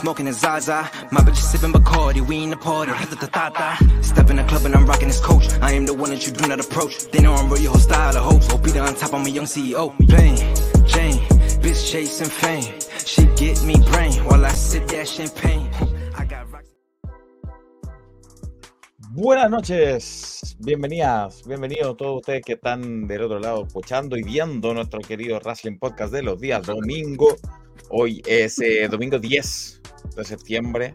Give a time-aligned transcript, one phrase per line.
[0.00, 0.90] smoking a Zaza.
[1.12, 2.92] My bitch is sippin' Bacardi, we in the party,
[4.02, 5.46] Step in the club and I'm rocking this coach.
[5.60, 7.10] I am the one that you do not approach.
[7.10, 8.42] They know I'm real, whole style of hope.
[8.54, 9.94] OP on top, I'm a young CEO.
[10.08, 10.36] Plain
[10.86, 11.20] Jane,
[11.60, 12.72] bitch chasing fame.
[13.04, 15.68] She get me brain while I sip that champagne.
[19.12, 25.00] Buenas noches, bienvenidas, bienvenidos todos ustedes que están del otro lado escuchando y viendo nuestro
[25.00, 27.36] querido Wrestling Podcast de los días domingo.
[27.90, 29.79] Hoy es eh, domingo 10
[30.16, 30.94] de septiembre.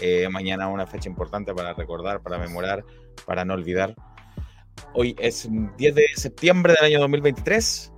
[0.00, 2.84] Eh, mañana una fecha importante para recordar, para memorar,
[3.26, 3.94] para no olvidar.
[4.94, 7.92] Hoy es 10 de septiembre del año 2023.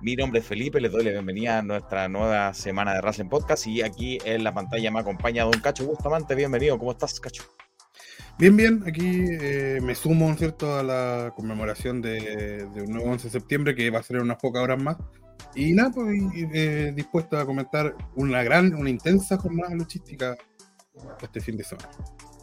[0.00, 3.66] Mi nombre es Felipe, les doy la bienvenida a nuestra nueva semana de Wrestling Podcast
[3.66, 6.34] y aquí en la pantalla me acompaña Don Cacho Bustamante.
[6.34, 7.44] Bienvenido, ¿cómo estás, Cacho?
[8.36, 13.30] Bien, bien, aquí eh, me sumo, ¿cierto?, a la conmemoración de, un nuevo 11 de
[13.30, 14.96] septiembre que va a ser unas pocas horas más.
[15.54, 16.20] Y nada, pues
[16.52, 20.36] eh, dispuesto a comentar una gran, una intensa jornada luchística
[21.22, 21.90] este fin de semana.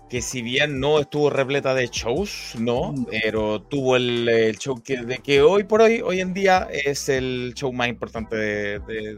[0.09, 5.03] Que si bien no estuvo repleta de shows, no, pero tuvo el, el show que,
[5.03, 9.17] de que hoy por hoy, hoy en día, es el show más importante de, de,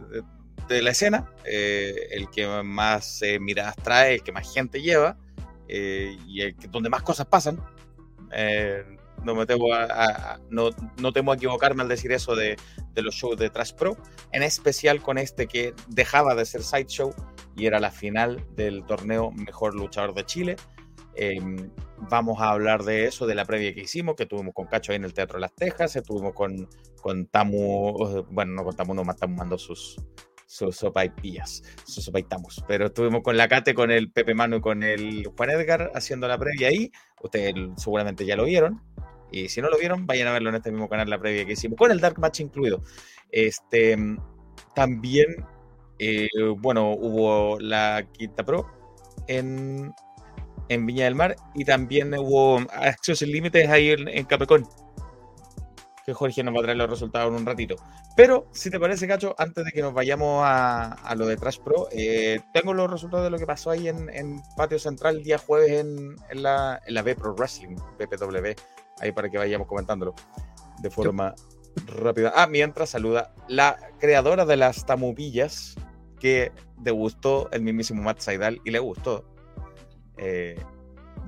[0.67, 5.17] de la escena, eh, el que más eh, miradas trae, el que más gente lleva
[5.67, 7.59] eh, y el que, donde más cosas pasan.
[9.23, 10.69] No me temo a, no,
[10.99, 12.57] no, temo a equivocarme al decir eso de,
[12.93, 13.97] de, los shows de Trash Pro,
[14.31, 17.13] en especial con este que dejaba de ser Sideshow
[17.55, 20.55] y era la final del torneo Mejor Luchador de Chile.
[21.15, 21.39] Eh,
[22.09, 24.97] vamos a hablar de eso, de la previa que hicimos, que tuvimos con Cacho ahí
[24.97, 26.67] en el Teatro de las Tejas, estuvimos con,
[27.01, 29.97] con Tamu, bueno, no con Tamu, no, Tamu mandó sus,
[30.45, 32.63] sus sopaipillas, sus sopaitamos.
[32.67, 36.27] Pero estuvimos con la Cate, con el Pepe Mano y con el Juan Edgar haciendo
[36.27, 36.91] la previa ahí.
[37.21, 38.81] Ustedes seguramente ya lo vieron.
[39.33, 41.53] Y si no lo vieron, vayan a verlo en este mismo canal, la previa que
[41.53, 42.83] hicimos, con el Dark Match incluido.
[43.31, 43.97] Este,
[44.75, 45.45] también,
[45.99, 46.27] eh,
[46.57, 48.67] bueno, hubo la Quinta Pro
[49.27, 49.91] en,
[50.69, 54.67] en Viña del Mar y también hubo accesos sin límites ahí en, en Capecón
[56.05, 57.75] que Jorge nos va a traer los resultados en un ratito.
[58.15, 61.59] Pero, si te parece, Cacho, antes de que nos vayamos a, a lo de Trash
[61.59, 65.23] Pro, eh, tengo los resultados de lo que pasó ahí en, en Patio Central el
[65.23, 68.53] día jueves en, en, la, en la B Pro Wrestling, BPW,
[68.99, 70.13] ahí para que vayamos comentándolo
[70.81, 71.35] de forma
[71.87, 72.33] rápida.
[72.35, 75.75] Ah, mientras saluda la creadora de las tamubillas,
[76.19, 79.25] que degustó el mismísimo Matt Saidal y le gustó.
[80.17, 80.57] Eh,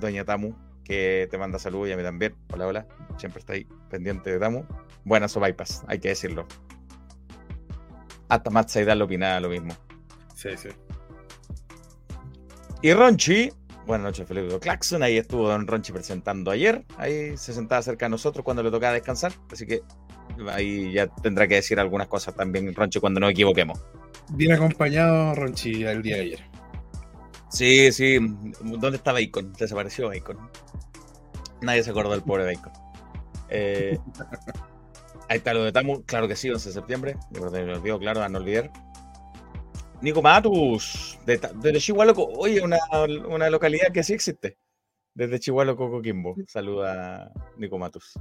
[0.00, 2.34] Doña Tamu, que te manda saludos y a mí también.
[2.52, 2.86] Hola, hola.
[3.18, 4.64] Siempre está ahí pendiente de Tamu.
[5.04, 6.46] Buenas o bypass, hay que decirlo.
[8.28, 9.74] Hasta Matt Saidal opinaba lo mismo.
[10.34, 10.68] Sí, sí.
[12.80, 13.52] Y Ronchi,
[13.86, 15.02] buenas noches, Felipe Claxon.
[15.02, 16.84] Ahí estuvo Don Ronchi presentando ayer.
[16.98, 19.32] Ahí se sentaba cerca de nosotros cuando le tocaba descansar.
[19.50, 19.82] Así que
[20.50, 23.78] ahí ya tendrá que decir algunas cosas también, Ronchi, cuando nos equivoquemos.
[24.30, 26.40] Bien acompañado, Ronchi, el día de ayer.
[27.48, 28.18] Sí, sí.
[28.60, 29.52] ¿Dónde está Bacon?
[29.52, 30.38] Desapareció Bacon.
[31.62, 32.72] Nadie se acordó del pobre Bacon.
[33.48, 33.98] Eh,
[35.28, 36.02] ahí está lo de Tamu.
[36.02, 37.16] Claro que sí, 11 de septiembre.
[37.30, 38.70] Me olvido, claro, a no olvidar.
[40.02, 42.78] Nico Matus, de, desde Chihuahua, oye, una,
[43.28, 44.58] una, localidad que sí existe.
[45.14, 46.36] Desde Chihuahua, Coquimbo.
[46.46, 48.12] Saluda Nico Matus.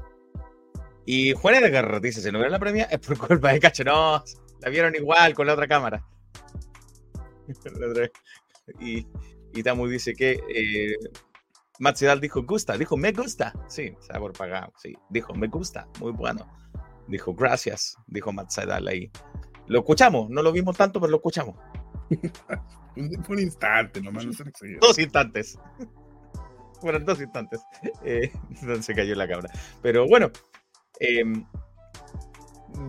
[1.05, 3.83] Y Juan Edgar dice: si no vieron la premia, es por culpa de Cacho.
[3.83, 6.05] La vieron igual con la otra cámara.
[8.79, 9.05] y,
[9.53, 10.95] y Tamu dice que eh,
[12.21, 16.47] dijo gusta, dijo me gusta, sí, sabor pagado, sí, dijo me gusta, muy bueno,
[17.07, 18.51] dijo gracias, dijo Matt
[18.87, 19.11] ahí.
[19.67, 21.56] Lo escuchamos, no lo vimos tanto, pero lo escuchamos.
[22.09, 22.20] Fue
[23.35, 24.44] un instante, nomás no se
[24.79, 25.58] Dos instantes.
[26.82, 27.62] Fueron dos instantes.
[28.03, 28.32] Eh,
[28.82, 29.52] se cayó la cámara.
[29.82, 30.29] Pero bueno,
[31.00, 31.23] eh,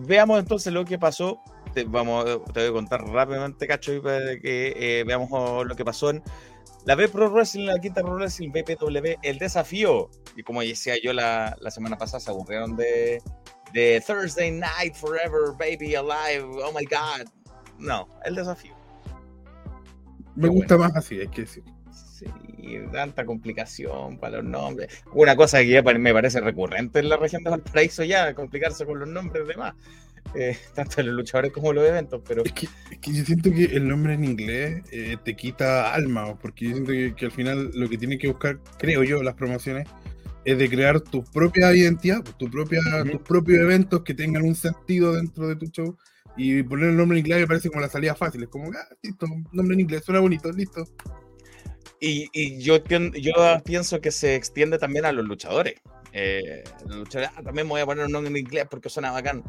[0.05, 1.41] veamos entonces lo que pasó.
[1.73, 6.09] Te, vamos, te voy a contar rápidamente, Cacho, para que eh, veamos lo que pasó
[6.09, 6.23] en
[6.85, 10.09] la B Pro Wrestling, la quinta Pro Wrestling, BPW, el desafío.
[10.35, 13.21] Y como decía yo la, la semana pasada, se aburrieron de,
[13.73, 17.27] de Thursday Night Forever, Baby Alive, oh my God.
[17.79, 18.75] No, el desafío.
[20.35, 20.93] Me Qué gusta bueno.
[20.93, 21.63] más así, hay que decir.
[21.91, 22.25] Sí,
[22.91, 25.03] tanta complicación para los nombres.
[25.13, 28.99] Una cosa que ya me parece recurrente en la región de Valparaíso ya, complicarse con
[28.99, 29.75] los nombres de más.
[30.35, 32.43] Eh, tanto los luchadores como los eventos, pero...
[32.43, 36.37] Es que, es que yo siento que el nombre en inglés eh, te quita alma,
[36.39, 39.35] porque yo siento que, que, al final lo que tiene que buscar, creo yo, las
[39.35, 39.87] promociones,
[40.47, 43.11] es de crear tu propia identidad, tu propia, uh -huh.
[43.11, 45.97] tus propios eventos que tengan un sentido dentro de tu show,
[46.37, 48.43] Y poner el nombre en inglés me parece como la salida fácil.
[48.43, 50.85] Es como, ah, listo, nombre en inglés, suena bonito, listo.
[51.99, 53.33] Y, y yo, yo
[53.65, 55.81] pienso que se extiende también a los luchadores.
[56.13, 59.11] Eh, los luchadores ah, también me voy a poner un nombre en inglés porque suena
[59.11, 59.43] bacán.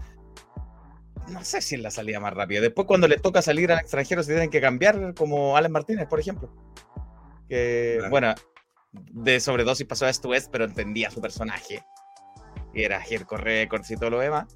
[1.30, 2.60] No sé si es la salida más rápida.
[2.60, 6.18] Después, cuando les toca salir al extranjero, se tienen que cambiar, como Alan Martínez, por
[6.18, 6.50] ejemplo.
[7.48, 8.34] Que, bueno,
[8.92, 11.84] de sobredosis pasó a esto pero entendía su personaje.
[12.74, 14.46] Y era Jerko Records y todo lo demás.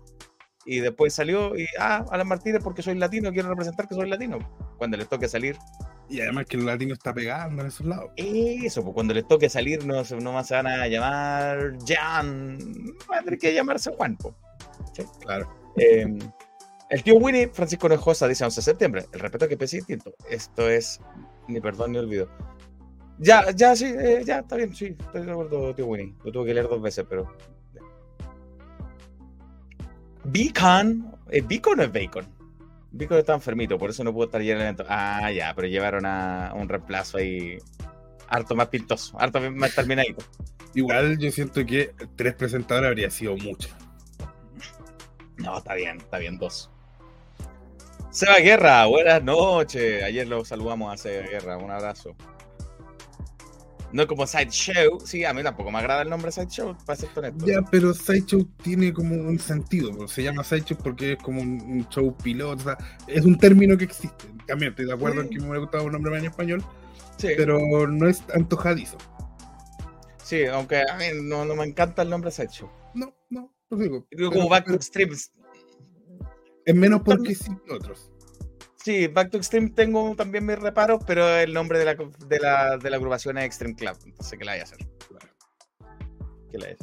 [0.65, 4.39] Y después salió y, ah, Alan Martínez porque soy latino, quiero representar que soy latino.
[4.79, 5.57] Cuando les toque salir.
[6.09, 8.11] Y además que el latino está pegando en esos lados.
[8.17, 12.59] Eso, pues cuando les toque salir no, no más se van a llamar Jan,
[13.11, 14.19] va a tener que llamarse Juan.
[15.21, 15.51] Claro.
[15.77, 16.19] Em,
[16.91, 20.15] el tío Winnie, Francisco Nejosa, dice 11 de septiembre, el respeto que pese distinto.
[20.29, 21.01] Esto es,
[21.49, 22.29] ni perdón ni olvido.
[23.23, 26.13] Ya, ya, sí, eh, ya, está bien, sí, estoy de acuerdo, tío Winnie.
[26.25, 27.33] Lo tuve que leer dos veces, pero
[30.25, 32.27] Beacon, ¿es Beacon o es Bacon?
[32.91, 34.85] Beacon está enfermito, por eso no pudo estar ya en el evento.
[34.89, 37.59] Ah, ya, pero llevaron a un reemplazo ahí
[38.27, 40.25] harto más pintoso, harto más terminadito.
[40.75, 43.69] Igual yo siento que tres presentadores habría sido mucho.
[45.37, 46.71] No, está bien, está bien, dos.
[48.11, 50.03] Seba Guerra, buenas noches.
[50.03, 52.17] Ayer lo saludamos a Seba Guerra, un abrazo.
[53.93, 55.01] No como Sideshow.
[55.05, 57.47] Sí, a mí tampoco me agrada el nombre Sideshow, para ser honesto.
[57.47, 60.09] Ya, pero Sideshow tiene como un sentido.
[60.09, 62.63] Se llama Sideshow porque es como un show piloto.
[62.63, 64.27] O sea, es un término que existe.
[64.47, 66.65] También estoy de acuerdo en que me hubiera gustado un nombre en español.
[67.19, 67.29] Sí.
[67.37, 68.97] Pero no es antojadizo.
[70.23, 72.71] Sí, aunque a mí no, no me encanta el nombre Sideshow.
[72.95, 74.07] No, no, lo digo.
[74.11, 75.33] Digo como Back to Extremes.
[76.65, 78.12] Es menos porque sí que otros.
[78.85, 82.79] Sí, Back to Extreme tengo también mis reparos, pero el nombre de la, de la,
[82.79, 84.79] de la agrupación es Extreme Club, entonces ¿qué la hay a hacer?
[86.51, 86.79] ¿Qué la es?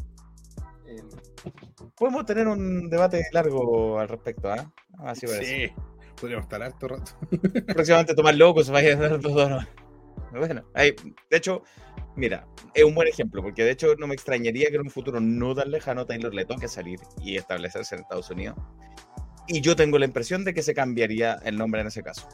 [1.97, 4.71] Podemos tener un debate largo al respecto, ¿ah?
[4.99, 5.69] Así sí,
[6.19, 7.11] podríamos estar harto rato.
[7.67, 9.65] Próximamente tomar locos, vaya a dar dos
[10.31, 10.95] Bueno, ahí,
[11.29, 11.63] de hecho,
[12.15, 15.19] mira, es un buen ejemplo, porque de hecho no me extrañaría que en un futuro
[15.19, 18.55] no tan lejano Taylor le toque salir y establecerse en Estados Unidos
[19.49, 22.29] y yo tengo la impresión de que se cambiaría el nombre en ese caso.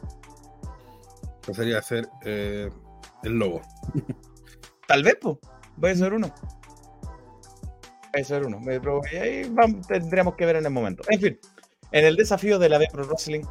[1.48, 2.70] Pasaría a ser eh,
[3.24, 3.62] el lobo.
[4.88, 5.38] Tal vez, pues.
[5.80, 6.34] Puede ser uno.
[8.12, 8.62] Puede ser uno.
[9.12, 9.54] Y ahí
[9.88, 11.04] tendríamos que ver en el momento.
[11.10, 11.40] En fin,
[11.92, 13.44] en el desafío de la B Pro Wrestling,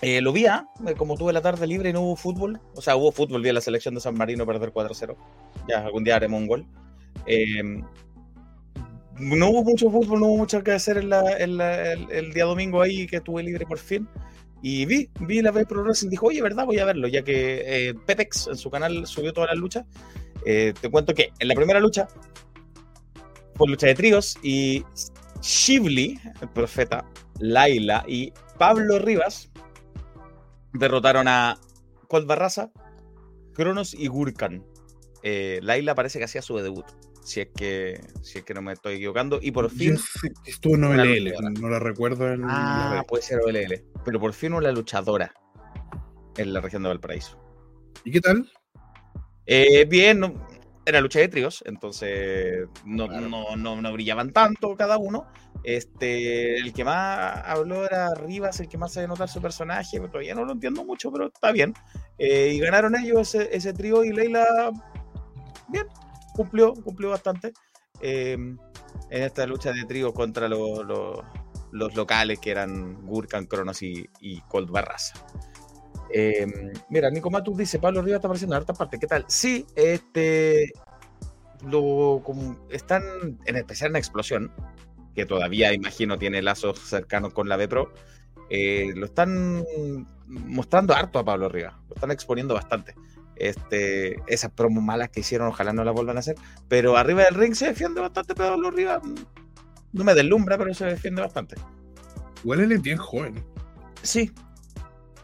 [0.00, 0.66] eh, lo vi, ¿ah?
[0.96, 2.60] como tuve la tarde libre y no hubo fútbol.
[2.74, 5.16] O sea, hubo fútbol, vi a la selección de San Marino perder 4-0.
[5.68, 6.66] Ya algún día haremos un gol.
[7.26, 7.82] Eh,
[9.20, 13.42] no hubo mucho fútbol, no hubo mucho que hacer el, día domingo ahí que estuve
[13.42, 14.08] libre por fin.
[14.62, 16.66] Y vi, vi la B Pro Wrestling dijo, oye, ¿verdad?
[16.66, 19.84] Voy a verlo, ya que eh, Pepex en su canal subió todas las luchas.
[20.44, 22.08] Eh, te cuento que en la primera lucha
[23.54, 24.84] fue lucha de tríos y
[25.42, 27.04] Shivli, el profeta,
[27.38, 29.50] Laila y Pablo Rivas
[30.72, 31.58] derrotaron a
[32.08, 32.70] Colt Barraza,
[33.54, 34.64] Cronos y Gurkan.
[35.22, 36.86] Eh, Laila parece que hacía su debut
[37.28, 39.38] si es que si es que no me estoy equivocando.
[39.40, 39.98] Y por fin.
[40.46, 42.42] estuvo en OLL, no la recuerdo en.
[42.44, 43.84] Ah, puede ser OLL.
[44.04, 45.34] Pero por fin una luchadora
[46.36, 47.38] en la región de Valparaíso.
[48.04, 48.50] ¿Y qué tal?
[49.44, 50.46] Eh, bien, no,
[50.86, 55.26] era lucha de tríos, entonces no, no, no, brillaban tanto cada uno.
[55.64, 60.34] Este, el que más habló era Rivas, el que más sabe notar su personaje, todavía
[60.34, 61.74] no lo entiendo mucho, pero está bien.
[62.16, 64.70] Eh, y ganaron ellos ese, ese trío y Leila,
[65.68, 65.86] bien,
[66.38, 67.52] cumplió, cumplió bastante
[68.00, 68.56] em,
[69.10, 71.24] en esta lucha de trío contra los
[71.72, 75.26] locales que eran Gurkan, Cronos y, y Cold Barraza.
[76.10, 79.00] Em, mira, Nico Matus dice, Pablo Rivas está apareciendo en harta parte.
[79.00, 79.24] ¿Qué tal?
[79.26, 80.72] Sí, este
[81.66, 82.22] lo
[82.70, 83.02] están
[83.44, 84.52] en especial en Explosión,
[85.16, 87.92] que todavía imagino tiene lazos cercanos con la B Pro.
[88.48, 89.64] Eh, lo están
[90.28, 92.94] mostrando harto a Pablo Rivas, lo están exponiendo bastante.
[93.38, 96.36] Este, esas promos malas que hicieron, ojalá no las vuelvan a hacer.
[96.68, 99.00] Pero arriba del ring se defiende bastante, pero arriba
[99.92, 101.56] no me deslumbra, pero se defiende bastante.
[102.44, 103.44] Él es bien joven.
[104.02, 104.30] Sí.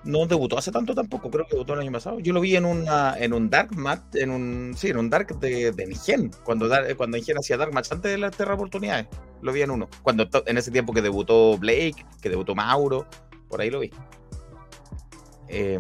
[0.04, 2.20] No debutó hace tanto tampoco, creo que debutó el año pasado.
[2.20, 5.38] Yo lo vi en una, en un Dark Match, en un, sí, en un Dark
[5.38, 9.06] de, de cuando, cuando hacía Dark Match antes de las Terra Oportunidades.
[9.40, 9.88] Lo vi en uno.
[10.02, 13.06] Cuando en ese tiempo que debutó Blake, que debutó Mauro,
[13.48, 13.90] por ahí lo vi.
[15.48, 15.78] Eh,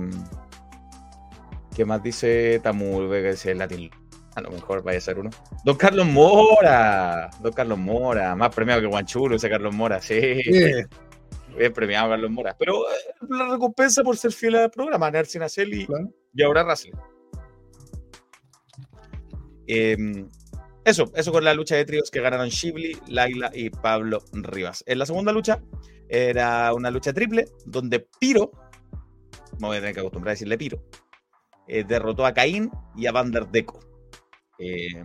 [1.74, 3.10] ¿Qué más dice Tamul?
[3.10, 3.90] Que dice Latin.
[4.34, 5.30] A lo mejor vaya a ser uno.
[5.64, 7.30] Don Carlos Mora.
[7.40, 8.34] Don Carlos Mora.
[8.34, 10.00] Más premiado que Guanchulo ese Carlos Mora.
[10.00, 10.42] Sí.
[11.56, 12.56] Bien premiado Carlos Mora.
[12.58, 15.10] Pero eh, la recompensa por ser fiel al programa.
[15.10, 15.86] Nercy Naceli
[16.34, 16.94] y ahora Russell.
[19.66, 20.28] Em,
[20.84, 24.84] eso, eso con la lucha de tríos que ganaron Shibli, Laila y Pablo Rivas.
[24.86, 25.62] En la segunda lucha,
[26.08, 28.52] Era una lucha triple donde Piro,
[29.58, 30.82] me voy a tener que acostumbrar a decirle Piro,
[31.66, 33.80] eh, derrotó a Caín y a Vander Deco.
[34.58, 35.02] Eh,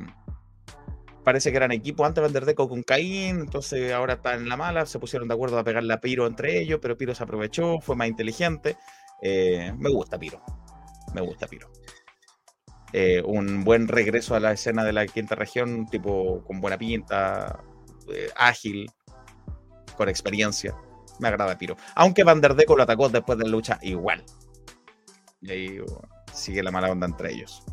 [1.24, 4.86] parece que eran equipos antes Vander Deco con Caín, entonces ahora están en la mala,
[4.86, 7.96] se pusieron de acuerdo a pegarle a Piro entre ellos, pero Piro se aprovechó, fue
[7.96, 8.78] más inteligente.
[9.22, 10.42] Eh, me gusta Piro,
[11.14, 11.72] me gusta Piro.
[13.26, 17.64] Un buen regreso a la escena de la quinta región, tipo con buena pinta,
[18.36, 18.90] ágil,
[19.96, 20.76] con experiencia.
[21.20, 21.76] Me agrada Piro.
[21.96, 24.24] Aunque Van der Deco lo atacó después de la lucha igual.
[25.42, 25.80] Y ahí
[26.34, 27.64] sigue la mala onda entre ellos.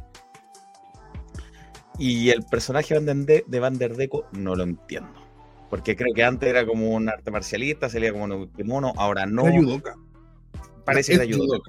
[1.99, 5.27] Y el personaje de Van der Deco no lo entiendo.
[5.71, 9.45] Porque creo que antes era como un arte marcialista, salía como un kimono, ahora no.
[10.85, 11.61] Parece que ayudó.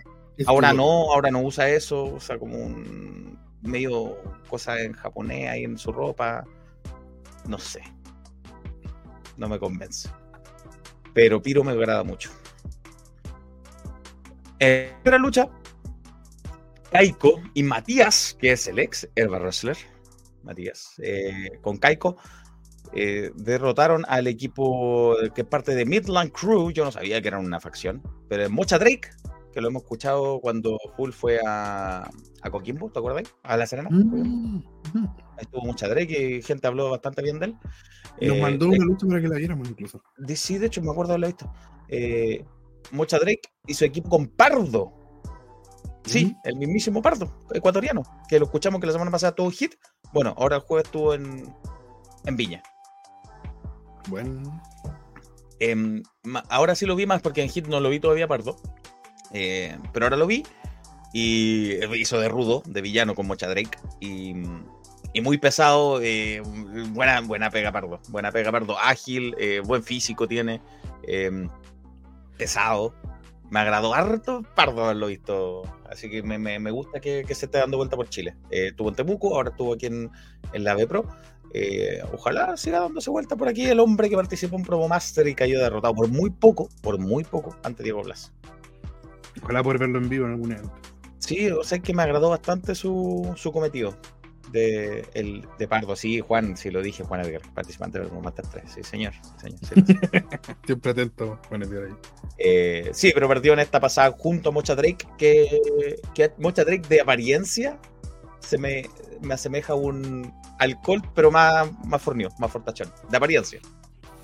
[0.46, 4.18] Ahora no, ahora no usa eso, usa como un medio
[4.48, 6.46] cosa en japonés ahí en su ropa.
[7.48, 7.82] No sé.
[9.38, 10.10] No me convence.
[11.14, 12.30] Pero Piro me agrada mucho.
[14.60, 15.50] En la lucha,
[16.92, 19.78] Kaiko y Matías, que es el ex Herba Wrestler,
[20.44, 22.18] Matías, eh, con Kaiko,
[22.94, 26.72] eh, derrotaron al equipo que es parte de Midland Crew.
[26.72, 29.10] Yo no sabía que era una facción, pero es Mocha Drake,
[29.54, 32.10] que lo hemos escuchado cuando Full fue a,
[32.42, 33.24] a Coquimbo, ¿te acuerdas?
[33.44, 33.90] A La Serena.
[33.92, 34.64] Mm,
[35.40, 37.58] estuvo Mocha Drake y gente habló bastante bien de él.
[38.22, 40.02] Nos mandó eh, una lucha para que la viéramos incluso.
[40.36, 41.54] Sí, de hecho, me acuerdo de haberla visto.
[42.92, 45.07] Mocha Drake y su equipo con Pardo.
[46.08, 49.76] Sí, el mismísimo Pardo, ecuatoriano, que lo escuchamos que la semana pasada tuvo hit.
[50.14, 51.54] Bueno, ahora el jueves estuvo en,
[52.26, 52.64] en Viña.
[54.08, 54.62] Bueno.
[55.60, 56.04] Em,
[56.50, 58.58] ahora sí lo vi más porque en Hit no lo vi todavía pardo.
[59.34, 60.44] Eh, pero ahora lo vi
[61.14, 63.78] y hizo de rudo, de villano con Mocha Drake.
[64.00, 64.34] Y,
[65.24, 66.44] muy pesado, eh,
[66.92, 68.00] buena, buena pega pardo.
[68.10, 70.62] Buena pega pardo, ágil, eh, buen físico tiene,
[71.08, 71.50] em,
[72.38, 72.94] pesado.
[73.50, 75.64] Me agradó harto pardo haberlo visto.
[75.90, 78.36] Así que me, gusta que, se esté dando vuelta por Chile.
[78.50, 80.12] estuvo en Temuco, ahora estuvo aquí en,
[80.54, 81.06] en la B Pro.
[81.54, 85.34] Eh, ojalá siga dándose vuelta por aquí el hombre que participó en Promo Master y
[85.34, 88.34] cayó derrotado por muy poco, por muy poco, ante Diego Blas.
[89.42, 90.74] Ojalá poder verlo en vivo en algún evento.
[91.20, 93.96] Sí, o sea que me agradó bastante su, su cometido
[94.52, 95.96] de, el, de Pardo.
[95.96, 98.64] Sí, Juan, sí lo dije, Juan Edgar, participante del Master 3.
[98.74, 99.14] Sí, señor.
[99.40, 99.60] señor
[100.66, 101.94] Siempre atento, Juan Edgar ahí.
[102.38, 106.88] Eh, sí, pero perdió en esta pasada junto a Mocha Drake, que, que Mocha Drake
[106.88, 107.80] de apariencia
[108.40, 108.90] se me,
[109.22, 113.60] me asemeja a un alcohol, pero más, más fornido, más fortachón, de apariencia.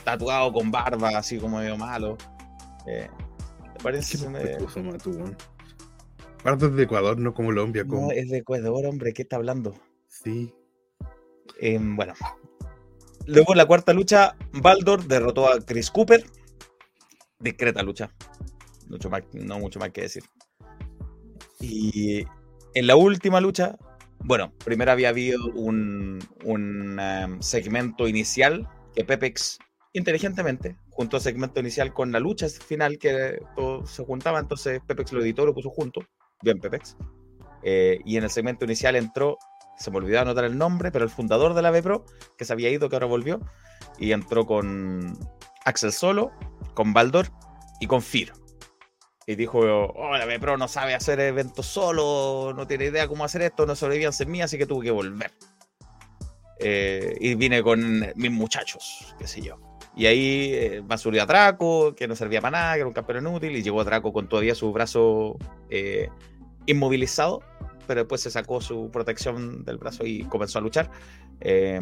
[0.03, 2.17] Tatuado con barba, así como medio malo.
[2.87, 3.09] Eh,
[3.81, 4.39] parece que me...
[6.43, 7.85] Pardo es de Ecuador, no como Colombia.
[7.85, 9.73] No, es de Ecuador, hombre, ¿qué está hablando?
[10.23, 10.53] Sí.
[11.59, 12.13] Em, bueno.
[13.25, 16.25] Luego en la cuarta lucha, Baldor derrotó a Chris Cooper.
[17.39, 18.11] Discreta lucha.
[19.33, 20.23] No mucho más que decir.
[21.59, 22.25] Y
[22.73, 23.77] en la última lucha,
[24.19, 29.59] bueno, primero había habido un, um, segmento inicial que Pepex
[29.93, 35.13] inteligentemente juntó el segmento inicial con la lucha final que todo se juntaba, entonces Pepex
[35.13, 36.01] lo editó, lo puso junto,
[36.41, 36.97] bien Pepex.
[37.63, 39.37] Eh, y en el segmento inicial entró,
[39.83, 42.05] se me olvidó anotar el nombre, pero el fundador de la B-Pro,
[42.37, 43.41] que se había ido, que ahora volvió,
[43.99, 45.17] y entró con
[45.65, 46.31] Axel Solo,
[46.73, 47.27] con Baldor
[47.79, 48.33] y con Fir
[49.25, 53.41] y dijo, oh, la Pro no sabe hacer eventos solo, no tiene idea cómo hacer
[53.41, 55.31] esto, no sobrevivían sin mí, así que tuve que volver.
[56.59, 59.59] Eh, y vine con mis muchachos, qué sé yo.
[59.95, 63.55] Y ahí eh, a Draco, que no servía para nada, que era un campeón inútil,
[63.55, 65.37] y llegó Draco con todavía su brazo
[65.69, 66.09] eh,
[66.65, 67.41] inmovilizado,
[67.87, 70.91] pero después se sacó su protección del brazo y comenzó a luchar.
[71.41, 71.81] Eh,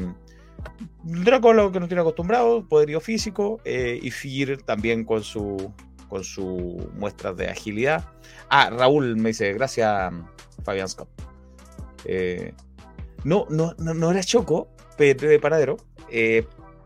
[1.03, 5.73] Draco lo que no tiene acostumbrado, poderío físico, y Fir también con su
[6.11, 8.03] con sus muestras de agilidad.
[8.49, 10.13] Ah, Raúl me dice, gracias
[10.61, 11.07] Fabián Scott.
[12.03, 12.53] Eh,
[13.23, 14.67] no, no, no, era Choco,
[14.97, 15.77] pero de paradero,
[16.09, 16.45] eh,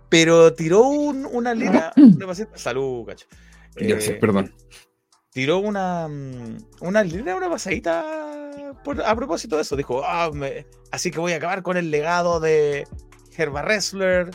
[0.10, 1.92] pero tiró una línea.
[2.54, 3.26] salud, cacho.
[3.74, 4.54] Gracias, eh, perdón.
[5.32, 6.06] Tiró una,
[6.82, 8.45] una línea, una pasadita
[9.06, 9.76] a propósito de eso.
[9.76, 10.32] Dijo, ah,
[10.92, 12.88] así que voy a acabar con el legado de
[13.38, 14.32] Herba Wrestler,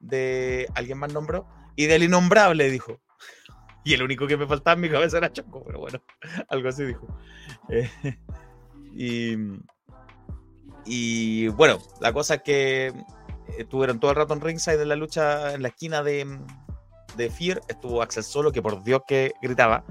[0.00, 3.00] de alguien más nombró, y del innombrable, dijo.
[3.84, 6.02] Y el único que me faltaba en mi cabeza era Choco, pero bueno,
[6.48, 7.06] algo así dijo.
[7.68, 7.90] Eh,
[10.84, 12.92] y, bueno, la cosa es que
[13.58, 16.38] estuvieron todo el rato en ringside en la lucha en la esquina de,
[17.16, 17.60] de Fear.
[17.68, 19.84] Estuvo Axel Solo, que por Dios que gritaba.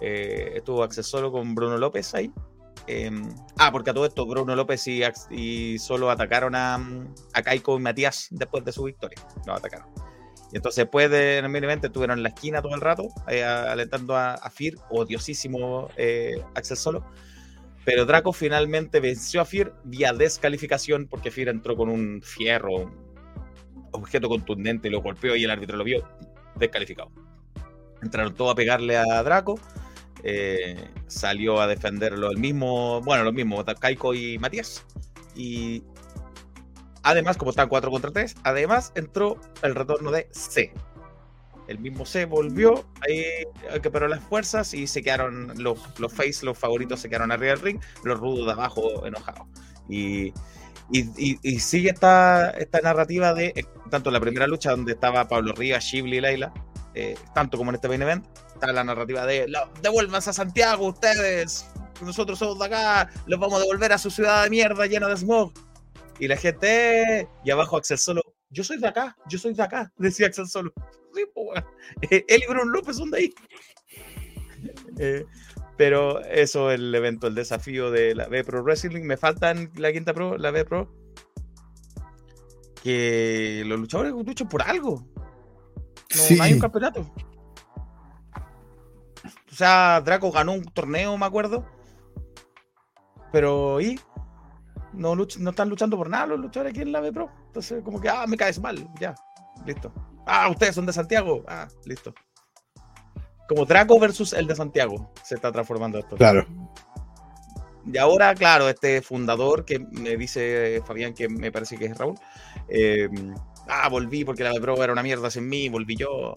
[0.00, 2.32] Eh, estuvo Axel Solo con Bruno López ahí.
[2.86, 6.76] Em, ah, porque a todo esto Bruno López y, y Solo atacaron a,
[7.32, 9.18] a Kaiko y Matías después de su victoria.
[9.46, 9.86] Lo atacaron.
[10.52, 14.16] Y entonces después de en el estuvieron en la esquina todo el rato, eh, alentando
[14.16, 17.04] a, a Fir, odiosísimo eh, Axel Solo.
[17.84, 22.92] Pero Draco finalmente venció a Fir vía descalificación porque Fir entró con un fierro, un
[23.92, 26.06] objeto contundente, lo golpeó y el árbitro lo vio
[26.56, 27.10] descalificado.
[28.02, 29.58] Entraron todos a pegarle a Draco.
[30.24, 34.84] Eh, salió a defenderlo el mismo, bueno, los mismos, Kaiko y Matías.
[35.34, 35.82] Y
[37.02, 40.72] además, como están 4 contra 3, además entró el retorno de C.
[41.68, 43.24] El mismo C volvió, ahí
[43.80, 47.52] que paró las fuerzas y se quedaron los, los face, los favoritos se quedaron arriba
[47.52, 49.46] del ring, los rudos de abajo enojados.
[49.88, 50.28] Y,
[50.90, 54.92] y, y- y sigue esta, esta narrativa de, eh, tanto en la primera lucha donde
[54.92, 56.52] estaba Pablo Rivas, Shibli y Laila,
[56.94, 58.26] eh, tanto como en este main event,
[58.60, 61.66] está la narrativa de "La- devuélvanse a Santiago ustedes,
[62.02, 65.16] nosotros somos de acá, los vamos a devolver a su ciudad de mierda llena de
[65.16, 65.52] smog.
[66.18, 69.90] Y la gente, y abajo Axel Solo, yo soy de acá, yo soy de acá,
[69.98, 70.72] decía Axel Solo.
[71.14, 71.64] Sí, weón.
[72.10, 73.34] Eh, Él y Bruno López son de ahí.
[74.98, 75.24] Eh,
[75.78, 79.04] pero eso, el evento, el desafío de la B Pro Wrestling.
[79.04, 80.92] Me faltan la quinta Pro, la B Pro.
[82.82, 85.06] Que los luchadores luchan por algo.
[86.14, 86.36] No, Sí.
[86.36, 87.10] no hay un campeonato.
[89.60, 91.66] O sea, Draco ganó un torneo, me acuerdo.
[93.30, 94.00] Pero ¿y?
[94.94, 97.28] No, luch- no están luchando por nada los luchadores aquí en la B Pro.
[97.48, 98.88] Entonces, como que, ah, me caes mal.
[98.98, 99.14] Ya,
[99.66, 99.92] listo.
[100.26, 101.44] Ah, ustedes son de Santiago.
[101.46, 102.14] Ah, listo.
[103.50, 106.16] Como Draco versus el de Santiago se está transformando esto.
[106.16, 106.46] Claro.
[107.84, 112.14] Y ahora, claro, este fundador que me dice Fabián, que me parece que es Raúl,
[112.66, 113.10] eh,
[113.68, 116.32] ah, volví porque la de Pro era una mierda sin mí, volví yo.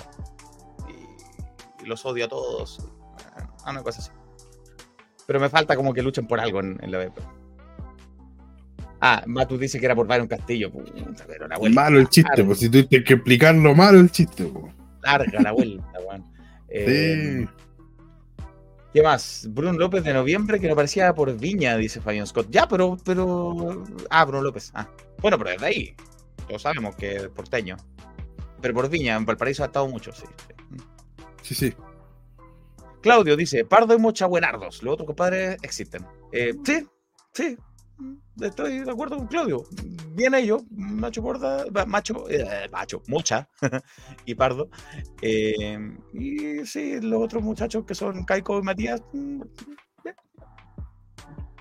[0.90, 2.86] Y, y los odio a todos.
[3.64, 4.12] Ah, una cosa así.
[5.26, 7.24] Pero me falta como que luchen por algo en, en la B Pro.
[9.06, 10.72] Ah, Matu dice que era por Byron Castillo.
[10.72, 11.82] Puta, pero la vuelta.
[11.82, 14.74] Malo el chiste, pues si tú tienes que explicarlo malo el chiste, pues.
[15.02, 16.26] larga la vuelta, weón.
[16.76, 17.64] Eh, Sí.
[18.94, 19.48] ¿Qué más?
[19.50, 22.48] Bruno López de noviembre que no parecía por Viña, dice Fabián Scott.
[22.50, 23.84] Ya, pero, pero.
[24.10, 24.72] Ah, Bruno López.
[24.74, 24.88] Ah.
[25.20, 25.96] Bueno, pero desde ahí.
[26.48, 27.76] Todos sabemos que es porteño.
[28.62, 30.26] Pero por Viña, en Valparaíso ha estado mucho, sí.
[30.48, 30.84] sí.
[31.42, 31.74] Sí, sí.
[33.04, 34.82] Claudio dice: Pardo y Mocha buenardos.
[34.82, 36.06] Los otros compadres existen.
[36.32, 36.88] Eh, sí,
[37.34, 37.58] sí.
[38.42, 39.64] Estoy de acuerdo con Claudio.
[40.16, 43.48] Bien ellos, Macho Borda, Macho, eh, Macho, Mocha
[44.26, 44.70] y Pardo.
[45.22, 45.78] Eh,
[46.14, 49.02] y sí, los otros muchachos que son Kaiko y Matías.
[49.12, 49.42] mm.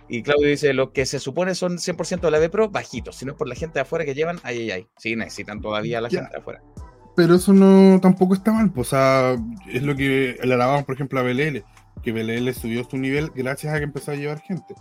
[0.08, 3.24] Y Claudio dice, lo que se supone son 100% de la B Pro, bajitos, si
[3.24, 4.86] no es por la gente de afuera que llevan, ay, ay, ay.
[4.98, 6.62] Sí, necesitan todavía a la gente de afuera.
[7.14, 9.36] Pero eso no tampoco está mal, pues, o sea,
[9.68, 11.62] es lo que le alabamos, por ejemplo, a BLL,
[12.02, 14.74] que BLL subió su nivel gracias a que empezó a llevar gente.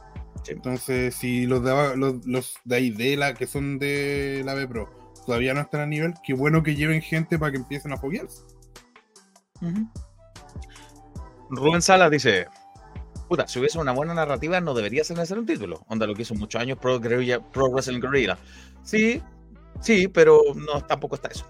[0.43, 0.53] Sí.
[0.53, 4.67] Entonces, si los de, los, los de ahí, de la que son de la B
[4.67, 4.89] Pro,
[5.25, 8.41] todavía no están a nivel, qué bueno que lleven gente para que empiecen a foguearse.
[11.49, 12.47] Rubén Salas dice,
[13.27, 15.83] puta, si hubiese una buena narrativa no debería ser necesario un título.
[15.87, 18.37] Onda lo que hizo muchos años Pro, Guerrilla- Pro Wrestling Guerrilla.
[18.83, 19.21] Sí,
[19.81, 21.45] sí, pero no, tampoco está eso.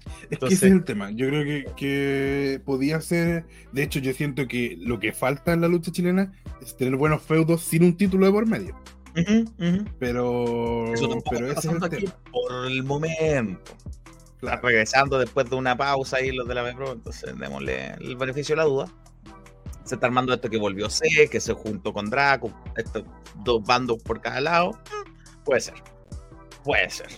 [0.22, 1.10] Es que Entonces- ese es el tema.
[1.10, 3.44] Yo creo que, que podía ser.
[3.72, 7.22] De hecho, yo siento que lo que falta en la lucha chilena es tener buenos
[7.22, 8.76] feudos sin un título de por medio.
[9.98, 12.16] Pero, Eso ese es el aquí tema.
[12.30, 13.72] por el momento.
[14.40, 14.60] Claro.
[14.66, 18.62] Regresando después de una pausa ahí los de la Pro, entonces démosle el beneficio de
[18.62, 18.86] la duda.
[19.84, 23.04] Se está armando esto que volvió C, que se juntó con Draco, estos
[23.44, 24.78] dos bandos por cada lado.
[25.44, 25.74] Puede ser.
[26.64, 27.08] Puede ser.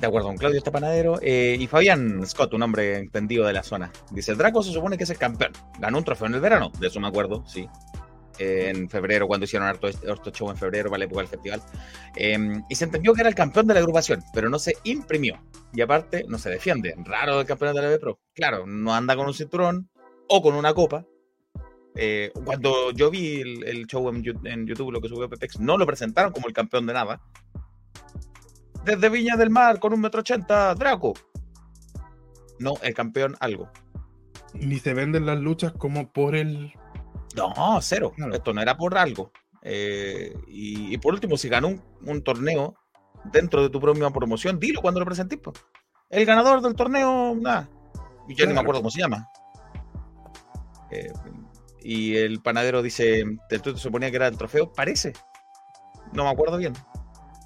[0.00, 1.18] De acuerdo con Claudio, este panadero.
[1.20, 3.92] Eh, y Fabián Scott, un hombre entendido de la zona.
[4.10, 5.52] Dice: Draco se supone que es el campeón.
[5.78, 7.68] Ganó un trofeo en el verano, de eso me acuerdo, sí.
[8.38, 11.62] Eh, en febrero, cuando hicieron harto, harto show en febrero para la época del festival.
[12.16, 12.38] Eh,
[12.70, 15.38] y se entendió que era el campeón de la agrupación, pero no se imprimió.
[15.74, 16.94] Y aparte, no se defiende.
[17.04, 18.18] Raro el campeón de la B Pro.
[18.34, 19.90] Claro, no anda con un cinturón
[20.28, 21.04] o con una copa.
[21.94, 24.22] Eh, cuando yo vi el, show en
[24.66, 27.20] YouTube, lo que subió Pepex, no lo presentaron como el campeón de nada.
[28.84, 31.14] Desde Viña del Mar, con un metro ochenta, Draco.
[32.58, 33.70] No, el campeón algo.
[34.54, 36.72] Ni se venden las luchas como por el.
[37.36, 38.12] No, cero.
[38.16, 38.34] Claro.
[38.34, 39.32] Esto no era por algo.
[39.62, 42.74] Eh, y, y por último, si ganó un, un torneo
[43.32, 45.38] dentro de tu propia promoción, dilo cuando lo presentís.
[46.08, 47.68] El ganador del torneo, nada.
[48.28, 48.60] Y yo ni me Claro.
[48.60, 49.28] acuerdo cómo se llama.
[50.90, 51.12] Eh,
[51.82, 54.72] y el panadero dice, ¿el se suponía que era el trofeo?
[54.72, 55.12] Parece.
[56.12, 56.72] No me acuerdo bien.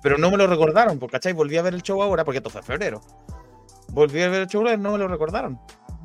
[0.04, 1.32] Pero no me lo recordaron, porque ¿cachai?
[1.32, 3.00] Volví a ver el show ahora, porque esto fue en febrero.
[3.88, 5.58] Volví a ver el show ahora y no me lo recordaron.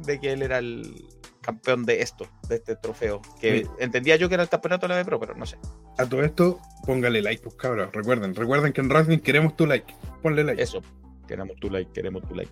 [0.05, 1.05] De que él era el
[1.41, 3.21] campeón de esto, de este trofeo.
[3.41, 3.69] Que Sí.
[3.79, 5.57] entendía yo que era el campeonato de la B Pro, pero no sé.
[5.97, 7.91] A todo esto, póngale like, pues cabros.
[7.91, 9.93] Recuerden, recuerden que en Wrestling queremos tu like.
[10.23, 10.61] Ponle like.
[10.63, 10.81] Eso.
[11.27, 12.51] Queremos tu like, queremos tu like.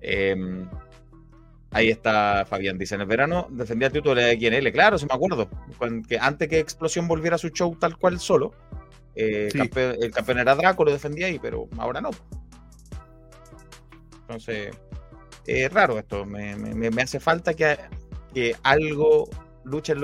[0.00, 0.66] Em,
[1.70, 5.14] ahí está Fabián, dice, en el verano defendía el título de QNL, claro, sí me
[5.14, 5.50] acuerdo,
[6.08, 8.54] que antes que Explosión volviera a su show tal cual solo,
[9.18, 12.10] eh, el campeón era Draco, lo defendía ahí, pero ahora no.
[14.20, 14.76] Entonces,
[15.46, 17.76] es raro esto, me, hace falta que,
[18.32, 19.28] que algo
[19.64, 19.94] luche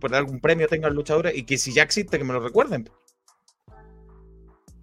[0.00, 2.90] por algún premio tengan luchadores y que si ya existe que me lo recuerden.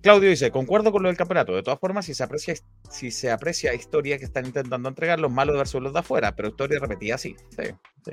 [0.01, 1.53] Claudio dice, concuerdo con lo del campeonato.
[1.53, 2.55] De todas formas, si se aprecia,
[2.89, 6.49] si se aprecia historia que están intentando entregar, los malos versus los de afuera, pero
[6.49, 8.11] historia repetida sí, sí,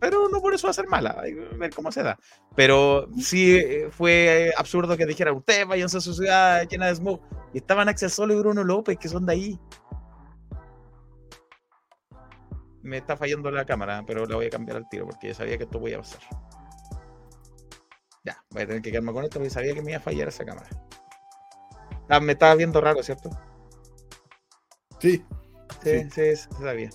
[0.00, 2.18] Pero no por eso va a ser mala, hay que ver cómo se da.
[2.54, 7.20] Pero sí eh, fue absurdo que dijeran, ustedes váyanse a su ciudad llena de smog.
[7.52, 9.60] Y estaban Axel Solo y Bruno López, que son de ahí.
[12.82, 15.58] Me está fallando la cámara, pero la voy a cambiar al tiro porque ya sabía
[15.58, 16.20] que esto voy a pasar.
[18.24, 20.28] Ya, voy a tener que quedarme con esto porque sabía que me iba a fallar
[20.28, 20.68] esa cámara.
[22.08, 23.30] Ah, me estaba viendo raro, ¿cierto?
[25.00, 25.24] Sí.
[25.82, 26.90] Sí, sí, sí, sabía.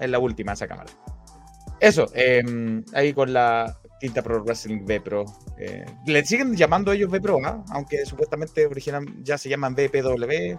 [0.00, 0.90] es la última esa cámara.
[1.80, 5.24] Eso, em, ahí con la quinta Pro Wrestling B Pro.
[5.58, 7.64] Eh, le siguen llamando ellos B Pro, ¿ah?
[7.70, 10.56] aunque supuestamente original ya se llaman BPW.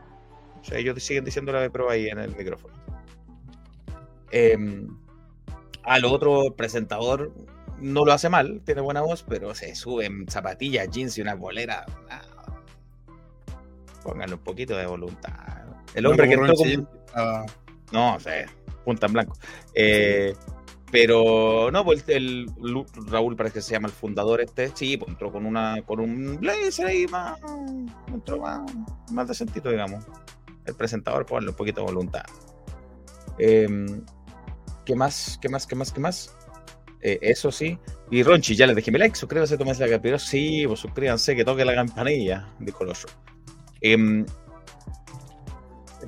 [0.61, 2.73] O sea, ellos siguen diciendo la B Pro ahí en el micrófono.
[4.31, 4.57] Eh,
[5.83, 7.31] al otro presentador
[7.79, 11.35] no lo hace mal, tiene buena voz, pero se sube en zapatillas, jeans y una
[11.35, 11.85] bolera.
[14.03, 15.65] Pónganle un poquito de voluntad.
[15.93, 16.53] El hombre que entró
[17.91, 18.45] No, sé,
[18.83, 19.37] punta en blanco.
[19.73, 20.33] Eh,
[20.91, 22.45] pero no, pues el,
[23.07, 26.37] Raúl parece que se llama el fundador este, sí, pues entró con una con un
[26.39, 27.39] blazer ahí más,
[28.07, 28.61] entró más,
[29.11, 30.05] más decentito, digamos.
[30.65, 32.23] El presentador, ponle un poquito de voluntad.
[33.37, 33.67] Eh,
[34.85, 35.37] ¿Qué más?
[35.41, 35.67] ¿Qué más?
[35.67, 35.91] ¿Qué más?
[35.91, 36.35] ¿Qué más?
[37.01, 37.77] Eh, eso sí.
[38.09, 40.19] Y Ronchi, ya les dejé mi like, suscríbanse, tomen la captura.
[40.19, 43.09] Sí, pues suscríbanse, que toque la campanilla, dijo el otro.
[43.81, 44.25] Em,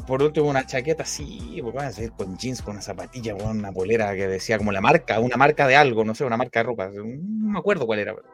[0.06, 3.58] por último, una chaqueta, sí, pues van a salir con jeans, con una zapatilla, con
[3.58, 6.60] una polera que decía como la marca, una marca de algo, no sé, una marca
[6.60, 6.90] de ropa.
[6.90, 8.28] No me acuerdo cuál era, pero.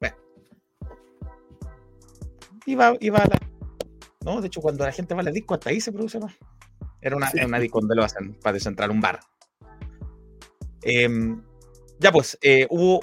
[0.00, 0.16] Bueno.
[2.66, 3.38] Iba, iba a la.
[4.24, 6.34] No, de hecho, cuando la gente va al disco, hasta ahí se produce más.
[7.00, 9.20] Era una, una disco donde lo hacen para descentrar un bar.
[10.82, 11.42] Em,
[11.98, 13.00] ya pues, eh, hubo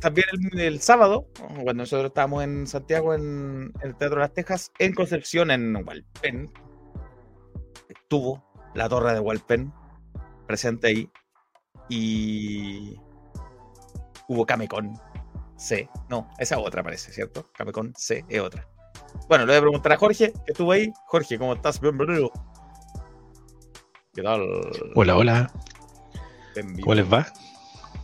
[0.00, 4.94] también el, sábado, cuando nosotros estábamos en Santiago, en, el Teatro de las Tejas, en
[4.94, 6.50] Concepción, en Walpen,
[8.12, 8.44] estuvo
[8.74, 9.72] la torre de Walpen
[10.46, 11.08] presente ahí
[11.88, 12.94] y
[14.28, 15.00] hubo Camecon
[15.56, 15.88] C.
[16.10, 17.46] No, esa otra parece, ¿cierto?
[17.56, 18.68] Camecon C es otra.
[19.30, 20.92] Bueno, le voy a preguntar a Jorge, que estuvo ahí.
[21.06, 21.80] Jorge, ¿cómo estás?
[21.80, 22.30] Bienvenido.
[24.12, 24.42] ¿Qué tal?
[24.94, 25.50] Hola, hola.
[26.82, 27.26] ¿Cómo les va?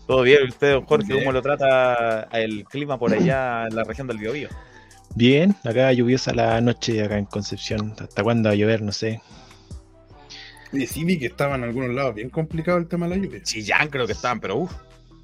[0.06, 4.06] Todo bien, usted, don Jorge, ¿cómo lo trata el clima por allá en la región
[4.06, 4.48] del Biobío?
[5.14, 7.94] Bien, acá lluviosa la noche acá en Concepción.
[8.00, 8.80] ¿Hasta cuándo va a llover?
[8.80, 9.20] No sé.
[10.72, 13.40] Y sí vi que estaba en algunos lados bien complicado el tema de la lluvia.
[13.44, 14.72] Sí, ya creo que estaban, pero uff.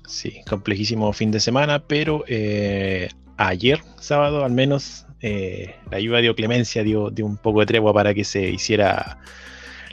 [0.07, 6.35] Sí, complejísimo fin de semana, pero eh, ayer, sábado, al menos, eh, la lluvia dio
[6.35, 9.19] clemencia, dio, dio un poco de tregua para que se hiciera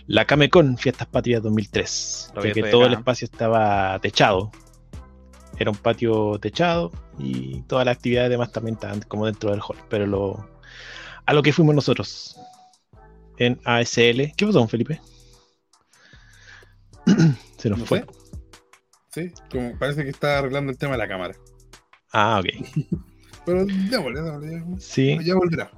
[0.08, 4.52] la Camecon Fiestas Patrias 2003, ya que todo el espacio estaba techado.
[5.58, 9.78] Era un patio techado y todas las actividades demás también estaban como dentro del hall.
[9.90, 10.50] Pero lo,
[11.26, 12.36] a lo que fuimos nosotros
[13.38, 14.34] en ASL.
[14.36, 15.00] ¿Qué pasó, don Felipe?
[17.58, 18.06] Se nos fue.
[19.10, 21.36] Sí, como parece que está arreglando el tema de la cámara.
[22.14, 22.48] Ah, ok.
[23.46, 24.64] Pero démosle, démosle.
[24.80, 25.18] Sí.
[25.24, 25.72] Ya volverá.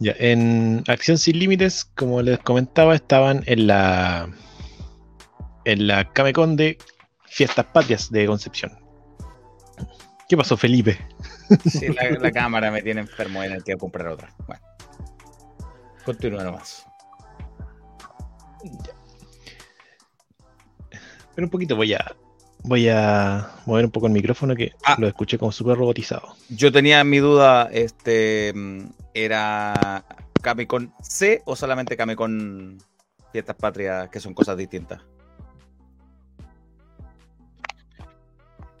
[0.00, 4.28] Ya, en Acción Sin Límites, como les comentaba, estaban en la
[5.64, 6.78] en la Camecon de
[7.26, 8.72] Fiestas Patrias de Concepción.
[10.28, 10.98] ¿Qué pasó, Felipe?
[11.68, 14.28] Sí, la, cámara me tiene enfermo en el que comprar otra.
[14.46, 14.62] Bueno,
[16.04, 16.86] continúa nomás.
[21.38, 22.16] Pero un poquito voy a
[22.64, 24.96] voy a mover un poco el micrófono que ah.
[24.98, 26.34] lo escuché como súper robotizado.
[26.48, 28.52] Yo tenía mi duda, este,
[29.14, 30.04] ¿era
[30.42, 32.78] Camecon C o solamente Camecon
[33.30, 35.00] Fiestas Patrias, que son cosas distintas?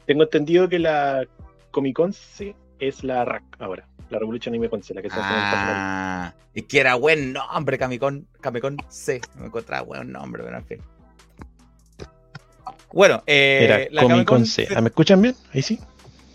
[0.04, 1.28] Tengo entendido que la
[1.70, 5.20] Comic Con C es la RAC ahora, la Revolution Anime Con C, la que está
[5.22, 9.20] ah, y que era buen nombre, Camicon, Camicon C.
[9.36, 10.97] Me encontraba buen nombre, pero en fin.
[12.92, 14.68] Bueno, eh, Era Comic Con C.
[14.74, 15.34] ¿Ah, ¿Me escuchan bien?
[15.52, 15.78] Ahí sí.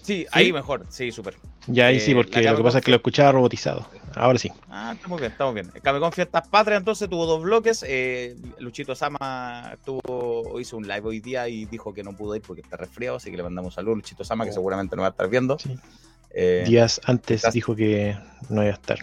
[0.03, 1.35] Sí, ahí mejor, sí, súper.
[1.67, 3.87] Ya ahí sí, eh, porque lo que pasa es que lo escuchaba robotizado.
[4.15, 4.51] Ahora sí.
[4.69, 5.71] Ah, estamos bien, estamos bien.
[5.81, 7.85] Camecon Fiestas Patria entonces tuvo dos bloques.
[7.87, 12.41] Eh, Luchito Sama tuvo, hizo un live hoy día y dijo que no pudo ir
[12.41, 14.55] porque está resfriado, así que le mandamos saludos a Luchito Sama, que oh.
[14.55, 15.57] seguramente no va a estar viendo.
[16.31, 18.17] Eh, Días antes dijo que
[18.49, 18.99] no iba a estar.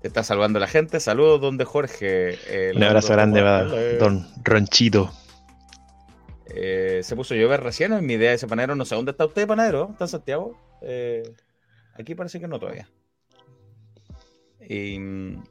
[0.00, 1.00] Te está saludando la gente.
[1.00, 2.72] Saludos, don de Jorge.
[2.74, 3.42] Un abrazo grande
[3.98, 5.12] don Ronchito.
[6.60, 7.92] Eh, se puso a llover recién.
[7.92, 9.90] En mi idea de ese panadero, no sé dónde está usted, panadero.
[9.92, 10.58] ¿Está en Santiago?
[10.82, 11.22] Eh,
[11.94, 12.88] aquí parece que no todavía.
[14.68, 15.44] Y, mm,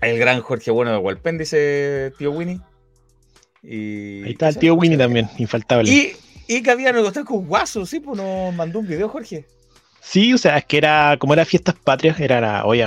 [0.00, 2.60] el gran Jorge Bueno de Walpen, dice tío Winnie.
[3.62, 5.90] Y, Ahí está el tío Winnie también, infaltable.
[5.90, 6.16] Y,
[6.48, 9.46] y que había negociado con Guaso, sí, pues nos mandó un video, Jorge.
[10.00, 12.86] Sí, o sea, es que era, como era fiestas patrias, era, la, oye,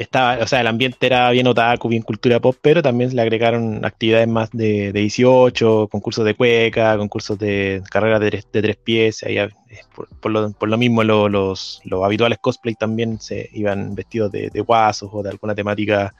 [0.00, 3.84] estaba, o sea, el ambiente era bien otaku, bien cultura pop, pero también le agregaron
[3.84, 9.50] actividades más de, 18, concursos de cueca, concursos de carreras de, tres pies, ahí, eh,
[9.92, 15.54] por, lo, mismo los, habituales cosplay también se iban vestidos de, guasos o de alguna
[15.54, 16.14] temática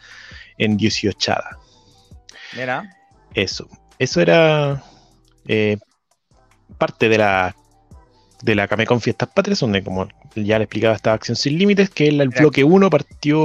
[0.59, 1.35] en 18.
[2.57, 2.97] Mira.
[3.33, 3.67] Eso,
[3.99, 4.83] eso era
[5.47, 5.79] eh,
[6.77, 7.57] parte de la
[8.43, 12.09] de la Camecon Fiestas Patrias, donde como ya le explicaba esta acción sin límites, que
[12.09, 13.41] el, bloque 1 partió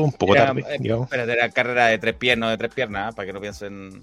[0.00, 1.08] un poco tarde, eh, digamos.
[1.08, 3.16] Pero era carrera de tres piernas, de tres piernas, ¿ah?
[3.16, 4.02] para que no piensen.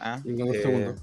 [0.00, 0.20] ¿ah?
[0.24, 0.94] Eh,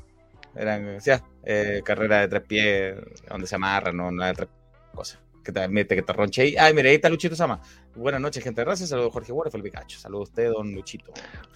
[0.56, 0.98] eran,
[1.44, 2.96] eh, carrera de tres pies,
[3.30, 4.50] donde se amarra, no, no de tres
[4.94, 5.20] cosas.
[5.44, 6.56] Que te admite que te ronche ahí.
[6.58, 7.62] Ay, mira, ahí está Luchito Sama.
[7.96, 8.88] Buenas noches, gente de raza.
[8.88, 10.00] Saludos, Jorge Guarda, el Cacho.
[10.00, 11.12] Saludos a usted, don Luchito.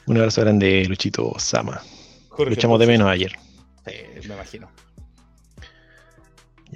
[0.07, 1.81] Un abrazo grande, Luchito Sama.
[2.29, 3.31] Jorge, Luchamos de menos ayer.
[3.85, 4.69] Sí, me imagino.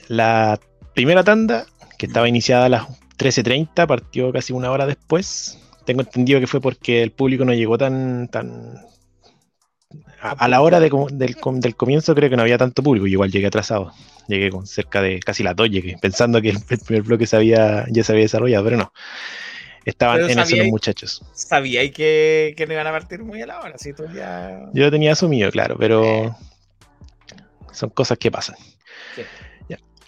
[0.07, 0.59] La
[0.93, 1.65] primera tanda,
[2.01, 2.87] que estaba iniciada a las
[3.19, 5.59] 13.30, partió casi una hora después.
[5.85, 8.27] Tengo entendido que fue porque el público no llegó tan...
[8.27, 8.73] tan
[10.19, 10.89] a, la hora del,
[11.77, 13.93] comienzo creo que no había tanto público, y igual llegué atrasado.
[14.27, 17.85] Llegué con cerca de casi las 2, llegué pensando que el, primer bloque se había,
[17.91, 18.93] ya se había desarrollado, pero no.
[19.85, 21.23] Estaban en eso los muchachos.
[21.33, 23.91] Sabía que, que no iban a partir muy a la hora, ¿sí?
[24.15, 24.71] ya...
[24.73, 26.31] Yo lo tenía asumido, claro, pero eh.
[27.71, 28.55] son cosas que pasan.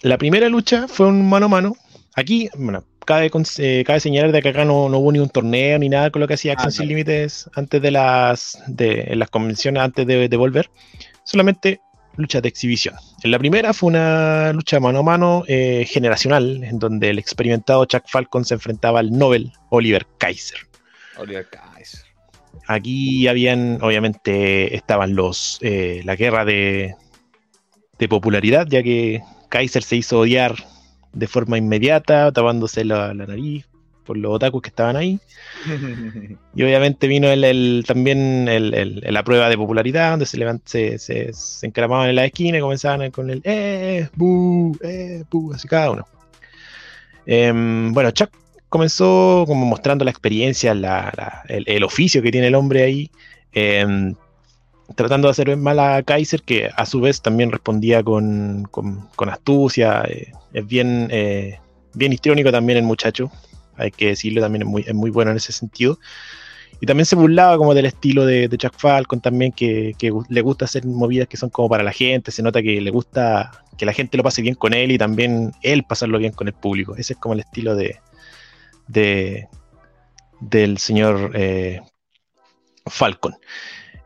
[0.04, 1.76] La primera lucha fue un mano a mano.
[2.16, 5.88] Aquí, bueno, cabe, eh, cabe señalar de que acá no, hubo ni un torneo ni
[5.88, 10.06] nada con lo que hacía ah, Sin Límites antes de las, de, las convenciones, antes
[10.06, 10.70] de, volver.
[11.24, 11.80] Solamente
[12.16, 12.94] luchas de exhibición.
[13.24, 17.84] En la primera fue una lucha mano a mano eh, generacional, en donde el experimentado
[17.86, 20.58] Chuck Falcon se enfrentaba al Nobel Oliver Kaiser.
[21.16, 22.04] Oliver Kaiser.
[22.68, 26.94] Aquí habían, obviamente, estaban los eh, la guerra de,
[27.98, 30.54] de popularidad, ya que Kaiser se hizo odiar
[31.14, 33.66] de forma inmediata, tapándose la, nariz
[34.04, 35.18] por los otakus que estaban ahí.
[36.54, 42.10] y obviamente vino el, también la prueba de popularidad, donde se, levant, se, se, encaramaban
[42.10, 44.08] en la esquina y comenzaban con el ¡eh!
[44.14, 44.76] ¡bu!
[44.82, 45.24] ¡eh!
[45.30, 45.52] ¡bu!
[45.54, 46.06] Así cada uno.
[47.26, 48.30] Em, bueno, Chuck
[48.68, 50.72] comenzó como mostrando la experiencia,
[51.48, 53.10] el, oficio que tiene el hombre ahí.
[53.52, 54.14] Em,
[54.94, 58.68] tratando de hacer mal a Kaiser, que a su vez también respondía con,
[59.28, 60.02] astucia.
[60.08, 61.58] Eh, es bien, eh,
[61.94, 63.30] bien histriónico también el muchacho,
[63.76, 65.98] hay que decirlo, también es muy, es muy bueno en ese sentido.
[66.80, 69.94] Y también se burlaba como del estilo de, de Chuck Falcon también, que,
[70.28, 73.64] le gusta hacer movidas que son como para la gente, se nota que le gusta
[73.78, 76.54] que la gente lo pase bien con él y también él pasarlo bien con el
[76.54, 76.94] público.
[76.96, 78.00] Ese es como el estilo de,
[78.86, 79.48] de
[80.40, 81.80] del señor eh,
[82.86, 83.34] Falcon.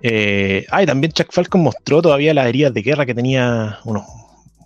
[0.01, 4.05] Eh, ah, y también Chuck Falcon mostró todavía las heridas de guerra que tenía, unos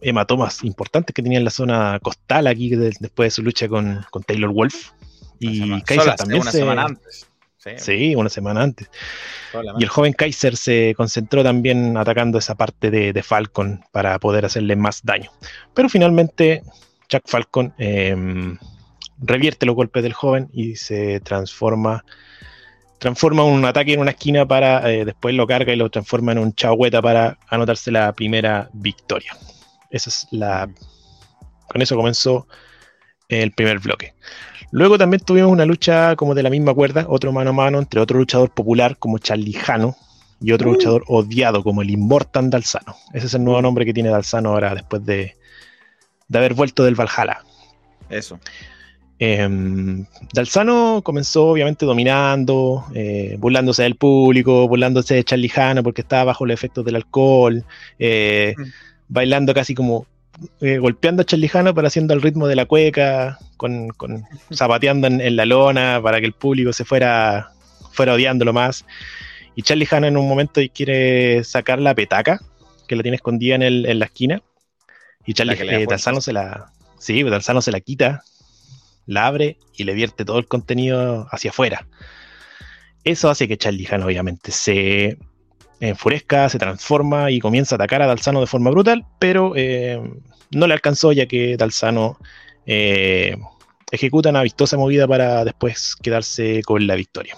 [0.00, 4.52] hematomas importantes que tenía en la zona costal aquí después de su lucha con, Taylor
[4.52, 4.90] Wolf.
[5.38, 7.26] Y Kaiser también una semana antes.
[7.78, 8.16] Sí.
[8.16, 8.90] una semana antes.
[9.78, 14.76] Y el joven Kaiser se concentró también atacando esa parte de, Falcon para poder hacerle
[14.76, 15.30] más daño.
[15.72, 16.62] Pero finalmente
[17.08, 18.58] Chuck Falcon em,
[19.18, 22.04] revierte los golpes del joven y se transforma
[23.02, 26.38] transforma un ataque en una esquina para eh, después lo carga y lo transforma en
[26.38, 29.36] un chagüeta para anotarse la primera victoria.
[29.90, 30.70] Esa es la.
[31.66, 32.46] Con eso comenzó
[33.28, 34.14] el primer bloque.
[34.70, 38.00] Luego también tuvimos una lucha como de la misma cuerda, otro mano a mano entre
[38.00, 39.96] otro luchador popular como Charlie Jano
[40.40, 40.74] y otro uh.
[40.74, 42.94] luchador odiado como el Immortan Dalsano.
[43.12, 45.36] Ese es el nuevo nombre que tiene Dalsano ahora después de,
[46.28, 47.42] de haber vuelto del Valhalla.
[48.08, 48.38] Eso.
[49.24, 50.04] Eh,
[50.34, 56.44] Dalzano comenzó obviamente dominando, eh, burlándose del público, burlándose de Charlie Hanna porque estaba bajo
[56.44, 57.64] los efectos del alcohol,
[58.00, 58.56] eh,
[59.06, 60.08] bailando casi como
[60.60, 63.92] eh, golpeando a Charlie Hanna para haciendo el ritmo de la cueca, con,
[64.52, 67.52] zapateando en, la lona para que el público se fuera,
[67.92, 68.84] fuera odiándolo más.
[69.54, 72.40] Y Charlie Hanna en un momento quiere sacar la petaca,
[72.88, 74.42] que la tiene escondida en, el, en la esquina.
[75.24, 76.72] Y Charlie Dalzano se la.
[76.98, 78.24] Sí, Dalzano se la quita
[79.06, 81.86] la abre y le vierte todo el contenido hacia afuera.
[83.04, 85.18] Eso hace que Charlie Han obviamente se
[85.80, 90.00] enfurezca, se transforma y comienza a atacar a Dalsano de forma brutal, pero eh,
[90.52, 92.18] no le alcanzó ya que Dalsano
[92.66, 93.36] eh,
[93.90, 97.36] ejecuta una vistosa movida para después quedarse con la victoria.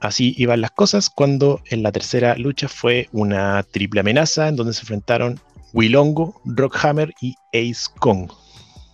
[0.00, 4.72] Así iban las cosas cuando en la tercera lucha fue una triple amenaza en donde
[4.72, 5.40] se enfrentaron
[5.72, 8.30] Wilongo, Rockhammer y Ace Kong,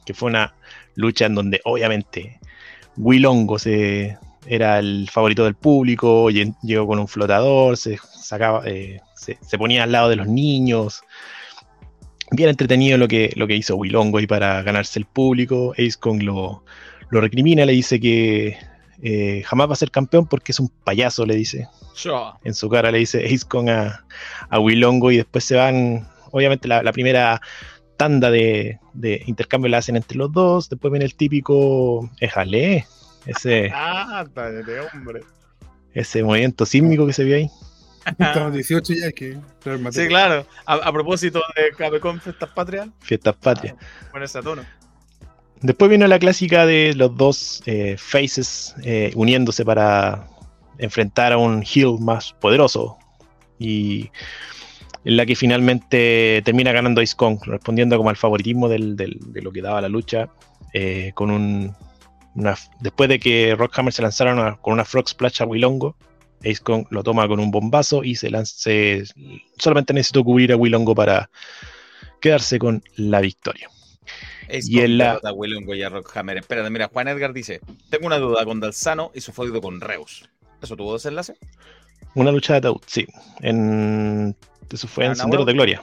[0.05, 0.55] que fue una
[0.95, 2.39] lucha en donde obviamente
[2.97, 9.59] Wilongo se, era el favorito del público, llegó con un flotador, se, sacaba, eh, se,
[9.59, 11.03] ponía al lado de los niños.
[12.31, 15.73] Bien entretenido lo que, lo que hizo Wilongo y para ganarse el público.
[15.73, 16.65] Ace Kong lo,
[17.11, 18.57] lo recrimina, le dice que
[19.03, 21.69] eh, jamás va a ser campeón porque es un payaso, le dice.
[22.45, 24.05] En su cara le dice Ace Kong a,
[24.49, 26.09] a Wilongo y después se van.
[26.33, 27.41] Obviamente la, primera
[27.97, 28.79] tanda de,
[29.27, 30.69] intercambio la hacen entre los dos.
[30.69, 32.87] Después viene el típico Ejale,
[33.27, 34.25] ese, ah,
[34.93, 35.23] hombre.
[35.93, 37.51] ese movimiento sísmico que se vio ahí.
[38.07, 39.39] Estamos 18 ya, que.
[39.91, 40.47] Sí, claro.
[40.67, 42.89] A, propósito de Cabecon Fiestas Patrias.
[43.01, 43.77] Fiestas Patrias.
[44.11, 44.63] bueno, ese tono.
[45.61, 50.29] Después vino la clásica de los dos eh, faces eh, uniéndose para
[50.79, 52.99] enfrentar a un heel más poderoso.
[53.59, 54.11] Y
[55.05, 59.63] en la que finalmente termina ganando Ice Kong, respondiendo como al favoritismo de lo que
[59.63, 60.31] daba la lucha,
[60.73, 61.75] eh, con un,
[62.81, 65.97] después de que Rockhammer se lanzaron con una Frog Splash a Wilongo,
[66.41, 68.71] Ace Kong lo toma con un bombazo y se lanza,
[69.59, 71.31] solamente necesitó cubrir a Wilongo para
[72.21, 73.69] quedarse con la victoria.
[74.49, 75.21] Ace y en la...
[75.35, 76.39] Wilongo y a Rockhammer.
[76.39, 80.29] Espérate, mira, Juan Edgar dice, tengo una duda con Dalsano y su feudo con Reus.
[80.61, 81.37] ¿Eso tuvo desenlace?
[82.15, 83.07] Una lucha de ataúd, sí.
[83.41, 84.37] En...
[84.71, 85.83] Eso fue en Sendero de Gloria.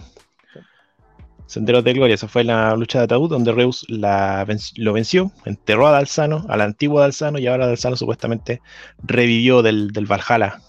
[1.52, 5.92] Senderos de Gloria, esa fue la lucha de ataúd donde Reus lo venció, enterró a
[5.92, 8.62] Dalsano, al antiguo Dalsano, y ahora Dalsano supuestamente
[9.04, 10.62] revivió del, Valhalla.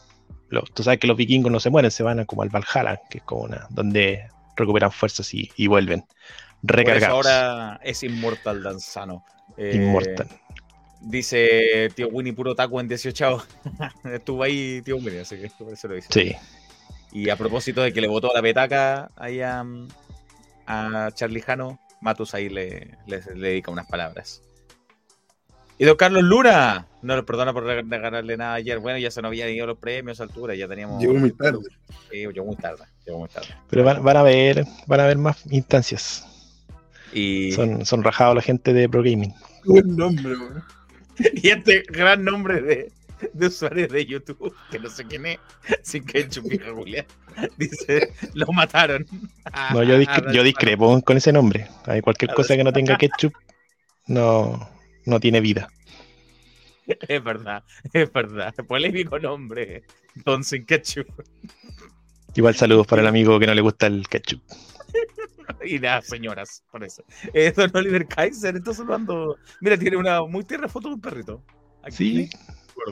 [0.75, 3.25] tú sabes que los vikingos no se mueren, se van como al Valhalla, que es
[3.25, 6.05] como una, donde recuperan fuerzas y, vuelven
[6.65, 7.15] recargados.
[7.15, 9.25] ahora es inmortal Dalsano.
[9.57, 10.27] Eh, inmortal.
[11.01, 13.45] Dice tío Winnie puro taco en 18
[14.13, 16.09] Estuvo ahí tío Winnie, así que por eso lo dice.
[16.11, 16.35] Sí.
[17.13, 19.65] Y a propósito de que le botó la petaca ahí a,
[20.67, 24.43] a Charlie Jano, Matus ahí le, dedica unas palabras.
[25.79, 28.79] Y don Carlos Luna, no lo perdona por regalarle nada ayer.
[28.79, 31.01] Bueno, ya se nos habían ido los premios a altura, ya teníamos.
[31.01, 31.61] Llegó muy tarde.
[32.11, 33.49] Sí, llegó muy tarde, llegó muy tarde.
[33.69, 36.27] Pero van, a ver, van a ver más instancias.
[37.13, 37.53] Y...
[37.53, 39.35] Son, son rajados la gente de Pro Gaming.
[39.65, 40.35] Buen nombre,
[41.35, 42.93] Y este gran nombre de,
[43.33, 45.39] de usuarios de YouTube, que no sé quién es,
[45.83, 47.07] sin que Chupija Julián,
[47.57, 49.07] dice, lo mataron.
[49.73, 49.97] No, yo,
[50.33, 51.69] yo discrepo con ese nombre.
[51.87, 53.35] Hay cualquier cosa que no tenga ketchup,
[54.07, 54.69] no,
[55.07, 55.69] no tiene vida.
[56.87, 58.53] Es verdad, es verdad.
[58.67, 59.85] Polémico nombre,
[60.25, 61.07] Don Sin Ketchup.
[62.35, 64.43] Igual saludos para el amigo que no le gusta el ketchup.
[65.65, 67.05] y nada, señoras, por eso.
[67.33, 69.37] Eh, don Oliver Kaiser está saludando.
[69.61, 71.43] Mira, tiene una muy tierna foto de un perrito.
[71.83, 72.27] Aquí.
[72.27, 72.31] Sí.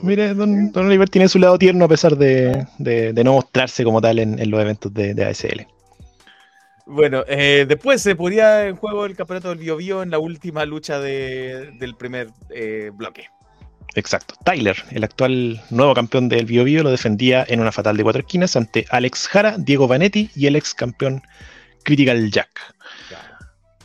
[0.01, 2.65] Mire, don, Oliver tiene su lado tierno a pesar de,
[3.23, 5.67] no mostrarse como tal en, los eventos de, ASL.
[6.85, 10.65] Bueno, eh, después se ponía en juego el campeonato del Bio, Bio en la última
[10.65, 13.27] lucha del primer eh, bloque.
[13.95, 14.35] Exacto.
[14.45, 18.21] Tyler, el actual nuevo campeón del Bio, Bio, lo defendía en una fatal de cuatro
[18.21, 21.21] esquinas ante Alex Jara, Diego Vanetti y el ex campeón
[21.83, 22.49] Critical Jack.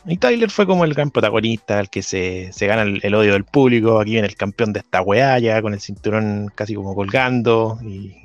[0.09, 3.99] Y Tyler fue como el gran protagonista, el que se, gana el, odio del público.
[3.99, 7.77] Aquí viene el campeón de esta weá, ya con el cinturón casi como colgando.
[7.83, 8.15] Y,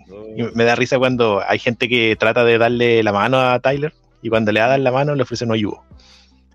[0.55, 3.93] me da risa cuando hay gente que trata de darle la mano a Tyler
[4.23, 5.83] y cuando le da la mano le ofrecen un ayudo.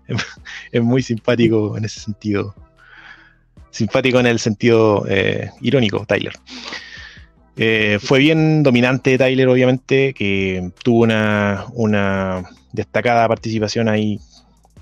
[0.72, 2.54] Es, muy simpático en ese sentido.
[3.70, 6.32] Simpático en el sentido eh, irónico, Tyler.
[7.56, 14.18] Eh, fue bien dominante Tyler, obviamente, que tuvo una, una destacada participación ahí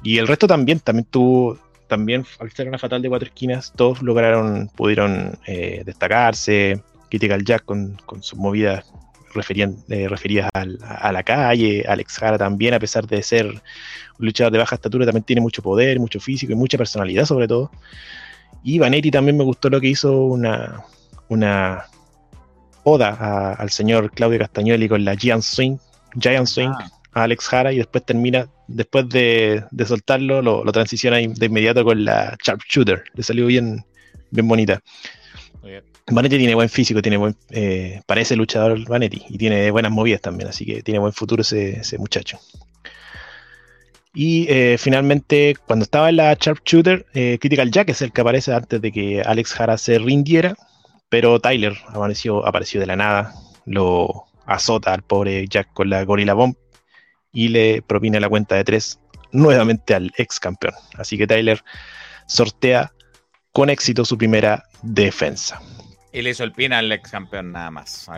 [0.07, 4.03] y el resto también, también tuvo, también al ser una fatal de cuatro esquinas, todos
[4.03, 6.81] lograron, pudieron eh, destacarse.
[7.11, 8.85] Critical Jack con, con sus movidas
[9.35, 13.61] referían, eh, referidas a la calle, Alex Jara también, a pesar de ser un
[14.19, 17.73] luchador de baja estatura, también tiene mucho poder, mucho físico y mucha personalidad sobre todo.
[18.63, 20.85] Y Vanetti también me gustó lo que hizo una,
[21.29, 21.85] una
[22.85, 25.79] oda al señor Claudio Castagnoli con la Giant Swing,
[26.17, 26.89] Giant Swing, ah.
[27.13, 32.37] a Alex Jara y después termina después de, soltarlo, lo, transiciona de inmediato con la
[32.43, 33.05] Sharpshooter.
[33.15, 33.85] Le salió bien,
[34.31, 34.83] bien bonita.
[36.09, 40.49] Vanetti tiene buen físico, tiene buen, eh, parece luchador Vanetti y tiene buenas movidas también,
[40.49, 42.39] así que tiene buen futuro ese, muchacho.
[44.15, 48.55] Y eh, finalmente, cuando estaba en la Sharpshooter, eh, Critical Jack es el que aparece
[48.55, 50.57] antes de que Alex Jara se rindiera,
[51.09, 53.35] pero Tyler apareció, apareció de la nada,
[53.67, 56.55] lo azota al pobre Jack con la Gorilla Bomb
[57.37, 58.99] y le propina la cuenta de tres
[59.31, 60.73] nuevamente al ex campeón.
[60.97, 61.63] Así que Tyler
[62.27, 62.95] sortea
[63.53, 65.61] con éxito su primera defensa.
[66.15, 68.09] Y le hizo el pin al ex campeón nada más.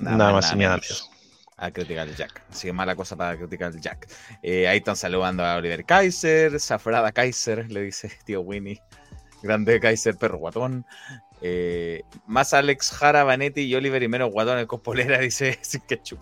[0.00, 1.08] nada, más y nada menos.
[1.56, 2.42] A Critical Jack.
[2.50, 4.08] Así que mala cosa para Critical Jack.
[4.42, 8.82] Eh, ahí están saludando a Oliver Kaiser, Zafrada Kaiser, le dice tío Winnie.
[9.44, 10.84] Grande Kaiser, perro guatón.
[11.42, 16.18] Eh, más Alex Jara, Vanetti y Oliver y menos guatón en cospolera, dice sin ketchup.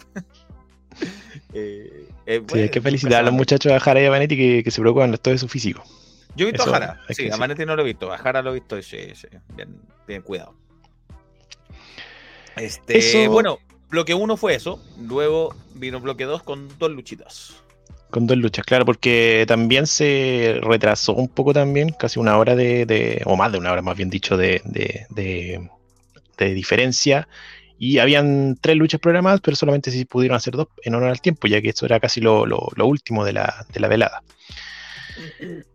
[1.52, 4.70] Eh, eh sí, hay que felicitar a los muchachos de Jara y a Vanetti que,
[4.70, 5.82] se preocupan todo de su físico.
[6.34, 8.50] Yo he visto a Jara, sí, a Vanetti no lo he visto, a Jara lo
[8.50, 9.76] he visto, sí, sí, bien,
[10.06, 10.54] bien cuidado.
[12.56, 14.82] Este, bueno, bloque 1 fue eso.
[15.00, 17.54] Luego vino bloque 2 con dos luchitas.
[18.10, 23.22] Con dos luchas, claro, porque también se retrasó un poco también, casi una hora de,
[23.24, 27.26] o más de una hora más bien dicho, de, de, diferencia.
[27.84, 31.48] Y habían tres luchas programadas, pero solamente se pudieron hacer dos en honor al tiempo,
[31.48, 34.22] ya que esto era casi lo, lo último de la, de la velada.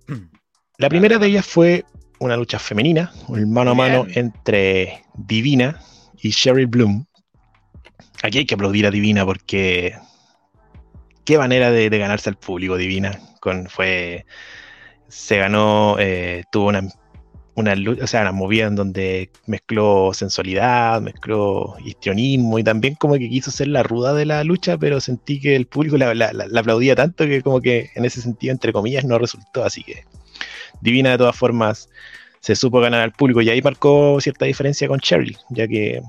[0.79, 1.83] La primera de ellas fue
[2.19, 5.81] una lucha femenina, un mano a mano entre Divina
[6.21, 7.07] y Sherry Bloom.
[8.23, 9.97] Aquí hay que aplaudir a Divina porque
[11.25, 13.19] qué manera de, ganarse al público Divina.
[13.41, 14.25] Con, fue,
[15.09, 16.87] se ganó, eh, tuvo una,
[17.57, 23.27] una, o sea, una movida en donde mezcló sensualidad, mezcló histrionismo y también como que
[23.29, 27.25] quiso ser la ruda de la lucha, pero sentí que el público la, aplaudía tanto
[27.25, 29.63] que como que en ese sentido, entre comillas, no resultó.
[29.63, 30.03] Así que
[30.81, 31.89] Divina de todas formas
[32.41, 36.03] se supo ganar al público y ahí marcó cierta diferencia con Cheryl, ya que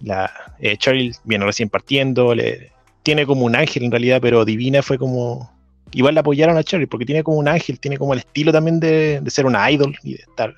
[0.00, 0.28] la,
[0.58, 2.72] eh, Cheryl viene recién partiendo, le,
[3.04, 5.59] tiene como un ángel en realidad, pero Divina fue como...
[5.92, 8.80] Igual la apoyaron a Cheryl porque tiene como un ángel, tiene como el estilo también
[8.80, 10.54] de, ser una idol y de estar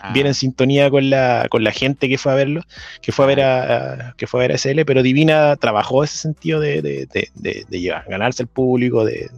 [0.00, 0.12] ah.
[0.12, 2.62] bien en sintonía con la, con la gente que fue a verlo,
[3.02, 6.16] que fue a ver a, que fue a ver a SL, pero Divina trabajó ese
[6.16, 9.28] sentido de, de, de, de llevar, ganarse el público, de,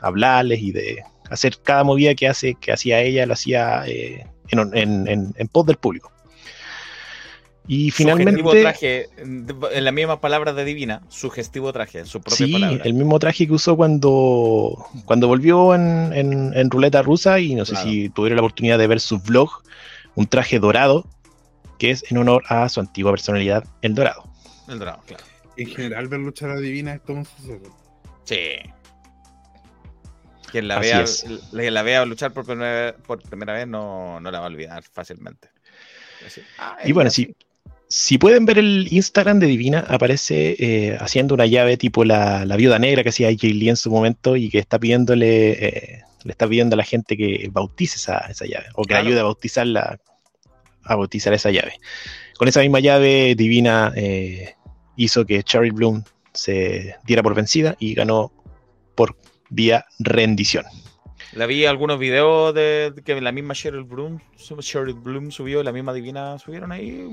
[0.00, 5.32] hablarles y de hacer cada movida que hace, que hacía ella, lo hacía eh, en,
[5.36, 6.12] en, pos del público.
[7.70, 8.42] Y finalmente.
[8.62, 13.46] traje, en la misma palabra de Divina, sugestivo traje, su propia sí, el mismo traje
[13.46, 17.38] que usó cuando, cuando volvió en, en, ruleta rusa.
[17.38, 19.50] Y no sé si tuvieron la oportunidad de ver su vlog,
[20.14, 21.06] un traje dorado,
[21.78, 24.24] que es en honor a su antigua personalidad, el dorado.
[24.66, 25.24] El dorado, claro.
[25.58, 27.76] En general, ver luchar a Divina es todo un suceso.
[28.24, 28.56] Sí.
[30.50, 31.04] Quien la, vea,
[31.52, 35.50] la, vea luchar por primera, por primera vez no, no la va a olvidar fácilmente.
[36.58, 37.34] Ah, y bueno, si,
[37.88, 42.56] si pueden ver el Instagram de Divina, aparece eh, haciendo una llave tipo la, la
[42.56, 46.30] viuda negra que hacía Jay Lee en su momento y que está pidiéndole, eh, le
[46.30, 49.98] está pidiendo a la gente que bautice esa, esa llave o que ayude a bautizarla,
[50.84, 51.74] a bautizar esa llave.
[52.36, 54.54] Con esa misma llave, Divina eh,
[54.96, 58.32] hizo que Cherry Bloom se diera por vencida y ganó
[58.94, 59.16] por
[59.48, 60.66] vía rendición.
[61.32, 64.18] La vi algunos videos de que la misma Cheryl Bloom,
[64.60, 67.06] Cheryl Bloom subió, la misma Divina subieron ahí,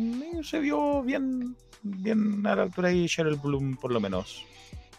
[0.44, 4.46] se vio bien, bien a la altura ahí Cheryl Bloom por lo menos.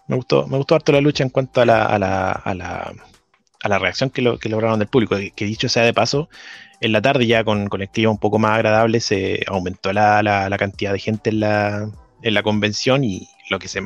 [0.08, 2.92] Me gustó, me gustó harto la lucha en cuanto a la, a la, a la,
[3.62, 6.28] a la reacción que, lo, que lograron del público, que, dicho sea de paso,
[6.80, 10.22] en la tarde ya con, con el clima un poco más agradable se aumentó la,
[10.22, 11.90] la, cantidad de gente en la,
[12.22, 13.80] en la convención y lo que se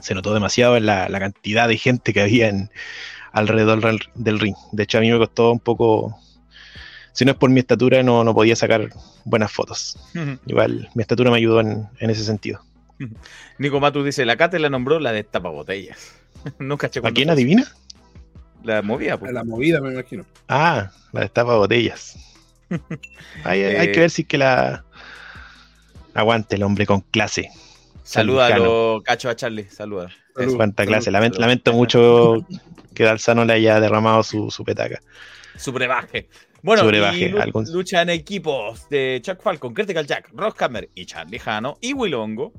[0.00, 2.70] se notó demasiado en la, cantidad de gente que había en,
[3.32, 3.80] alrededor
[4.14, 4.56] del ring.
[4.72, 6.18] De hecho, a mí me costó un poco.
[7.12, 8.90] Si no es por mi estatura, no, no podía sacar
[9.24, 9.98] buenas fotos.
[10.46, 12.60] Igual, mi estatura me ayudó en, ese sentido.
[13.58, 16.14] Nico Matu dice: La Cate la nombró la de tapabotellas.
[16.58, 17.64] Nunca ¿A quién adivina?
[18.62, 19.32] La movida, pues.
[19.32, 20.24] La movida, me imagino.
[20.48, 22.16] Ah, la de tapabotellas.
[23.44, 24.84] hay, hay que ver si es que la.
[26.14, 27.50] Aguante el hombre con clase.
[28.08, 30.08] Saluda a los cachos a Charlie, saluda.
[30.34, 31.10] Es cuánta clase.
[31.10, 32.36] Lamento, mucho
[32.94, 34.98] que Dalsa no le haya derramado su, su petaca.
[35.56, 36.30] Su brebaje.
[36.62, 37.32] Bueno, y
[37.70, 42.54] lucha en equipos de Chuck Falcon, Critical Jack, Rosshammer y Charlie Jano y Willongo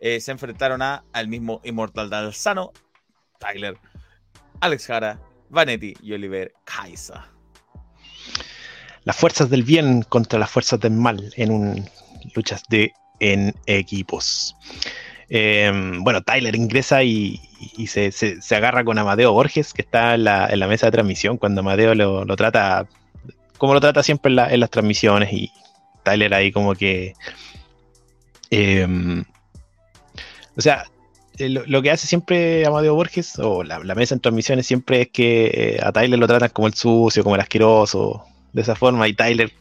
[0.00, 2.72] eh, se enfrentaron a, al mismo Immortal Dalsano,
[3.38, 3.76] Tyler,
[4.60, 5.20] Alex Jara,
[5.50, 7.20] Vanetti y Oliver Kaiser.
[9.04, 11.90] Las fuerzas del bien contra las fuerzas del mal en un
[12.34, 14.56] luchas de en equipos.
[15.30, 17.40] Em, bueno, Tyler ingresa y,
[17.86, 18.10] se,
[18.54, 22.86] agarra con Amadeo Borges, que está en la, mesa de transmisión, cuando Amadeo lo, trata
[23.58, 25.50] como lo trata siempre en, las transmisiones, y
[26.02, 27.14] Tyler ahí como que...
[28.50, 29.24] Em,
[30.56, 30.84] o sea,
[31.38, 35.76] eh, lo, que hace siempre Amadeo Borges, o la, mesa en transmisiones, siempre es que
[35.76, 39.14] eh, a Tyler lo tratan como el sucio, como el asqueroso, de esa forma, y
[39.14, 39.52] Tyler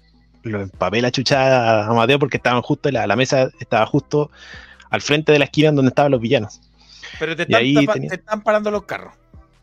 [0.47, 4.31] lo empapé chuchada a Amadeo porque estaban justo, la, la mesa estaba justo
[4.89, 6.61] al frente de la esquina donde estaban los villanos.
[7.19, 9.13] Pero te están, te están parando los carros.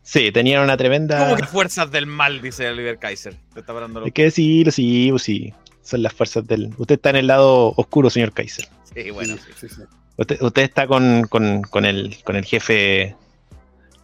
[0.05, 1.17] Sí, tenían una tremenda.
[1.17, 2.39] ¿Cómo que fuerzas del mal?
[2.39, 3.35] Dice Oliver Kaiser.
[3.53, 5.51] Te está parando Hay que decirlo, sí, pues sí.
[5.81, 6.71] Son las fuerzas del.
[6.77, 8.67] Usted está en el lado oscuro, señor Kaiser.
[8.93, 9.35] Sí, bueno.
[9.35, 9.81] Sí, sí, sí.
[10.17, 13.15] Usted, usted está con, con, con el, con el jefe.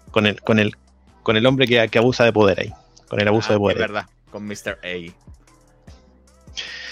[0.09, 0.75] Con el, con el,
[1.21, 2.73] con el hombre que, que abusa de poder ahí.
[3.07, 3.77] Con el abuso Ah, de poder.
[3.77, 4.79] Es verdad, con Mr.
[4.83, 5.30] A.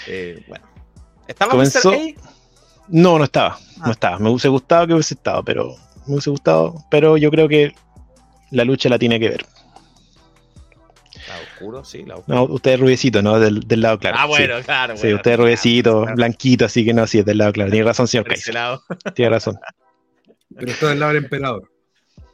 [0.06, 0.64] Eh, bueno.
[1.28, 2.14] ¿Estaba Comenzó- Mr.
[2.18, 2.30] A?
[2.88, 3.58] No, no estaba.
[3.80, 3.82] Ah.
[3.86, 4.18] No estaba.
[4.18, 5.76] Me hubiese gustado que hubiese estado, pero.
[6.06, 6.74] Me hubiese gustado.
[6.90, 7.72] Pero yo creo que
[8.50, 9.46] la lucha la tiene que ver.
[11.28, 12.36] La oscuro, sí, la oscuro.
[12.36, 13.38] No, usted es rubiecito, ¿no?
[13.38, 14.16] Del, del lado claro.
[14.18, 14.28] ah, sí.
[14.28, 14.96] bueno, claro.
[14.96, 17.70] Sí, bueno, usted es rubiecito, claro, blanquito, así que no, sí, es del lado claro.
[17.70, 18.54] Tiene razón, señor Kaiser.
[18.54, 18.82] lado.
[19.14, 19.56] Tiene razón.
[20.56, 21.70] Pero está del lado del emperador.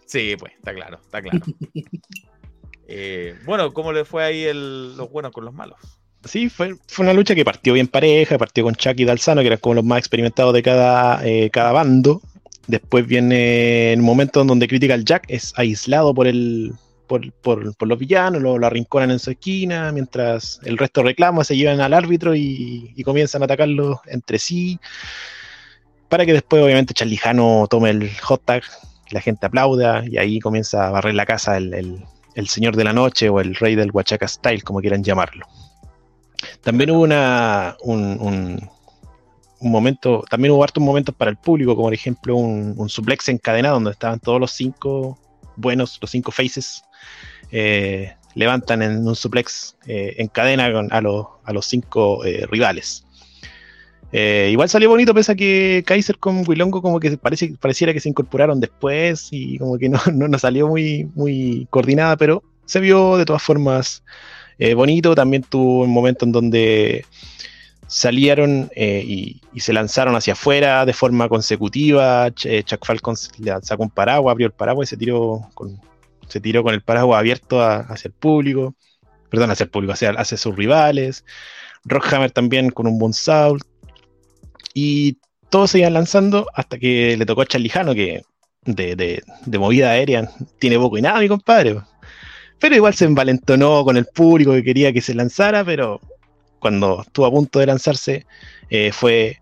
[0.06, 1.40] Sí, pues, está claro, está claro.
[2.88, 5.76] Eh, bueno, ¿cómo le fue ahí el- los buenos con los malos?
[6.26, 9.46] Sí, fue, fue una lucha que partió bien pareja, partió con Chuck y Dalzano, que
[9.48, 12.20] eran como los más experimentados de cada, eh, cada bando.
[12.66, 16.72] Después viene el momento en donde Critical Jack es aislado por el
[17.06, 21.44] por, por- por los villanos, lo, lo arrinconan en su esquina, mientras el resto reclama,
[21.44, 24.80] se llevan al árbitro y, comienzan a atacarlos entre sí.
[26.08, 28.62] Para que después, obviamente, Charlijano tome el hot tag,
[29.10, 32.04] la gente aplauda y ahí comienza a barrer la casa el, el-
[32.34, 35.46] el señor de la noche o el rey del Huachaca Style, como quieran llamarlo.
[36.62, 38.68] También hubo un,
[39.60, 43.92] momento, también hubo hartos momentos para el público, como por ejemplo un, suplex encadenado donde
[43.92, 45.18] estaban todos los cinco
[45.56, 46.82] buenos, los cinco faces,
[47.50, 53.06] eh, levantan en un suplex eh, en a, los, a los cinco eh, rivales.
[54.12, 58.00] Eh, igual salió bonito, pese a que Kaiser con Wilongo como que parece, pareciera que
[58.00, 62.80] se incorporaron después y como que no, no, no salió muy, muy coordinada, pero se
[62.80, 64.02] vio de todas formas
[64.58, 65.14] eh, bonito.
[65.14, 67.04] También tuvo un momento en donde
[67.88, 72.28] salieron eh, y, se lanzaron hacia afuera de forma consecutiva.
[72.44, 75.80] Eh, Chuck Falcon sacó un paraguas, abrió el paraguas y se tiró con,
[76.28, 78.74] se tiró con el paraguas abierto hacia el público.
[79.30, 81.24] Perdón, hacia el público, hacia, sus rivales.
[81.84, 83.64] Rockhammer también con un Bonesault.
[84.74, 85.18] Y
[85.50, 88.22] todos se iban lanzando hasta que le tocó a Charlijano, que
[88.64, 90.28] de, de- de movida aérea
[90.58, 91.76] tiene poco y nada, mi compadre.
[92.58, 96.00] Pero igual se envalentonó con el público que quería que se lanzara, pero
[96.58, 98.26] cuando estuvo a punto de lanzarse,
[98.70, 99.40] eh, fue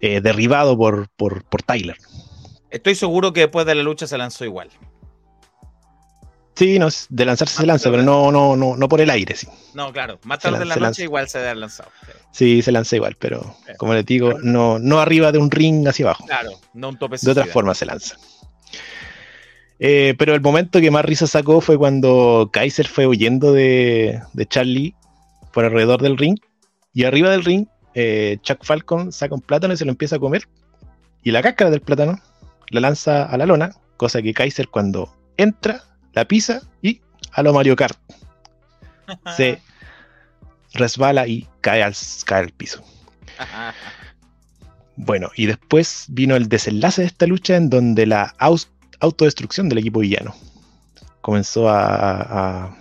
[0.00, 1.96] eh, derribado por, por, por Tyler.
[2.70, 4.70] Estoy seguro que después de la lucha se lanzó igual.
[6.54, 9.10] Sí, no, de lanzarse Ah, se lanza, pero- pero no, no, no, no por el
[9.10, 9.46] aire, sí.
[9.74, 11.90] No, claro, más tarde en la noche igual se haber lanzado.
[12.00, 12.12] Sí.
[12.32, 13.72] Sí, se lanza igual, pero Sí.
[13.76, 16.24] como les digo, no, no arriba de un ring hacia abajo.
[16.24, 18.16] Claro, no un tope De otra forma se lanza.
[19.78, 24.46] Eh, pero el momento que más risa sacó fue cuando Kaiser fue huyendo de, de
[24.46, 24.94] Charlie
[25.52, 26.38] por alrededor del ring.
[26.94, 30.18] Y arriba del ring, eh, Chuck Falcon saca un plátano y se lo empieza a
[30.18, 30.48] comer.
[31.22, 32.18] Y la cáscara del plátano
[32.70, 37.00] la lanza a la lona, cosa que Kaiser cuando entra, la pisa y
[37.32, 37.98] a lo Mario Kart
[39.36, 39.60] se
[40.72, 42.82] resbala y cae al, cae al piso.
[44.98, 48.70] Bueno, y después vino el desenlace de esta lucha en donde la aus-
[49.00, 50.34] autodestrucción del equipo villano
[51.20, 52.76] comenzó a,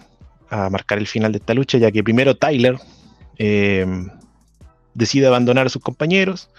[0.49, 2.77] a- marcar el final de esta lucha, ya que primero Tyler
[3.37, 3.85] eh,
[4.93, 6.49] decide abandonar a sus compañeros,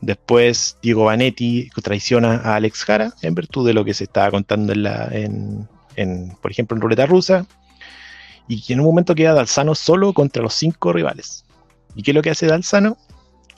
[0.00, 4.72] después Diego Vanetti traiciona a Alex Jara en virtud de lo que se estaba contando
[4.72, 7.46] en la, en, en, por ejemplo, en Ruleta Rusa,
[8.48, 11.44] y en un momento queda Dalzano solo contra los cinco rivales.
[11.94, 12.96] ¿Y qué es lo que hace Dalzano?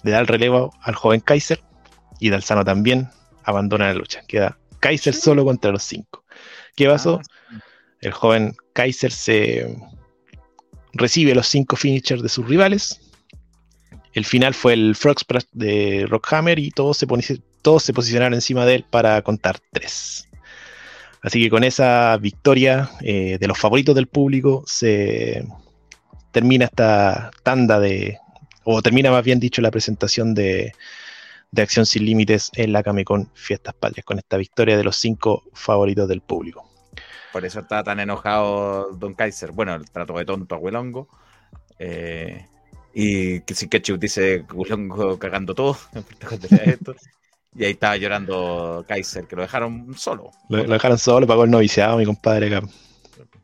[0.02, 1.60] le da el relevo al joven Kaiser
[2.20, 3.08] y Dalzano también
[3.44, 4.22] abandona la lucha.
[4.28, 6.24] Queda Kaiser solo contra los cinco.
[6.76, 7.20] ¿Qué pasó?
[8.00, 9.76] El joven Kaiser se
[10.92, 13.00] recibe los cinco finishers de sus rivales.
[14.12, 17.06] El final fue el Frog Splash de Rockhammer y todos se,
[17.62, 20.28] todos se posicionaron encima de él para contar tres.
[21.20, 25.44] Así que con esa victoria eh, de los favoritos del público se
[26.30, 28.18] termina esta tanda de,
[28.62, 30.72] o termina más bien dicho la presentación de,
[31.56, 35.42] de Acción Sin Límites en la Camecon Fiestas Patrias con esta victoria de los cinco
[35.54, 36.64] favoritos del público.
[37.32, 39.50] Por eso está tan enojado Don Kaiser.
[39.52, 41.08] Bueno, el trato de tonto a Huelongo.
[41.78, 42.46] Eh,
[42.94, 45.76] y que si Ketchup dice Huelongo cagando todo.
[46.64, 46.94] esto.
[47.54, 50.30] y ahí estaba llorando Kaiser, que lo dejaron solo.
[50.48, 52.66] Lo, lo dejaron solo, pagó el noviciado, mi compadre acá.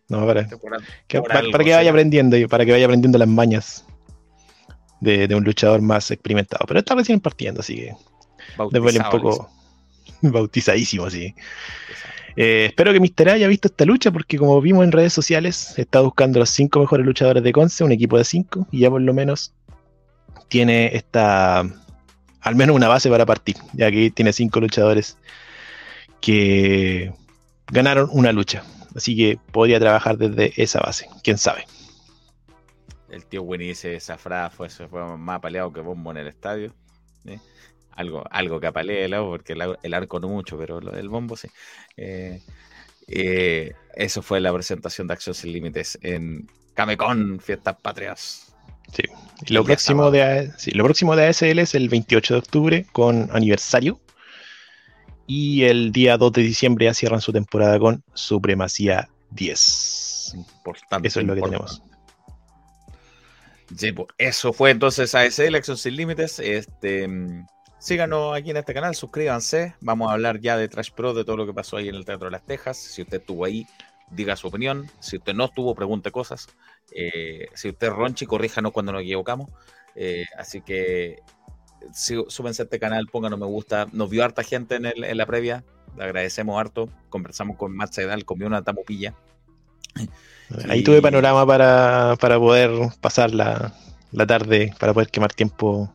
[0.08, 3.84] No, para, que- para, para que vaya aprendiendo y para que vaya aprendiendo las mañas
[5.02, 6.64] de, de un luchador más experimentado.
[6.66, 7.94] Pero está recién partiendo, así que
[8.70, 9.50] démosle un poco
[10.22, 11.34] bautizadísimo, así.
[12.36, 15.74] Eh, espero que Mister A haya visto esta lucha porque como vimos en redes sociales,
[15.76, 19.02] está buscando los cinco mejores luchadores de Conce, un equipo de cinco, y ya por
[19.02, 19.52] lo menos
[20.48, 21.60] tiene esta,
[22.40, 25.18] al menos una base para partir, ya que tiene cinco luchadores
[26.20, 27.12] que
[27.72, 28.62] ganaron una lucha.
[28.94, 31.66] Así que podría trabajar desde esa base, quién sabe.
[33.12, 36.72] El tío Winnie dice, esa frase fue, fue más apaleado que bombo en el estadio.
[37.26, 37.38] ¿eh?
[37.92, 41.48] Algo, algo que apalee el porque el, arco no mucho, pero el bombo sí.
[41.98, 42.40] Eh,
[43.08, 48.54] eh, eso fue la presentación de Acción Sin Límites en Camecon, Fiestas Patrias.
[48.94, 49.02] Sí.
[49.48, 54.00] lo, próximo de, lo próximo de ASL es el 28 de octubre con aniversario.
[55.26, 60.32] Y el día 2 de diciembre ya cierran su temporada con Supremacía 10.
[60.34, 61.08] Importante.
[61.08, 61.82] Eso es lo que tenemos.
[63.78, 66.38] Pues, eso fue entonces ASL, Acción Sin Límites.
[66.38, 67.08] Este,
[67.78, 69.74] síganos aquí en este canal, suscríbanse.
[69.80, 72.04] Vamos a hablar ya de Trash Pro, de todo lo que pasó ahí en el
[72.04, 72.76] Teatro de las Tejas.
[72.76, 73.66] Si usted estuvo ahí,
[74.10, 74.90] diga su opinión.
[75.00, 76.48] Si usted no estuvo, pregunte cosas.
[76.94, 79.50] Eh, si usted es ronchi, corríjanos cuando nos equivocamos.
[79.94, 81.20] Eh, así que
[81.92, 83.86] súbense a este canal, pónganos me gusta.
[83.92, 85.64] Nos vio harta gente en, la previa.
[85.96, 86.88] Le agradecemos harto.
[87.08, 89.14] Conversamos con Matt Sedal, comió una tamupilla.
[90.68, 92.70] Ahí tuve panorama para, poder
[93.00, 93.74] pasar la,
[94.26, 95.94] tarde, para poder quemar tiempo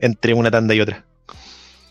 [0.00, 1.04] entre una tanda y otra.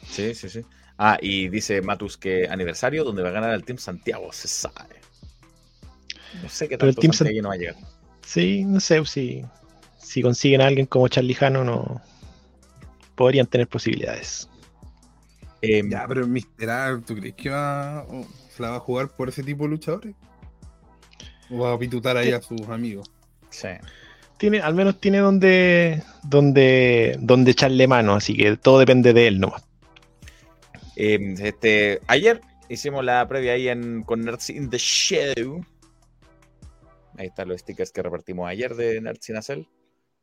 [0.10, 0.62] Sí, sí, sí.
[0.98, 4.96] Ah, y dice Matus que aniversario donde va a ganar el Team Santiago, se sabe.
[6.42, 7.76] No sé qué tanto el Team no va a llegar.
[8.26, 9.46] Sí, no sé si,
[9.98, 12.02] si consiguen a alguien como Charlie Jano, no
[13.16, 14.50] podrían tener posibilidades.
[15.62, 18.06] Em, ya, pero Mister ¿tú crees que va,
[18.50, 20.16] se la va a jugar por ese tipo de luchadores?
[21.50, 23.10] ¿O va a pitutar ahí a sus amigos?
[23.50, 23.70] Sí.
[24.38, 29.40] Tiene, al menos tiene donde, donde, donde echarle mano, así que todo depende de él
[29.40, 29.64] nomás.
[30.96, 35.64] Em, este, ayer hicimos la previa ahí en, con Nerds in the Show
[37.18, 39.68] Ahí están los stickers que repartimos ayer de Nerds Nacel.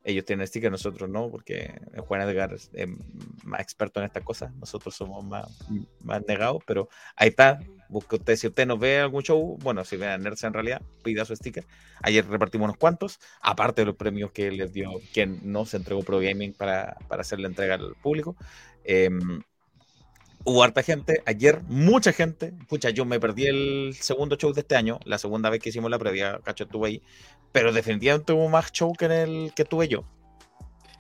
[0.05, 1.75] Ellos tienen stickers, nosotros no, porque
[2.07, 2.71] Juan Edgar es
[3.43, 4.55] más experto en estas cosas.
[4.55, 5.47] Nosotros somos más,
[6.03, 7.59] más negados, pero ahí está.
[7.95, 10.83] Busque usted, si usted nos ve algún show, bueno, si ve a Nerds en realidad,
[11.05, 11.65] pida su sticker.
[12.03, 16.03] Ayer repartimos unos cuantos, aparte de los premios que les dio quien no se entregó
[16.03, 18.35] Pro Gaming para, para hacer la entrega al público.
[18.83, 19.11] Eh,
[20.43, 21.23] hubo harta gente.
[21.25, 22.53] Ayer, mucha gente.
[22.69, 25.89] Pucha, yo me perdí el segundo show de este año, la segunda vez que hicimos
[25.89, 27.03] la previa, cacho, estuve ahí.
[27.53, 30.05] Pero definitivamente hubo más show que en el que tuve yo.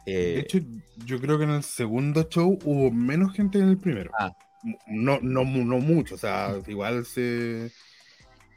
[0.07, 0.61] de eh, hecho,
[1.05, 4.12] yo creo que en el segundo show hubo menos gente que en el primero.
[4.16, 4.32] Ah.
[4.87, 7.71] No, no, no mucho, o sea, igual se.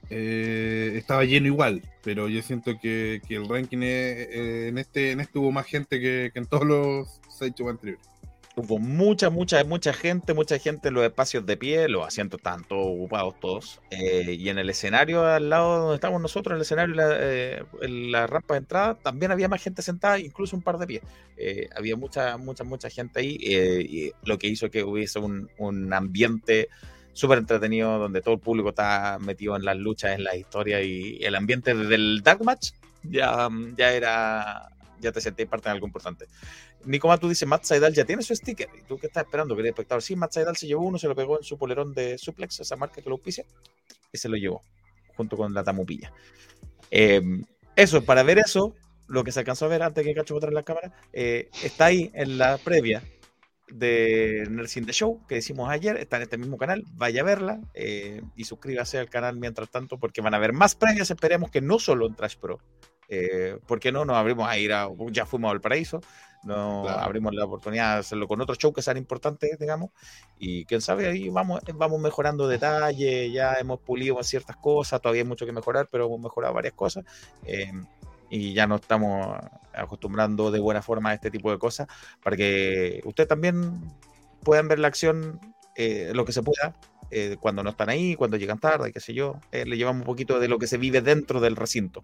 [0.09, 5.37] Eh, estaba lleno igual, pero yo siento que, el ranking eh, en, este, en este
[5.37, 8.07] hubo más gente que, que en todos los seis anteriores
[8.57, 12.63] hubo mucha, mucha, mucha gente, mucha gente en los espacios de pie, los asientos estaban
[12.63, 13.81] todos ocupados todos.
[13.91, 17.63] Eh, y en el escenario al lado donde estamos nosotros, en el escenario, la, eh,
[17.81, 21.03] en la rampa de entrada, también había más gente sentada, incluso un par de pies.
[21.37, 26.69] Eh, había mucha, mucha, mucha gente ahí, lo que hizo que hubiese un, un ambiente
[27.13, 31.23] súper entretenido donde todo el público está metido en las luchas, en las historias y
[31.23, 32.71] el ambiente del Dark Match
[33.03, 36.25] ya, ya era ya te senté parte de algo importante.
[36.85, 38.69] Nico tú dice Matt Saidal ya tiene su sticker.
[38.77, 40.01] ¿Y tú qué estás esperando, querido espectador?
[40.01, 42.75] Sí, Matt Saidal se llevó uno, se lo pegó en su polerón de Suplex, esa
[42.75, 43.45] marca que lo auspicia,
[44.11, 44.61] y se lo llevó,
[45.15, 46.13] junto con la tamupilla.
[46.89, 47.43] Em,
[47.75, 48.75] eso, para ver eso,
[49.07, 52.11] lo que se alcanzó a ver antes que Cacho botar la cámara, eh, está ahí
[52.13, 53.03] en la previa
[53.69, 57.59] de Nursing the Show que hicimos ayer, está en este mismo canal, vaya a verla
[57.73, 61.61] eh, y suscríbase al canal mientras tanto porque van a haber más previas, esperemos que
[61.61, 62.59] no solo en Trash Pro,
[63.09, 66.01] eh, ¿por qué no nos abrimos a ir a, ya fuimos al paraíso,
[66.43, 69.91] no abrimos la oportunidad de hacerlo con otros shows que sean importantes, digamos,
[70.37, 75.27] y quién sabe, ahí vamos, vamos mejorando detalles, ya hemos pulido ciertas cosas, todavía hay
[75.27, 77.03] mucho que mejorar, pero hemos mejorado varias cosas.
[77.43, 77.71] Eh,
[78.29, 79.37] y ya nos estamos
[79.73, 81.87] acostumbrando de buena forma a este tipo de cosas
[82.21, 83.79] para que ustedes también
[84.43, 85.39] puedan ver la acción
[85.75, 86.73] eh, lo que se pueda
[87.11, 89.39] eh, cuando no están ahí, cuando llegan tarde, qué sé yo.
[89.51, 92.03] Eh, le llevamos un poquito de lo que se vive dentro del recinto,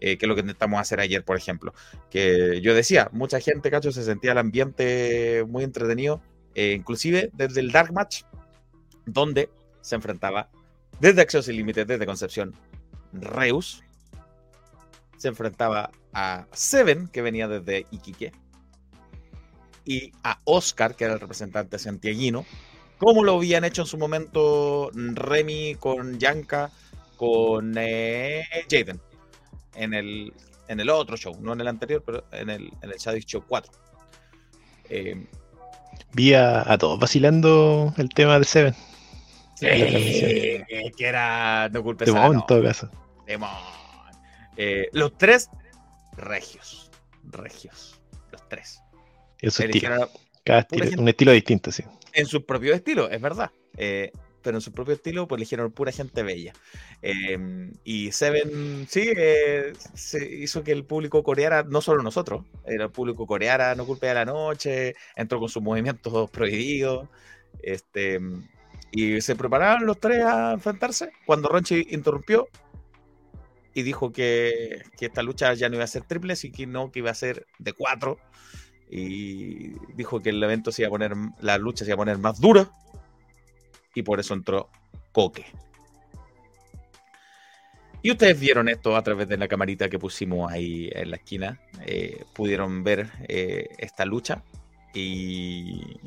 [0.00, 1.74] que es lo que intentamos hacer ayer, por ejemplo.
[2.10, 6.22] Que yo decía, mucha gente, cacho, se sentía el ambiente muy entretenido,
[6.54, 8.22] inclusive desde el Dark Match,
[9.06, 10.50] donde se enfrentaba
[11.00, 12.54] desde Acción Sin Límites, desde Concepción,
[13.12, 13.82] Reus,
[15.16, 18.32] se enfrentaba a Seven, que venía desde Iquique,
[19.84, 22.44] y a Oscar, que era el representante santiaguino,
[22.98, 26.70] como lo habían hecho en su momento Remy con Yanka,
[27.16, 29.00] con eh, Jaden,
[29.74, 30.32] en el,
[30.68, 33.72] en el otro show, no en el anterior, pero en el, en el Show 4.
[34.90, 35.26] Eh,
[36.12, 38.74] Vi a, todos vacilando el tema de Seven.
[39.54, 42.90] Sí, que era no culpes en todo caso.
[44.56, 45.50] Eh, los tres
[46.16, 46.90] regios.
[47.24, 48.00] Regios.
[48.32, 48.80] Los tres.
[49.40, 49.64] Eso.
[50.44, 51.84] Cada estilo, un estilo distinto, sí.
[52.12, 53.50] En su propio estilo, es verdad.
[53.76, 54.10] Eh,
[54.42, 56.52] pero en su propio estilo, pues eligieron pura gente bella.
[57.02, 59.72] Em, y Seven, sí, eh,
[60.30, 64.24] hizo que el público coreara, no solo nosotros, el público coreara No Culpe de la
[64.24, 67.08] Noche, entró con sus movimientos prohibidos.
[67.62, 68.20] Este,
[68.90, 72.48] y se prepararon los tres a enfrentarse cuando Ronchi interrumpió
[73.74, 77.10] y dijo que, que, esta lucha ya no iba a ser triple, sino que iba
[77.10, 78.18] a ser de cuatro.
[78.90, 82.18] Y dijo que el evento se iba a poner, la lucha se iba a poner
[82.18, 82.70] más dura.
[83.94, 84.70] Y por eso entró
[85.12, 85.46] Coque.
[88.02, 91.60] Y ustedes vieron esto a través de la camarita que pusimos ahí en la esquina.
[91.84, 94.42] Eh, pudieron ver eh, esta lucha.
[94.94, 95.98] Y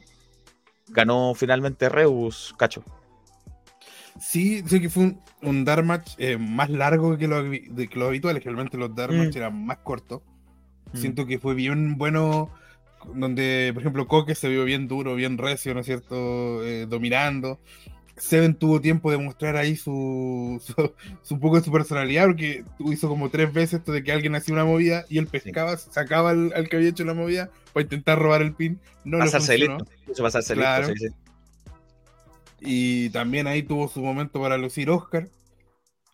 [0.87, 2.83] ganó finalmente Reus, Cacho.
[4.19, 7.99] Sí, sé que fue un, un Dark Match eh, más largo que lo, de, que
[7.99, 8.39] lo habitual.
[8.39, 9.37] Generalmente los Dark Match mm.
[9.37, 10.21] eran más cortos.
[10.93, 10.97] Mm.
[10.97, 12.51] Siento que fue bien bueno.
[13.13, 16.65] Donde, por ejemplo, Coque se vio bien duro, bien recio, ¿no es cierto?
[16.65, 17.59] Eh, dominando.
[18.17, 20.93] Seven tuvo tiempo de mostrar ahí su, su,
[21.23, 24.53] su, poco de su personalidad, porque hizo como tres veces esto de que alguien hacía
[24.53, 25.89] una movida y él pescaba, sí.
[25.91, 28.79] sacaba al, al, que había hecho la movida para intentar robar el pin.
[29.03, 29.87] No pasarse listo.
[30.07, 30.89] Eso pasarse claro.
[30.89, 31.15] listo, sí, sí.
[32.61, 35.27] Y también ahí tuvo su momento para lucir Oscar.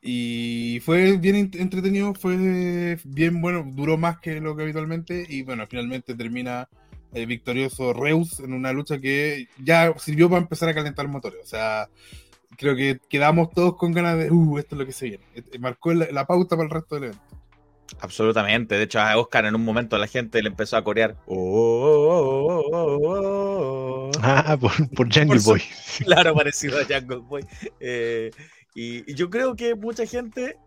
[0.01, 5.25] Y fue bien entretenido, fue bien bueno, duró más que lo que habitualmente.
[5.27, 6.69] Y bueno, finalmente termina
[7.13, 11.39] el victorioso Reus en una lucha que ya sirvió para empezar a calentar motores.
[11.43, 11.89] O sea,
[12.57, 15.25] creo que quedamos todos con ganas de, uh, esto es lo que se viene.
[15.59, 17.37] Marcó la, la pauta para el resto del evento.
[17.99, 18.75] Absolutamente.
[18.75, 21.15] De hecho, a Oscar en un momento la gente le empezó a corear.
[21.25, 25.61] Oh, oh, oh, ah, por, por Jungle por Boy.
[26.05, 27.45] Claro, parecido a Jungle Boy.
[27.79, 28.31] Eh,
[28.79, 30.57] y, y, yo creo que mucha gente,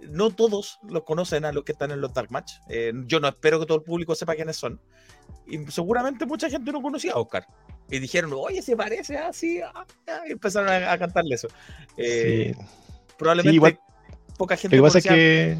[0.00, 2.52] no todos los conocen a los que están en los Dark Match.
[2.68, 4.80] Eh, yo no espero que todo el público sepa quiénes son.
[5.46, 7.46] Y seguramente mucha gente no conocía a Oscar.
[7.90, 9.60] Y dijeron, oye, se parece así.
[9.60, 11.48] Ah, ah", y empezaron a, a cantarle eso.
[11.96, 12.64] Eh, sí.
[13.18, 13.78] Probablemente sí, igual,
[14.36, 14.76] poca gente.
[14.76, 15.58] Lo que pasa es que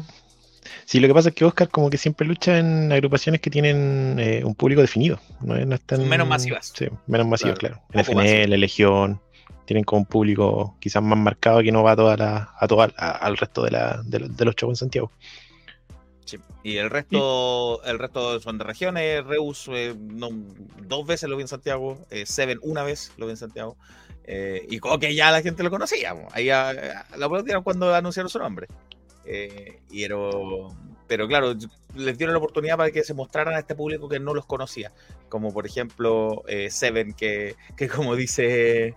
[0.85, 4.17] Sí, lo que pasa es que Oscar como que siempre lucha en agrupaciones que tienen
[4.19, 5.19] eh, un público definido.
[5.41, 6.73] No, no están, menos masivas.
[6.75, 7.81] Sí, menos masivas, claro.
[7.89, 8.05] claro.
[8.05, 8.59] FNL, más.
[8.59, 9.21] Legión,
[9.65, 12.91] tienen como un público quizás más marcado que no va a toda la, a toda,
[12.97, 15.11] a, al resto de, la, de, de, los shows en Santiago.
[16.25, 16.39] Sí.
[16.63, 19.25] Y el resto, el resto son de regiones.
[19.25, 20.29] Reus eh, no,
[20.81, 21.99] dos veces lo vi en Santiago.
[22.09, 23.77] Eh, Seven una vez lo vi en Santiago.
[24.23, 26.15] Eh, y como que ya la gente lo conocía.
[26.31, 28.67] Ahí a, a, la aplaudieron cuando anunciaron su nombre.
[29.91, 30.17] Y era,
[31.07, 31.55] pero claro,
[31.95, 34.91] les dieron la oportunidad para que se mostraran a este público que no los conocía,
[35.29, 38.93] como por ejemplo Seven, que, que, como dice,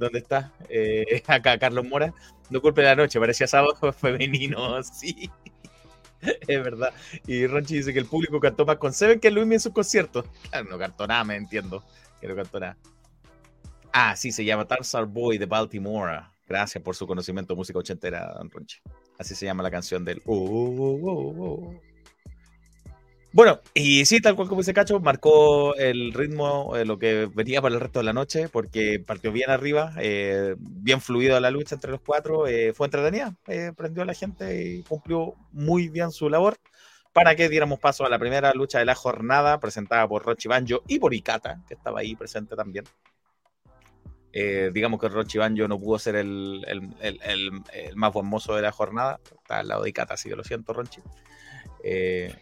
[0.00, 0.52] ¿dónde está?
[0.68, 2.12] Eh, acá Carlos Mora,
[2.48, 5.30] no culpe la noche, parecía sábado femenino, sí.
[6.20, 6.92] es verdad.
[7.26, 10.24] Y Ronchi dice que el público cantó más con Seven que Luis en sus conciertos.
[10.50, 11.84] Claro, no cantó nada, me entiendo.
[12.20, 12.76] Que no cantó nada.
[13.92, 16.22] Ah, sí, se llama Tarzar Boy de Baltimore.
[16.46, 18.80] Gracias por su conocimiento música ochentera, Ronchi.
[19.18, 20.20] Así se llama la canción del.
[20.24, 21.80] Uh, uh, uh,
[23.32, 27.62] bueno, y sí, tal cual como dice Cacho, marcó el ritmo, eh, lo que venía
[27.62, 31.76] para el resto de la noche, porque partió bien arriba, eh, bien fluido la lucha
[31.76, 33.34] entre los cuatro, eh, fue entretenida,
[33.76, 36.56] prendió a la gente y cumplió muy bien su labor.
[37.12, 40.82] Para que diéramos paso a la primera lucha de la jornada, presentada por Rochi Banjo
[40.86, 42.84] y por Ikata, que estaba ahí presente también.
[44.32, 46.64] Digamos que Rochi Banjo no pudo ser el,
[47.96, 49.18] más buen de la jornada.
[49.24, 51.00] Está al lado de Ikata, así que lo siento, Ronchi.
[51.82, 52.34] Eh,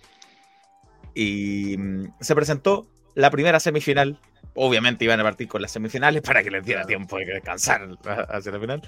[1.14, 4.20] y mm, se presentó la primera semifinal.
[4.54, 7.88] Obviamente iban a partir con las semifinales para que les diera tiempo de descansar
[8.28, 8.82] hacia la final.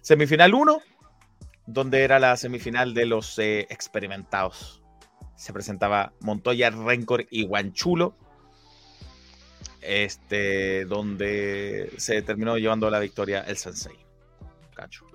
[0.00, 0.80] Semifinal 1,
[1.66, 4.82] donde era la semifinal de los eh, experimentados.
[5.36, 8.16] Se presentaba Montoya, Rencor y Guanchulo
[9.86, 13.96] este, donde se terminó llevando la victoria el Sensei.
[14.74, 15.06] Cacho.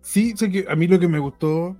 [0.00, 1.76] Sí, sé que a mí lo que me gustó,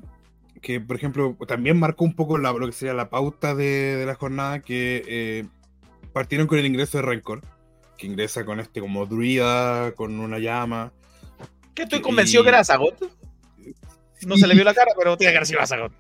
[0.61, 4.07] que por ejemplo también marcó un poco la, lo que sería la pauta de, de
[4.07, 5.45] la jornada, que eh,
[6.13, 7.43] partieron con el ingreso de Rencor,
[7.97, 10.93] que ingresa con este como druida, con una llama.
[11.75, 12.45] Que estoy convencido y...
[12.45, 13.11] que era Zagot.
[14.27, 15.93] No se le vio la cara, pero tiene que haber sido Zagot.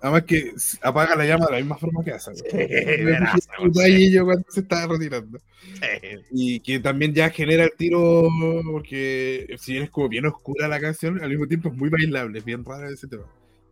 [0.00, 2.34] Además que apaga la llama de la misma forma que hace.
[2.34, 5.38] Sí, yo cuando se estaba retirando.
[5.62, 6.18] Sí.
[6.30, 8.28] Y que también ya genera el tiro,
[8.70, 12.38] porque si bien es como bien oscura la canción, al mismo tiempo es muy bailable,
[12.38, 13.24] es bien raro ese tema.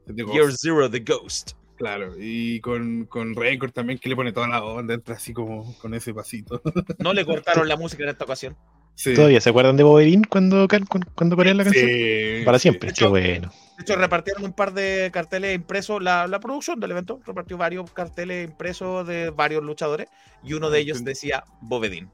[0.07, 1.53] You're Zero, the Ghost.
[1.77, 5.77] Claro, y con, con Record también que le pone toda la onda, entra así como
[5.79, 6.63] con ese pasito.
[6.99, 8.57] No le cortaron la música en esta ocasión.
[8.95, 9.15] Sí.
[9.15, 10.69] ¿Todavía se acuerdan de Boberín cuando,
[11.17, 11.87] cuando, ponían la canción?
[11.89, 12.97] Sí, Para siempre, sí.
[12.99, 13.51] qué bueno.
[13.79, 17.91] De hecho, repartieron un par de carteles impresos, la, la, producción del evento repartió varios
[17.91, 20.09] carteles impresos de varios luchadores
[20.45, 22.11] y uno de ellos decía Bovedín.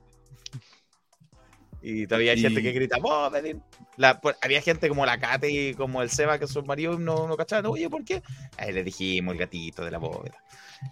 [1.80, 3.62] Y todavía hay gente que grita, ¡Vos, Bedín!
[3.96, 7.28] La, pues, había gente como la Kate y como el Seba, que son maridos, no,
[7.28, 7.66] no cachaban.
[7.66, 8.22] Oye, ¿por qué?
[8.56, 10.42] Ahí le dijimos el gatito de la bóveda.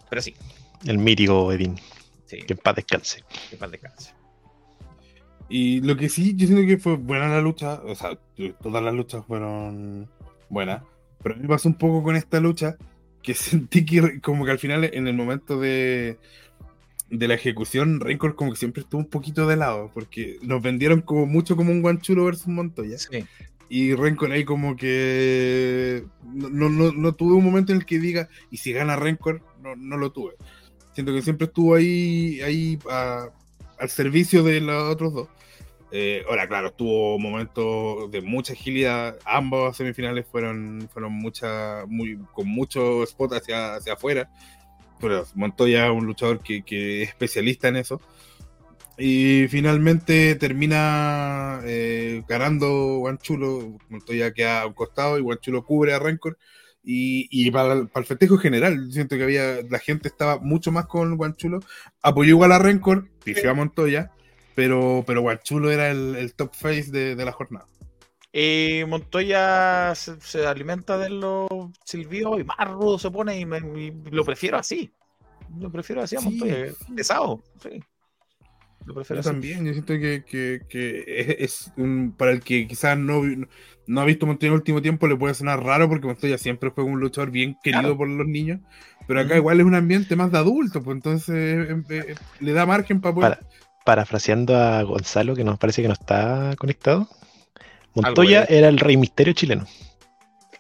[0.09, 0.35] Pero sí.
[0.87, 1.77] El mítico Edín.
[2.27, 2.39] Sí.
[2.43, 3.23] Que en paz descanse.
[3.49, 4.15] Que en paz descanse.
[5.49, 7.81] Y lo que sí, yo siento que fue buena la lucha.
[7.85, 8.19] O sea,
[8.63, 10.11] todas las luchas fueron
[10.49, 10.83] buenas.
[11.23, 12.77] Pero a mí me pasó un poco con esta lucha
[13.23, 16.19] que sentí que como que al final en el momento de,
[17.11, 21.01] de la ejecución, Rencor como que siempre estuvo un poquito de lado, porque nos vendieron
[21.01, 22.99] como mucho como un guanchulo versus Montoya.
[22.99, 23.25] Sí.
[23.69, 28.29] Y Rencor ahí como que no, no, no, tuve un momento en el que diga,
[28.51, 30.35] y si gana Rencor, no, no lo tuve.
[30.93, 33.29] Siento que siempre estuvo ahí, ahí a,
[33.79, 35.29] al servicio de los otros dos.
[35.93, 39.19] Eh, ahora, claro, tuvo momentos de mucha agilidad.
[39.25, 44.31] Ambos semifinales fueron, fueron mucha, muy, con mucho spot hacia, hacia afuera.
[45.01, 48.01] Pero Montoya es un luchador que, que, es especialista en eso.
[48.99, 53.79] Y finalmente termina eh, ganando Guanchulo.
[53.89, 56.39] Montoya queda a un costado y Guanchulo cubre a Rancor.
[56.83, 61.17] Y, y para, el festejo general, siento que había la gente estaba mucho más con
[61.17, 61.61] Guanchulo.
[62.01, 64.13] Apoyó igual a Rancor, pifió a Montoya
[64.57, 67.67] pero, pero Guanchulo era el, el, top face de, de la jornada.
[68.39, 71.49] Y Montoya se, se, alimenta de los
[71.87, 74.93] silbidos y más rudo se pone y, me, y, lo prefiero así.
[75.59, 76.93] Lo prefiero así a Montoya, sí.
[76.95, 77.43] pesado.
[77.63, 77.83] Sí.
[78.85, 79.31] Lo prefiero yo así.
[79.31, 83.23] también, yo siento que, que, que es, es, un, para el que quizás no,
[83.87, 86.71] no ha visto Montoya en el último tiempo le puede sonar raro porque Montoya siempre
[86.71, 87.97] fue un luchador bien querido claro.
[87.97, 88.61] por los niños,
[89.09, 89.39] pero acá mm.
[89.39, 93.15] igual es un ambiente más de adulto, pues entonces eh, eh, le da margen para
[93.15, 93.39] poder...
[93.39, 93.49] Para
[93.87, 97.09] parafraseando a Gonzalo, que nos parece que no está conectado,
[97.97, 99.67] Montoya era el rey misterio chileno.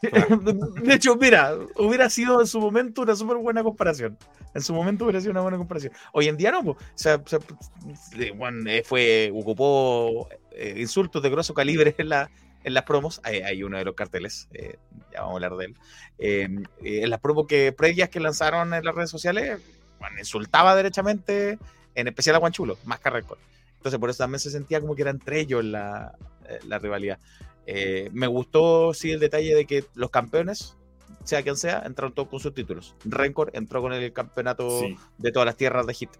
[0.82, 4.16] De hecho, mira, hubiera sido en su momento una súper buena comparación.
[4.54, 5.92] En su momento hubiera sido una buena comparación.
[6.12, 7.38] Hoy en día no, pues, o sea, o sea,
[8.34, 12.30] bueno, fue, ocupó eh, insultos de grosso calibre en, la,
[12.64, 13.20] en las promos.
[13.24, 14.78] Hay, hay uno de los carteles, eh,
[15.12, 15.76] ya vamos a hablar de él.
[16.18, 16.48] Eh,
[16.82, 19.60] en las promos que, previas que lanzaron en las redes sociales,
[19.98, 21.58] bueno, insultaba derechamente
[21.94, 23.38] en especial a Guanchulo, más que.
[23.76, 26.16] Entonces, por eso también se sentía como que era entre ellos la,
[26.66, 27.18] la rivalidad.
[27.66, 30.76] Eh, me gustó, sí, el detalle de que los campeones,
[31.24, 32.94] sea quien sea, entraron todos con sus títulos.
[33.04, 34.96] Rencor entró con el campeonato sí.
[35.18, 36.10] de todas las tierras de Hit.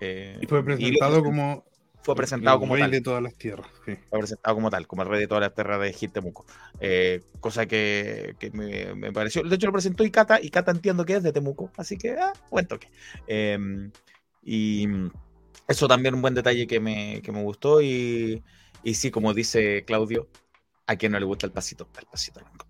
[0.00, 1.64] Eh, y fue presentado y como.
[2.02, 2.90] Fue presentado el como rey tal.
[2.92, 3.68] de todas las tierras.
[3.84, 3.94] Sí.
[4.08, 6.46] Fue presentado como tal, como el rey de todas las tierras de Hit Temuco.
[6.80, 9.42] Eh, cosa que, que me, me, pareció.
[9.42, 12.32] De hecho, lo presentó Ikata, y Kata entiendo que es de Temuco, así que, ah,
[12.50, 12.88] buen toque.
[13.26, 13.90] Em,
[14.42, 14.88] y
[15.68, 17.82] eso también un buen detalle que me, que me gustó.
[17.82, 18.42] Y,
[18.82, 20.28] y, sí, como dice Claudio,
[20.86, 22.66] a quien no le gusta el pasito, el pasito blanco.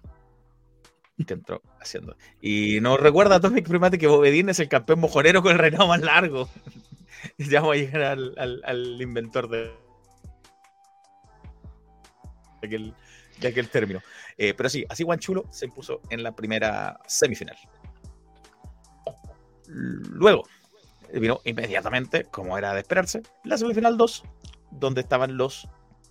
[1.29, 2.17] Entró haciendo.
[2.41, 5.87] Y nos recuerda a Atomic Primate que Bobedín es el campeón mojonero con el reinado
[5.87, 6.49] más largo.
[7.39, 9.71] ya vamos a llegar al, al, al inventor de,
[12.63, 14.01] aquel, término.
[14.37, 17.57] Eh, pero sí, así Guanchulo se impuso en la primera semifinal.
[19.67, 20.45] Luego,
[21.13, 24.25] vino inmediatamente, como era de esperarse, la semifinal 2,
[24.73, 25.69] donde estaban los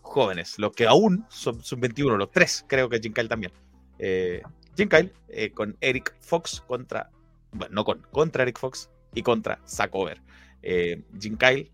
[0.10, 3.52] jóvenes, los que aún son sub-21, los tres, creo que Jim Kyle también.
[3.98, 4.42] Eh,
[4.76, 7.10] Jim Kyle eh, con Eric Fox contra,
[7.52, 10.22] bueno, no con, contra Eric Fox y contra Zack Over.
[10.62, 11.70] Eh, Jim Kyle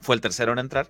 [0.00, 0.88] fue el tercero en entrar.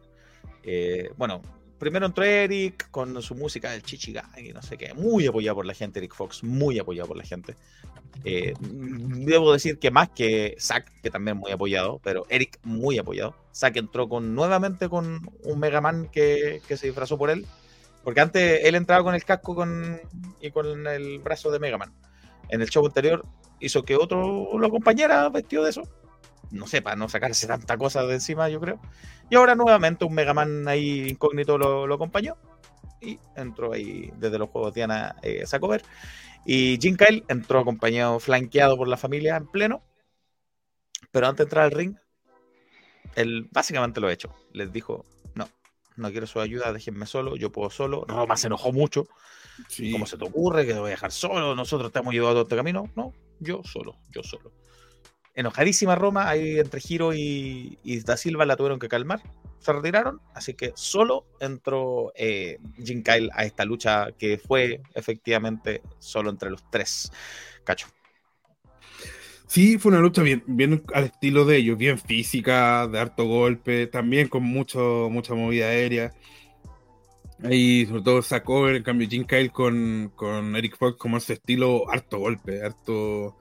[0.63, 1.43] Eh, bueno,
[1.79, 5.67] primero entró Eric con su música del Chichigai y no sé qué, muy apoyado por
[5.67, 7.57] la gente, Eric Fox, muy apoyado por la gente.
[8.25, 13.35] Eh, debo decir que más que Zack, que también muy apoyado, pero Eric muy apoyado.
[13.55, 17.47] Zack entró con nuevamente con un Mega Man que, que, se disfrazó por él,
[18.05, 20.01] porque antes él entraba con el casco con,
[20.41, 21.93] y con el brazo de Mega Man.
[22.49, 23.25] En el show anterior
[23.61, 25.83] hizo que otro lo acompañara vestido de eso.
[26.51, 28.81] No sé, para no sacarse tanta cosa de encima, yo creo.
[29.31, 32.37] Y ahora nuevamente un Mega Man ahí incógnito lo, lo acompañó.
[33.01, 35.83] Y entró ahí desde los juegos Diana eh, Sacover.
[36.45, 39.83] Y Jim Kyle entró acompañado, flanqueado por la familia en pleno.
[41.11, 41.97] Pero antes de entrar al ring,
[43.15, 44.35] él básicamente lo ha hecho.
[44.53, 45.49] Les dijo, no,
[45.97, 48.05] no quiero su ayuda, déjenme solo, yo puedo solo.
[48.07, 49.07] Roma se enojó mucho.
[49.69, 49.93] Sí.
[49.93, 51.55] ¿Cómo se te ocurre que te voy a dejar solo?
[51.55, 52.91] Nosotros te hemos llevado todo este camino.
[52.97, 54.53] No, yo solo, yo solo.
[55.35, 59.23] Enojadísima Roma, ahí entre Giro y, y Da Silva la tuvieron que calmar
[59.61, 65.83] se retiraron, así que solo entró eh, Jim Kyle a esta lucha que fue efectivamente
[65.99, 67.13] solo entre los tres.
[67.65, 67.87] Cacho.
[69.47, 73.87] Sí, fue una lucha bien, bien al estilo de ellos, bien física, de harto golpe,
[73.87, 76.13] también con mucho, mucha movida aérea.
[77.51, 81.91] Y sobre todo sacó, en cambio, Jim Kyle con, con Eric Fox como ese estilo,
[81.91, 83.39] harto golpe, harto,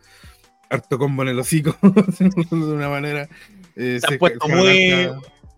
[0.70, 3.30] harto combo en el hocico, de una manera.
[3.76, 5.10] Eh, se, se han puesto muy,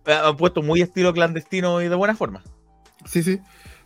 [0.06, 2.44] Han puesto muy estilo clandestino y de buena forma.
[3.06, 3.40] Sí, sí.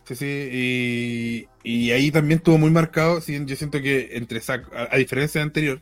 [0.04, 0.48] Sí, sí.
[0.52, 3.20] Y, y ahí también estuvo muy marcado.
[3.20, 5.80] sí, yo siento que entre Zack, a, a diferencia del anterior,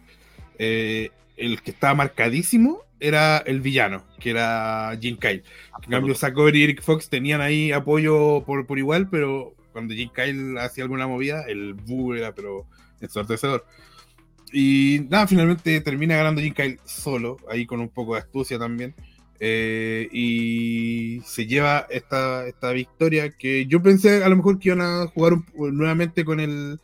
[0.58, 5.42] eh, el que estaba marcadísimo era el villano, que era Jim Kyle.
[5.82, 9.94] En cambio, Zack Over y Eric Fox tenían ahí apoyo por, por igual, pero cuando
[9.94, 12.66] Jim Kyle hacía alguna movida, el Boo era pero
[13.00, 13.66] ensordecedor.
[14.52, 18.94] Y nada, finalmente termina ganando Jim Kyle solo, ahí con un poco de astucia también.
[19.40, 24.80] Eh, y se lleva esta, esta victoria que yo pensé a lo mejor que iban
[24.80, 26.80] a jugar nuevamente con el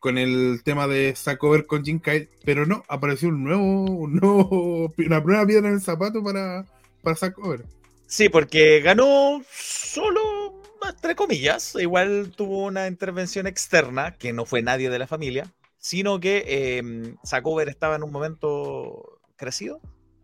[0.00, 4.92] con el tema de Zack Over con Kyle, pero no, apareció un nuevo, un nuevo
[4.98, 6.64] una nueva piedra en el zapato para,
[7.02, 7.64] para Zack Over.
[8.06, 11.76] Sí, porque ganó solo, entre comillas.
[11.76, 17.14] Igual tuvo una intervención externa, que no fue nadie de la familia, sino que eh,
[17.22, 19.80] Sacover estaba en un momento crecido,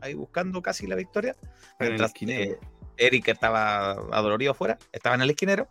[0.07, 1.36] ahí buscando casi la victoria.
[1.78, 2.59] Mientras eh,
[2.96, 5.68] Eric estaba adolorido afuera, estaba en el esquinero.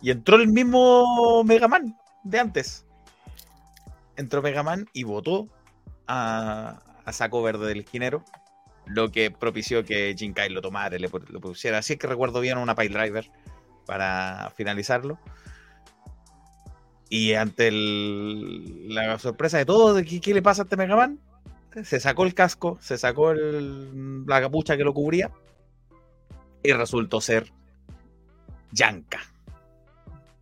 [0.00, 2.84] Y entró el mismo Mega Man de antes.
[4.16, 5.48] Entró Mega Man y votó
[6.08, 8.24] a, a Saco Verde del esquinero.
[8.86, 11.78] Lo que propició que Jinkai lo tomara y le, lo pusiera.
[11.78, 13.30] Así es que recuerdo bien una Pile Driver
[13.86, 15.18] para finalizarlo.
[17.08, 20.96] Y ante el- la sorpresa de todo, de qué, qué le pasa a este Mega
[20.96, 21.20] Man,
[21.84, 25.30] se sacó el casco, se sacó el- la capucha que lo cubría
[26.62, 27.52] y resultó ser
[28.72, 29.20] Yanka.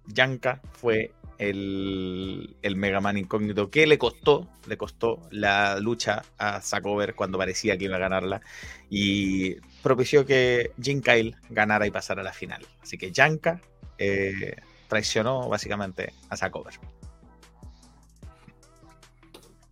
[0.07, 6.61] Yanka fue el, el Mega Man incógnito que le costó, le costó la lucha a
[6.61, 8.43] Sakover cuando parecía que iba a ganarla
[8.91, 12.67] y propició que Jin Kyle ganara y pasara a la final.
[12.83, 13.61] Así que Yanka
[13.99, 14.57] eh,
[14.89, 16.75] traicionó básicamente a Sakover.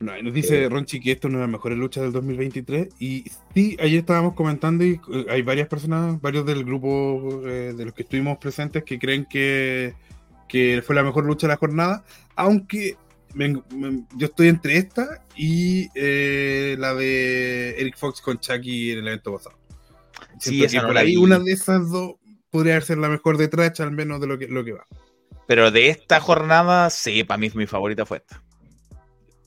[0.01, 2.89] No, nos dice Ronchi que esto es una de las mejores luchas del 2023.
[3.01, 3.25] Y
[3.55, 7.95] sí, ayer estábamos comentando y eh, hay varias personas, varios del grupo eh, de los
[7.95, 9.95] que estuvimos presentes que creen que,
[10.49, 12.05] que fue la mejor lucha de la jornada.
[12.37, 12.97] Aunque
[13.35, 18.99] me- me- yo estoy entre esta y eh, la de Eric Fox con Chucky en
[19.01, 19.59] el evento pasado.
[20.39, 21.17] Sí, esa no por la ahí vi.
[21.17, 22.15] una de esas dos
[22.51, 24.87] podría ser la mejor de Trash, al menos de lo que, lo que va.
[25.49, 28.41] Pero de esta jornada, sí, para mí mi favorita fue esta.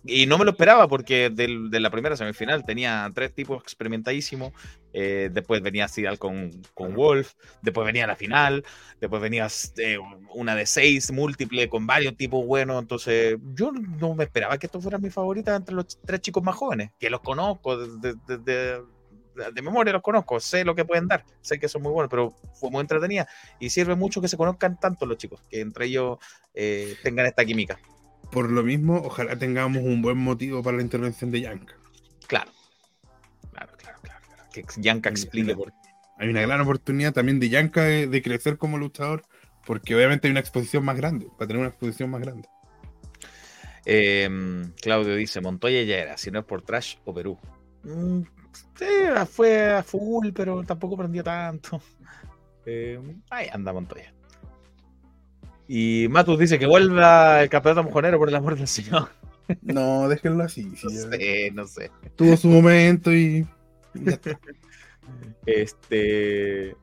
[0.04, 4.52] Y no me lo esperaba porque del- de la primera semifinal tenía tres tipos experimentadísimos.
[4.94, 7.34] eh, después venía Sidal con, con Wolf.
[7.62, 8.66] Después venía la final.
[9.00, 9.48] Después venía
[9.78, 9.98] eh,
[10.34, 12.82] una de seis múltiple con varios tipos buenos.
[12.82, 16.56] Entonces, yo no me esperaba que esto fuera mi favorita entre los tres chicos más
[16.56, 16.92] jóvenes.
[17.00, 20.40] Que los conozco de, de- de- de- de memoria, los conozco.
[20.42, 21.24] Sé lo que pueden dar.
[21.42, 23.28] Sé que son muy buenos, pero fue muy entretenida.
[23.60, 25.42] Y sirve mucho que se conozcan tanto los chicos.
[25.50, 26.18] Que entre ellos
[26.54, 27.80] eh, tengan esta química.
[28.32, 31.76] Por lo mismo, ojalá tengamos un buen motivo para la intervención de Yanka.
[32.28, 32.52] Claro.
[33.52, 34.22] Claro, claro, claro.
[34.26, 34.44] claro.
[34.54, 35.74] Que Yanka explique por
[36.18, 39.24] Hay una gran oportunidad también de Yanka de, de crecer como luchador,
[39.66, 42.48] porque obviamente hay una exposición más grande, para tener una exposición más grande.
[43.86, 44.30] Eh,
[44.82, 47.38] Claudio dice, Montoya ya era, si no es por Trash o Perú.
[47.84, 48.22] Mm,
[48.76, 48.86] sí,
[49.30, 51.82] fue a full, pero tampoco prendió tanto.
[52.66, 53.00] Eh,
[53.32, 54.14] ahí anda Montoya.
[55.74, 59.08] Y Matus dice que vuelva el campeonato mojonero por el amor del Señor.
[59.62, 60.64] No, déjenlo así.
[60.76, 61.92] sí, No ya sé, no sé.
[62.18, 63.48] Tuvo su momento y.
[65.46, 66.76] Este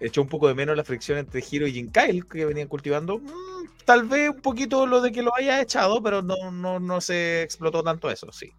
[0.00, 3.20] echó un poco de menos la fricción entre Hiro y Jin Kyle que venían cultivando.
[3.20, 7.00] Mm, tal vez un poquito lo de que lo haya echado, pero no, no, no
[7.00, 8.52] se explotó tanto eso, sí.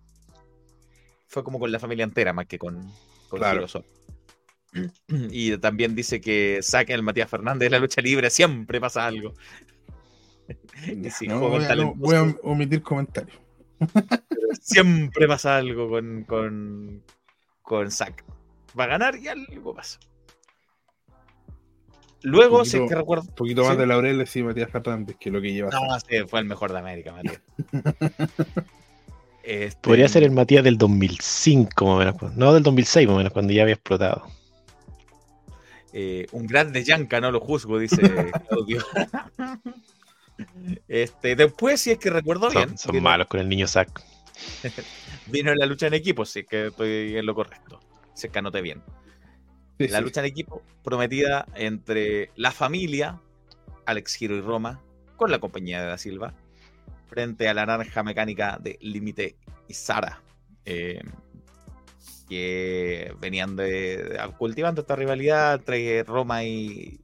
[1.28, 2.82] Fue como con la familia entera más que con,
[3.30, 3.60] con Claro.
[3.60, 3.86] Hiro solo.
[5.32, 9.34] Y también dice que saquen el Matías Fernández de la lucha libre, siempre pasa algo.
[11.12, 12.00] Sí, No, voy, a, talentoso.
[12.00, 13.38] no, voy a omitir comentarios.
[14.62, 17.04] Siempre pasa algo con, con,
[17.64, 18.24] con Zack.
[18.80, 20.00] Va a ganar y algo pasa.
[22.24, 23.24] Luego, si es que recuerdo.
[23.28, 23.78] Un poquito más Sí.
[23.78, 25.70] de Laureles y Matías Fernández, que lo que lleva.
[25.70, 27.42] a No, sí, fue el mejor de América, Matías.
[29.44, 32.36] Este, Podría ser el Matías del 2005, más o menos.
[32.36, 34.28] No, del 2006, más o menos, cuando ya había explotado.
[35.94, 38.02] Eh, un grande Yanka, no lo juzgo, dice
[38.48, 38.86] Claudio.
[40.88, 44.02] este, después, si es que recuerdo bien, Son, son vino- malos con el niño Zack.
[45.28, 47.80] vino la lucha en equipo, si es que estoy en lo correcto.
[48.14, 48.82] Si es que anoté bien.
[49.80, 50.04] Sí, la sí.
[50.04, 53.22] lucha en equipo prometida entre la familia,
[53.86, 54.82] Alex Giro y Roma,
[55.16, 56.34] con la compañía de Da Silva,
[57.08, 60.22] frente a la naranja mecánica de Límite y Sara,
[60.66, 61.02] eh,
[62.28, 67.00] que venían de, cultivando esta rivalidad entre Roma y,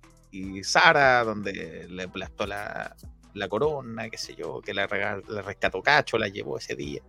[0.64, 2.96] Sara, donde le aplastó la,
[3.34, 7.02] la corona, qué sé yo, que regal- le rescató Cacho, la llevó ese día.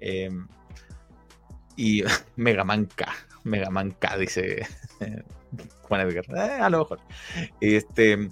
[0.00, 0.30] Eh,
[1.76, 2.02] y
[2.36, 3.12] Mega Man K.
[3.44, 3.70] Mega
[4.18, 4.66] dice
[5.82, 6.24] Juan Edgar.
[6.36, 7.00] Eh, a lo mejor.
[7.60, 8.30] Este,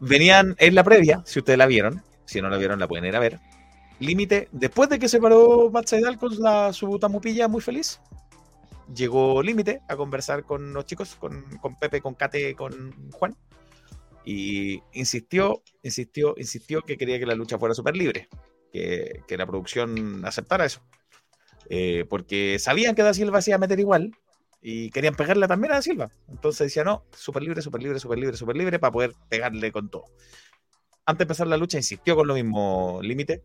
[0.00, 2.02] venían en la previa, si ustedes la vieron.
[2.24, 3.38] Si no la vieron, la pueden ir a ver.
[4.02, 8.00] Límite, después de que se paró Matt Seidel con la, su tamupilla muy feliz,
[8.94, 13.36] llegó Límite a conversar con los chicos, con, con Pepe, con Kate, con Juan.
[14.24, 18.28] Y insistió, insistió, insistió que quería que la lucha fuera súper libre,
[18.72, 20.80] que, que, la producción aceptara eso.
[21.68, 24.16] Eh, porque sabían que Da Silva se iba a meter igual
[24.60, 26.10] y querían pegarle también a Da Silva.
[26.28, 29.90] Entonces decía, no, súper libre, súper libre, súper libre, súper libre para poder pegarle con
[29.90, 30.04] todo.
[31.04, 33.42] Antes de empezar la lucha, insistió con lo mismo límite,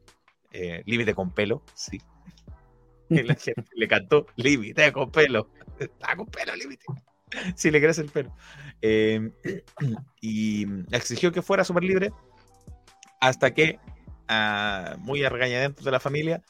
[0.52, 2.02] eh, límite con pelo, sí.
[3.10, 5.50] Y la gente le cantó límite con pelo.
[5.80, 6.84] Está con pelo, límite.
[7.56, 8.36] Si le crece el pelo.
[8.82, 9.32] Eh,
[10.22, 12.12] y exigió que fuera súper libre
[13.22, 13.80] hasta que,
[15.00, 16.42] muy a regañadientos de la familia,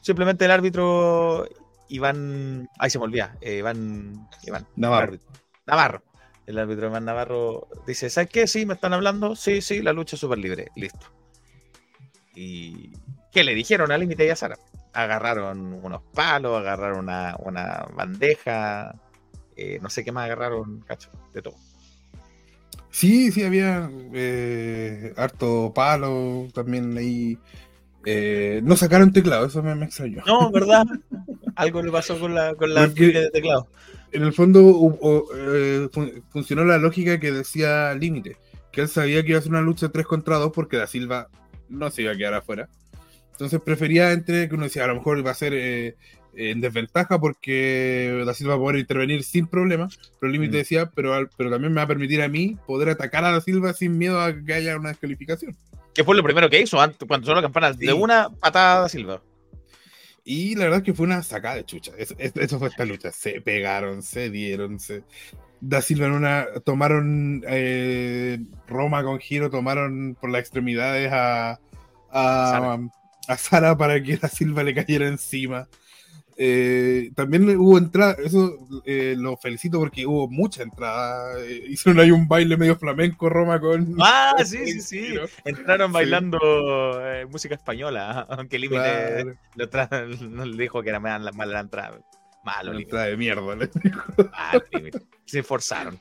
[0.00, 1.48] simplemente el árbitro
[1.88, 5.18] Iván, ahí se me olvida, eh, Iván, Iván Navarro.
[5.66, 6.02] Navarro.
[6.46, 8.46] El árbitro Iván Navarro dice, ¿sabes qué?
[8.46, 9.34] Sí, me están hablando.
[9.34, 10.68] Sí, sí, la lucha es súper libre.
[10.76, 11.06] Listo.
[12.34, 12.92] ¿Y
[13.34, 14.58] qué le dijeron al límite y a Sara?
[14.94, 18.94] Agarraron unos palos, agarraron una, una bandeja,
[19.56, 21.56] eh, no sé qué más agarraron, cacho, de todo.
[22.90, 27.36] Sí, sí, había eh, harto palo también ahí.
[28.06, 30.22] Eh, no sacaron teclado, eso me, me extrañó.
[30.26, 30.84] No, ¿verdad?
[31.56, 33.66] Algo le pasó con la, con la de teclado.
[34.12, 34.96] En el fondo
[35.36, 38.36] eh, fun funcionó la lógica que decía Límite,
[38.70, 41.28] que él sabía que iba a ser una lucha 3 contra 2 porque Da Silva
[41.68, 42.68] no se iba a quedar afuera.
[43.34, 45.96] Entonces prefería entre que uno decía, a lo mejor iba a ser eh,
[46.36, 49.88] en desventaja porque Da Silva va a poder intervenir sin problema,
[50.20, 50.56] pero Límite mm.
[50.56, 53.72] decía, pero, pero también me va a permitir a mí poder atacar a Da Silva
[53.72, 55.56] sin miedo a que haya una descalificación.
[55.92, 57.86] Que fue lo primero que hizo antes, cuando sonó la campana, sí.
[57.86, 59.20] de una patada a Da Silva.
[60.24, 61.92] Y la verdad es que fue una sacada de chucha.
[61.98, 63.12] Eso, eso fue esta lucha.
[63.12, 65.02] Se pegaron, se dieron, se.
[65.60, 66.46] Da Silva en una.
[66.64, 71.60] Tomaron eh, Roma con giro, tomaron por las extremidades a.
[72.10, 72.78] a.
[73.28, 75.68] a Sara para que Da Silva le cayera encima.
[76.36, 81.38] Eh, también hubo entrada, eso eh, lo felicito porque hubo mucha entrada.
[81.40, 83.96] Eh, hicieron ahí un baile medio flamenco, Roma con.
[84.00, 85.14] Ah, sí, sí, sí.
[85.44, 87.26] Entraron bailando sí.
[87.30, 89.36] música española, aunque Límite
[89.70, 90.08] claro.
[90.28, 92.00] no le dijo que era mala, mala la entrada.
[92.44, 94.02] Malo, la entrada de mierda, le dijo.
[94.32, 94.60] Ah,
[95.24, 95.98] Se forzaron.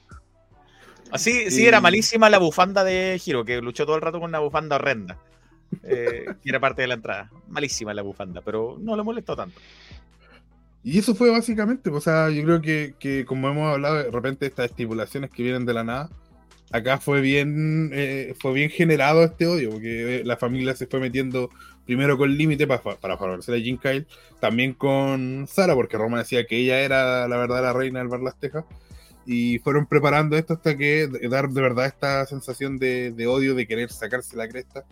[1.11, 4.39] Así, sí, era malísima la bufanda de Giro, que luchó todo el rato con una
[4.39, 5.19] bufanda horrenda.
[5.83, 7.31] Eh, que era parte de la entrada.
[7.47, 9.59] Malísima la bufanda, pero no le molestó tanto.
[10.83, 14.45] Y eso fue básicamente, o sea, yo creo que, que, como hemos hablado, de repente
[14.45, 16.09] estas estipulaciones que vienen de la nada,
[16.73, 21.49] acá fue bien, eh, fue bien generado este odio, porque la familia se fue metiendo
[21.85, 24.05] primero con límite para, para favorecer a Jim Kyle,
[24.41, 28.37] también con Sara, porque Roma decía que ella era la verdadera reina del Bar Las
[28.37, 28.65] Tejas,
[29.25, 33.67] y fueron preparando esto hasta que dar de verdad esta sensación de, de odio, de
[33.67, 34.83] querer sacarse la cresta.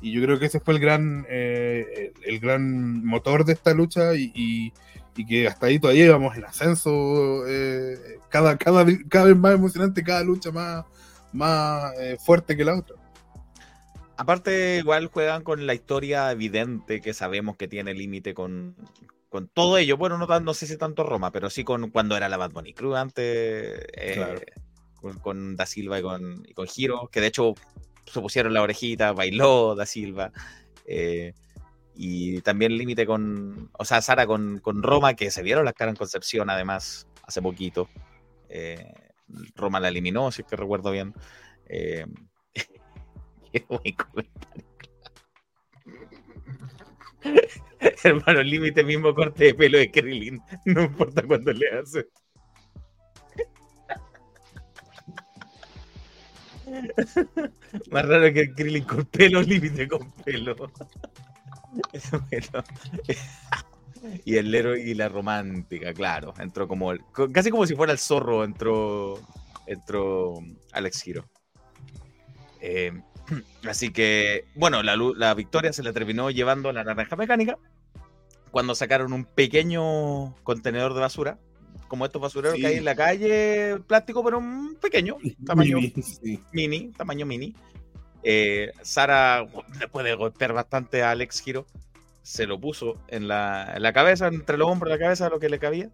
[0.00, 4.14] Y yo creo que ese fue el gran, eh, el gran motor de esta lucha
[4.14, 4.72] y, y
[5.18, 10.04] y que hasta ahí todavía íbamos en ascenso, eh, cada, cada, cada vez más emocionante,
[10.04, 10.84] cada lucha más,
[11.32, 12.96] más eh, fuerte que la otra.
[14.16, 18.76] Aparte, igual juegan con la historia evidente que sabemos que tiene límite con,
[19.28, 19.96] con todo ello.
[19.96, 22.72] Bueno, no, no sé si tanto Roma, pero sí con cuando era la Bad Bunny
[22.72, 24.40] Crew antes, claro.
[25.00, 27.54] con, con, Da Silva y con, y con Giro, que de hecho
[28.12, 30.32] se pusieron la orejita, bailó Da Silva.
[30.86, 31.34] Eh,
[31.94, 35.92] y también límite con, o sea, Sara con, con, Roma, que se vieron las caras
[35.92, 37.88] en Concepción además hace poquito.
[38.48, 38.92] Eh,
[39.56, 41.12] Roma la eliminó, si es que recuerdo bien.
[41.68, 42.06] Eh,
[43.52, 44.64] qué buen comentario.
[48.04, 52.06] Hermano, límite mismo corte de pelo de Krillin, no importa cuándo le hace.
[57.90, 60.54] Más raro que el Krillin con pelo, límite con pelo.
[62.30, 62.64] bueno.
[64.24, 66.34] y el héroe y la romántica, claro.
[66.38, 67.00] Entró como el,
[67.32, 69.20] casi como si fuera el zorro, entró,
[69.66, 70.34] entró
[70.72, 71.28] Alex Giro.
[72.60, 72.92] Eh,
[73.68, 77.58] así que, bueno, la, la, victoria se le terminó llevando a la naranja mecánica
[78.50, 81.38] cuando sacaron un pequeño contenedor de basura,
[81.88, 82.60] como estos basureros sí.
[82.60, 86.40] que hay en la calle, plástico, pero un pequeño, tamaño mini, sí.
[86.52, 87.54] mini tamaño mini.
[88.22, 89.46] Eh, Sara,
[89.78, 91.66] después de golpear bastante a Alex Giro,
[92.22, 95.38] se lo puso en la, en la cabeza, entre los hombros y la cabeza, lo
[95.40, 95.90] que le cabía.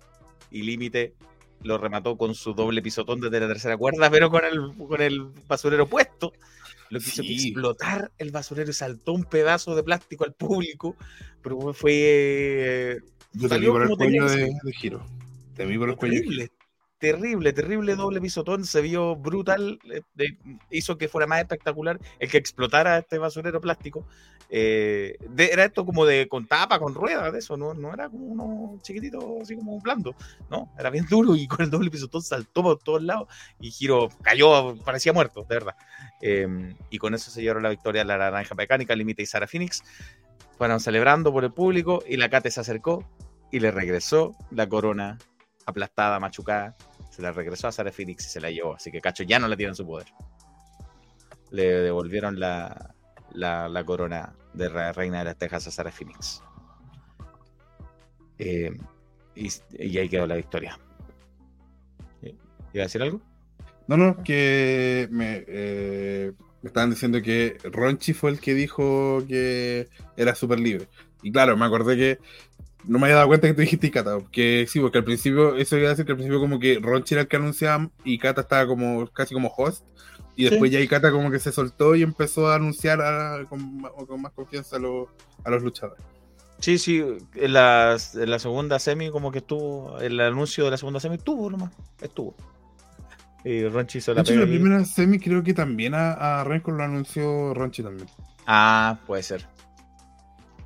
[0.50, 1.14] Y Límite
[1.62, 5.22] lo remató con su doble pisotón desde la tercera cuerda, pero con el, con el
[5.48, 6.32] basurero puesto.
[6.90, 7.48] Lo quiso sí.
[7.48, 10.96] explotar el basurero y saltó un pedazo de plástico al público.
[11.42, 11.92] Pero fue.
[11.94, 13.00] Eh,
[13.32, 15.04] Yo salió como el de, de, giro.
[15.96, 16.50] Terrible,
[16.98, 18.64] terrible, terrible doble pisotón.
[18.64, 19.78] Se vio brutal.
[19.90, 20.38] eh,
[20.70, 24.06] hizo que fuera más espectacular el que explotara este basurero plástico.
[24.50, 27.56] Eh, era esto como de con tapa, con ruedas, de eso.
[27.56, 30.14] No, no era como uno chiquitito, así como blando.
[30.50, 33.28] No, era bien duro y con el doble pisotón saltó por todos lados
[33.60, 35.74] y Giro cayó, parecía muerto, de verdad.
[36.20, 39.82] Eh, y con eso se llevaron la victoria la Naranja Mecánica, Limita y Sara Phoenix.
[40.56, 43.04] Fueron celebrando por el público y la Kate se acercó
[43.50, 45.18] y le regresó la corona
[45.66, 46.76] aplastada, machucada.
[47.10, 48.74] Se la regresó a Sara Phoenix y se la llevó.
[48.74, 50.06] Así que Cacho ya no la tiene en su poder.
[51.50, 52.94] Le devolvieron la,
[53.32, 56.42] la, la corona de re- Reina de las Tejas a Sara Phoenix.
[58.38, 58.76] Eh,
[59.36, 60.78] y, y ahí quedó la victoria.
[62.22, 63.20] ¿Iba a decir algo?
[63.86, 66.32] No, no, que me, eh,
[66.62, 70.88] me estaban diciendo que Ronchi fue el que dijo que era súper libre.
[71.22, 72.18] Y claro, me acordé que
[72.86, 75.56] no me había dado cuenta que tú dijiste y Kata, que sí, porque al principio,
[75.56, 78.18] eso iba a decir que al principio como que Ronchi era el que anunciaba y
[78.18, 79.84] Kata estaba como casi como host.
[80.36, 83.80] Y después ya Ikata como que se soltó y empezó a anunciar a- con,
[84.20, 85.06] más confianza a los,
[85.44, 86.02] a los luchadores.
[86.58, 87.04] Sí, sí,
[87.34, 91.16] en la, en la segunda semi como que estuvo, el anuncio de la segunda semi
[91.16, 91.70] estuvo nomás,
[92.00, 92.34] estuvo.
[93.44, 96.44] Y Ronchi hizo De la hecho, pega la primera semi creo que también a, a
[96.44, 98.08] Renko lo anunció Ronchi también.
[98.46, 99.46] Ah, puede ser.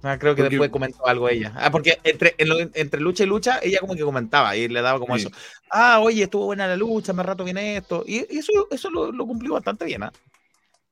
[0.02, 1.52] Ah, creo que Porque- después comentó algo ella.
[1.56, 4.80] Ah, porque entre, en lo- entre lucha y lucha, ella como que comentaba y le
[4.80, 5.26] daba como Sí.
[5.26, 5.36] eso.
[5.70, 8.04] Ah, oye, estuvo buena la lucha, más rato viene esto.
[8.06, 10.12] Y, y eso, eso lo, lo cumplió bastante bien, ¿ah?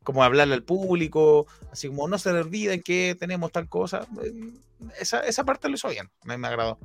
[0.03, 4.07] Como hablarle al público, así como no se le olviden que tenemos tal cosa.
[4.25, 4.33] Eh,
[5.01, 6.79] Esa, esa parte lo hizo bien, me, me agradó.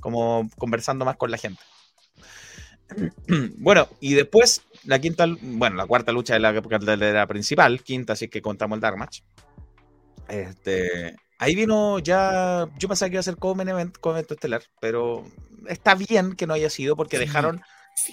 [0.00, 1.62] Como conversando más con la gente.
[3.56, 8.28] Bueno, y después la quinta, bueno, la cuarta lucha de la cartelera principal, quinta, así
[8.28, 9.20] que contamos el Dark Match.
[10.28, 14.62] Este, ahí vino ya, yo pensaba que iba a ser Coven Event, Coven Event estelar,
[14.80, 15.24] pero
[15.66, 17.62] está bien que no haya sido porque Sí, dejaron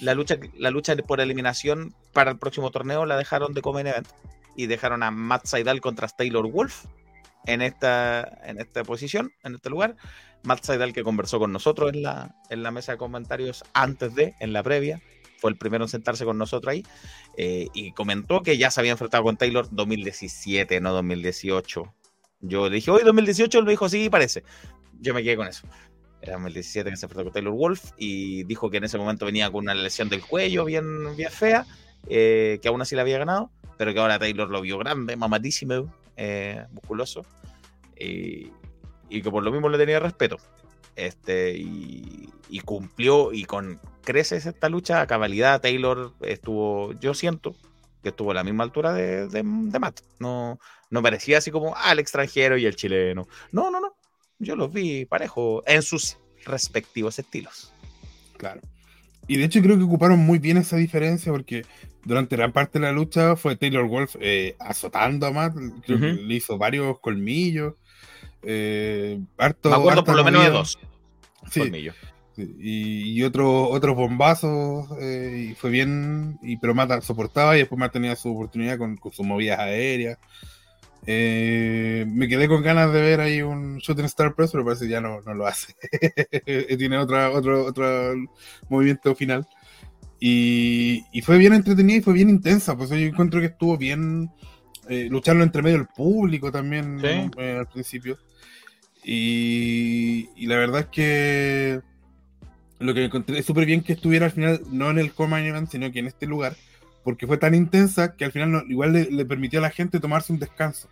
[0.01, 4.07] la lucha, la lucha por eliminación para el próximo torneo, la dejaron de Coven Event
[4.56, 6.85] y dejaron a Matt Seidel contra Taylor Wolf
[7.45, 9.95] en esta, en esta posición, en este lugar.
[10.43, 14.34] Matt Seidel que conversó con nosotros en la, en la mesa de comentarios antes de,
[14.39, 15.01] en la previa,
[15.38, 16.84] fue el primero en sentarse con nosotros ahí
[17.38, 21.93] eh, y comentó que ya se había enfrentado con Taylor 2017, no 2018.
[22.41, 24.44] Yo le dije, hoy 2018, él me dijo, sí, parece.
[24.99, 25.68] Yo me quedé con eso.
[26.22, 29.49] Era 2017 que se enfrentó con Taylor Wolf y dijo que en ese momento venía
[29.52, 31.66] con una lesión del cuello bien, bien fea,
[32.07, 35.94] eh, que aún así la había ganado, pero que ahora Taylor lo vio grande, mamadísimo,
[36.18, 37.26] eh, musculoso,
[37.98, 38.52] y,
[39.10, 40.38] y que por lo mismo le tenía respeto.
[40.95, 45.61] Este, y, y cumplió y con creces esta lucha a cabalidad.
[45.61, 47.56] Taylor estuvo, yo siento
[48.03, 50.02] que estuvo a la misma altura de, de, de Matt.
[50.20, 50.60] No,
[50.90, 53.28] no parecía así como ah, el extranjero y el chileno.
[53.52, 53.94] No, no, no.
[54.40, 57.74] Yo los vi parejo en sus respectivos estilos.
[58.38, 58.61] Claro.
[59.28, 61.64] Y de hecho creo que ocuparon muy bien esa diferencia porque
[62.03, 65.53] durante gran parte de la lucha fue Taylor Wolf eh, azotando a Matt,
[65.86, 66.22] creo que Ujú.
[66.24, 67.76] le hizo varios colmillos.
[68.41, 70.80] Eh, harto, Me acuerdo por lo menos de dos
[71.52, 71.95] Sí, colmillos.
[72.36, 77.60] sí, y, y otro, otros bombazos, eh, y fue bien, y, pero Matt soportaba y
[77.60, 80.18] después Matt tenía su oportunidad con, con sus movidas aéreas.
[81.06, 84.92] Eh, me quedé con ganas de ver ahí un Shooting Star Press, pero parece que
[84.92, 85.74] ya no, no lo hace.
[86.78, 88.14] Tiene otra, otro, otro
[88.70, 89.48] movimiento final.
[90.20, 92.78] Y, y fue bien entretenida y fue bien intensa.
[92.78, 94.30] Pues yo encuentro que estuvo bien
[94.90, 97.00] eh, lucharlo entre medio del público también.
[97.04, 98.18] Eh, al principio.
[99.04, 101.82] Y, y la verdad es que
[102.80, 105.70] lo que encontré es súper bien que estuviera al final, no en el Common Event,
[105.70, 106.56] sino que en este lugar,
[107.04, 110.00] porque fue tan intensa que al final no- igual le, le permitió a la gente
[110.00, 110.90] tomarse un descanso.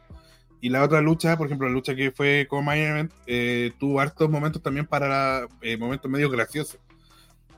[0.61, 4.29] Y la otra lucha, por ejemplo, la lucha que fue Common Event, eh, tuvo hartos
[4.29, 6.79] momentos también para eh, momentos medio graciosos.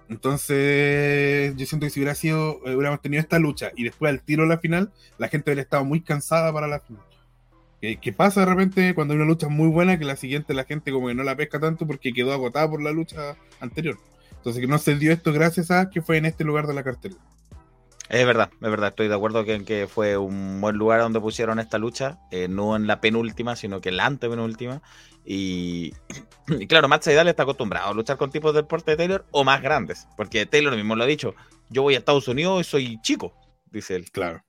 [0.09, 4.21] Entonces, yo siento que si hubiera sido, eh, hubiéramos tenido esta lucha y después al
[4.21, 7.03] tiro a la final, la gente hubiera estado muy cansada para la final.
[7.81, 10.65] ¿Qué, qué pasa de repente cuando hay una lucha muy buena que la siguiente la
[10.65, 13.97] gente como que no la pesca tanto porque quedó agotada por la lucha anterior?
[14.31, 16.83] Entonces que no se dio esto gracias a que fue en este lugar de la
[16.83, 17.15] cartera.
[18.09, 21.59] Es verdad, es verdad, estoy de acuerdo que, que fue un buen lugar donde pusieron
[21.59, 24.81] esta lucha, eh, no en la penúltima, sino que en la antepenúltima.
[25.23, 25.93] Y,
[26.47, 29.43] y claro, Matt Seidel está acostumbrado a luchar con tipos de porte de Taylor o
[29.43, 31.35] más grandes, porque Taylor mismo lo ha dicho,
[31.69, 33.35] yo voy a Estados Unidos y soy chico,
[33.69, 34.09] dice él.
[34.11, 34.43] Claro.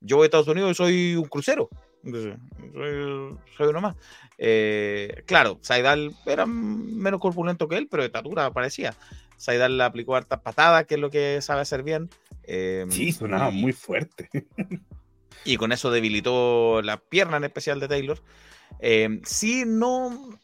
[0.00, 1.70] Yo voy a Estados Unidos y soy un crucero.
[2.02, 2.36] dice,
[2.74, 3.96] Soy, soy uno más.
[4.36, 8.94] Eh, claro, Saidal era menos corpulento que él, pero de estatura parecía.
[9.38, 12.10] Saidal le aplicó hartas patadas, que es lo que sabe hacer bien.
[12.42, 14.28] Eh, Sí, sonaba y- muy fuerte.
[15.44, 18.20] y con eso debilitó la pierna en especial de Taylor.
[18.80, 20.38] Eh, sí, no,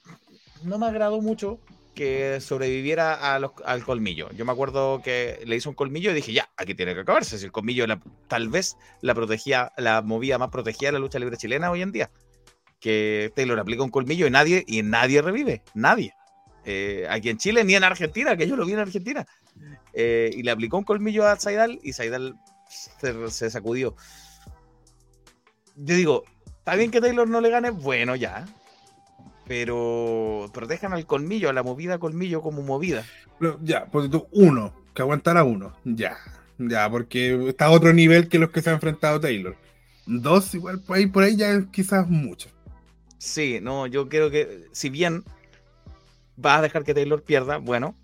[0.63, 1.59] no me agradó mucho
[1.95, 4.29] que sobreviviera al colmillo.
[4.33, 7.39] Yo me acuerdo que le hizo un colmillo y dije, ya, aquí tiene que acabarse.
[7.39, 7.85] Si el colmillo
[8.27, 11.93] tal vez la protegía, la movía más protegida de la lucha libre chilena hoy en
[11.93, 12.11] día.
[12.81, 15.63] Que Taylor aplica un colmillo y nadie, y nadie revive.
[15.75, 16.15] Nadie.
[16.65, 19.27] Eh, aquí en Chile ni en Argentina, que yo lo vi en Argentina.
[19.93, 22.35] Eh, y le aplicó un colmillo a Zaidal y Zaidal
[22.69, 23.95] se, se sacudió.
[25.77, 26.25] Yo digo,
[26.59, 28.47] está bien que Taylor no le gane, bueno, ya
[29.47, 33.05] pero protejan al colmillo, a la movida colmillo como movida.
[33.63, 36.17] ya, pues tú, uno, que aguantara uno, ya,
[36.59, 39.57] ya, porque está a otro nivel que los que se ha enfrentado Taylor.
[40.07, 42.51] Dos, igual por ahí, por ahí ya quizás mucho.
[43.19, 45.25] Sí, no, yo creo que si bien
[46.37, 47.95] vas a dejar que Taylor pierda, bueno,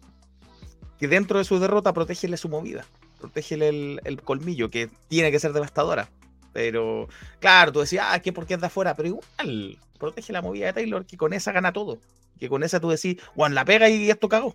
[0.98, 2.86] que dentro de su derrota protégele su movida,
[3.18, 6.10] protégele el, colmillo, que tiene que ser devastadora.
[6.52, 7.08] Pero,
[7.38, 11.06] claro, tú decías, ah, que porque de afuera, pero igual, protege la movida de Taylor,
[11.06, 11.98] que con esa gana todo.
[12.38, 14.54] Que con esa tú decís, Juan, la pega y esto cagó.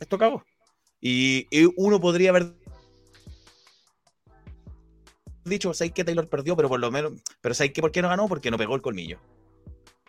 [0.00, 0.44] Esto cagó.
[1.00, 1.46] Y,
[1.76, 2.52] uno podría haber
[5.44, 8.08] dicho, sé que Taylor perdió, pero por lo menos, pero sé que por qué no
[8.08, 8.26] ganó?
[8.26, 9.18] Porque no pegó el colmillo.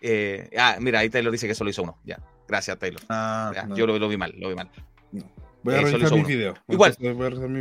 [0.02, 2.00] Eh, ah, mira, ahí Taylor dice que solo hizo uno.
[2.04, 3.02] Ya, gracias Taylor.
[3.10, 4.70] Ah, yo lo, vi mal, lo vi mal.
[5.64, 6.54] Voy a revisar mi video.
[6.68, 6.96] Igual,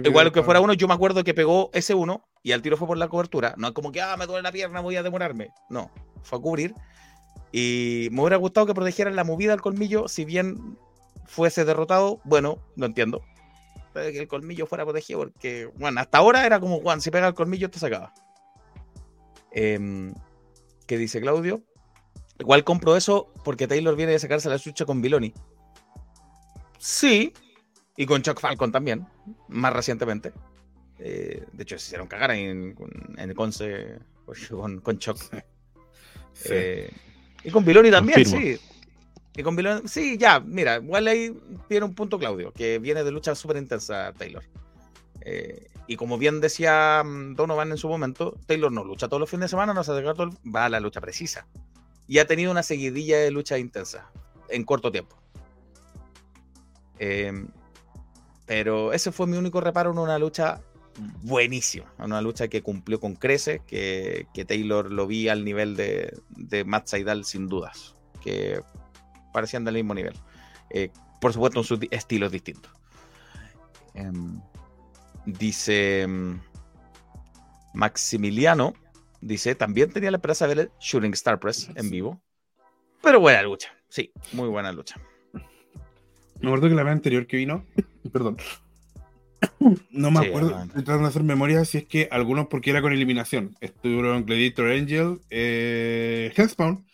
[0.04, 2.86] igual que fuera uno, yo me acuerdo que pegó ese uno y al tiro fue
[2.86, 3.54] por la cobertura.
[3.56, 5.50] No es como que, ah, me duele la pierna, voy a demorarme.
[5.70, 5.90] No,
[6.22, 6.74] fue a cubrir.
[7.50, 10.76] Y me hubiera gustado que protegieran la movida del colmillo, si bien
[11.26, 13.22] fuese derrotado, bueno, no entiendo.
[13.94, 17.34] que el colmillo fuera protegido, porque, bueno, hasta ahora era como, Juan, si pega el
[17.34, 18.12] colmillo, te sacaba.
[19.52, 20.12] Em,
[20.86, 21.62] ¿Qué dice Claudio?
[22.38, 25.32] Igual compro eso porque Taylor viene a sacarse la chucha con Biloni.
[26.78, 27.32] Sí,
[27.96, 29.06] y con Chuck Falcon también,
[29.48, 30.32] más recientemente.
[30.98, 32.76] Eh, de hecho, se hicieron cagar en,
[33.16, 33.98] en Conce
[34.50, 35.18] con, con Chuck.
[36.50, 36.90] Eh,
[37.44, 38.58] y con Biloni también, sí.
[39.36, 41.36] Y con Biloni, sí, ya, mira, igual ahí
[41.68, 44.44] tiene un punto Claudio, que viene de lucha súper intensa Taylor.
[45.22, 49.30] Eh, y como bien decía mm, Donovan en su momento, Taylor no lucha todos los
[49.30, 51.46] fines de semana, no se todo, va a la lucha precisa.
[52.06, 54.10] Y ha tenido una seguidilla de lucha intensa
[54.48, 55.16] en corto tiempo.
[58.46, 60.60] pero ese fue mi único reparo en una lucha
[61.22, 61.92] buenísima.
[61.98, 66.86] Una lucha que cumplió con creces, que, Taylor lo vi al nivel de, de Matt
[66.86, 68.60] Seidel sin dudas, que
[69.32, 70.14] parecían del mismo nivel.
[70.70, 70.90] Eh,
[71.20, 72.72] por supuesto, en sus estilos distintos.
[73.94, 74.40] Em,
[75.26, 76.40] dice em,
[77.72, 78.74] Maximiliano,
[79.24, 82.20] dice, también tenía la esperanza de ver el Shooting Star Press en vivo.
[83.02, 85.00] Pero buena lucha, sí, muy buena lucha.
[86.40, 87.64] Me acuerdo que la vez anterior que vino,
[88.12, 88.36] perdón,
[89.90, 92.92] no me acuerdo, estoy tratando de hacer memoria si es que algunos porque era con
[92.92, 93.56] eliminación.
[93.60, 96.84] Estuvieron Gladiator Angel, eh, Hellspawn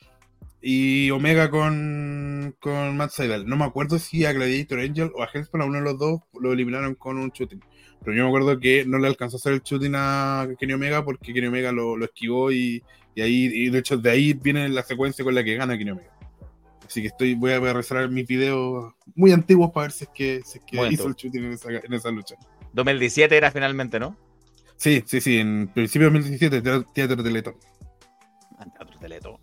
[0.60, 3.46] y Omega con, con Matt Seidel.
[3.46, 6.20] No me acuerdo si a Gladiator Angel o a Hellspawn, a uno de los dos
[6.38, 7.60] lo eliminaron con un shooting.
[8.04, 11.04] Pero yo me acuerdo que no le alcanzó a hacer el shooting a Kenny Omega
[11.04, 12.82] porque Kenny Omega lo, lo esquivó y,
[13.14, 15.90] y ahí, y de hecho de ahí viene la secuencia con la que gana Kenny
[15.90, 16.10] Omega.
[16.86, 20.40] Así que estoy, voy a regresar mis videos muy antiguos para ver si es que,
[20.44, 22.34] si es que hizo el shooting en esa, en esa, lucha.
[22.72, 24.16] 2017 era finalmente, ¿no?
[24.76, 26.62] Sí, sí, sí, en principio de 2017,
[26.92, 27.54] Teatro Teleto.
[28.58, 29.39] Ah, Teatro Teleto.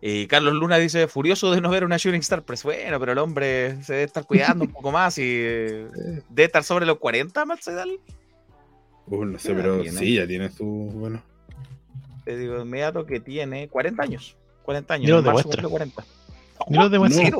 [0.00, 3.18] Y Carlos Luna dice, furioso de no ver una Shooting Star Pues Bueno, pero el
[3.18, 5.22] hombre se debe estar cuidando un poco más y
[6.28, 7.60] debe estar sobre los 40, Matt
[9.10, 10.64] Uh, no sé, pero sí, ya tiene su.
[10.64, 11.22] Bueno.
[12.24, 14.36] Te digo inmediato que tiene 40 años.
[14.64, 15.24] 40 años.
[15.24, 15.62] Demuestra.
[15.66, 16.04] 40.
[16.68, 17.30] Ni lo demuestra.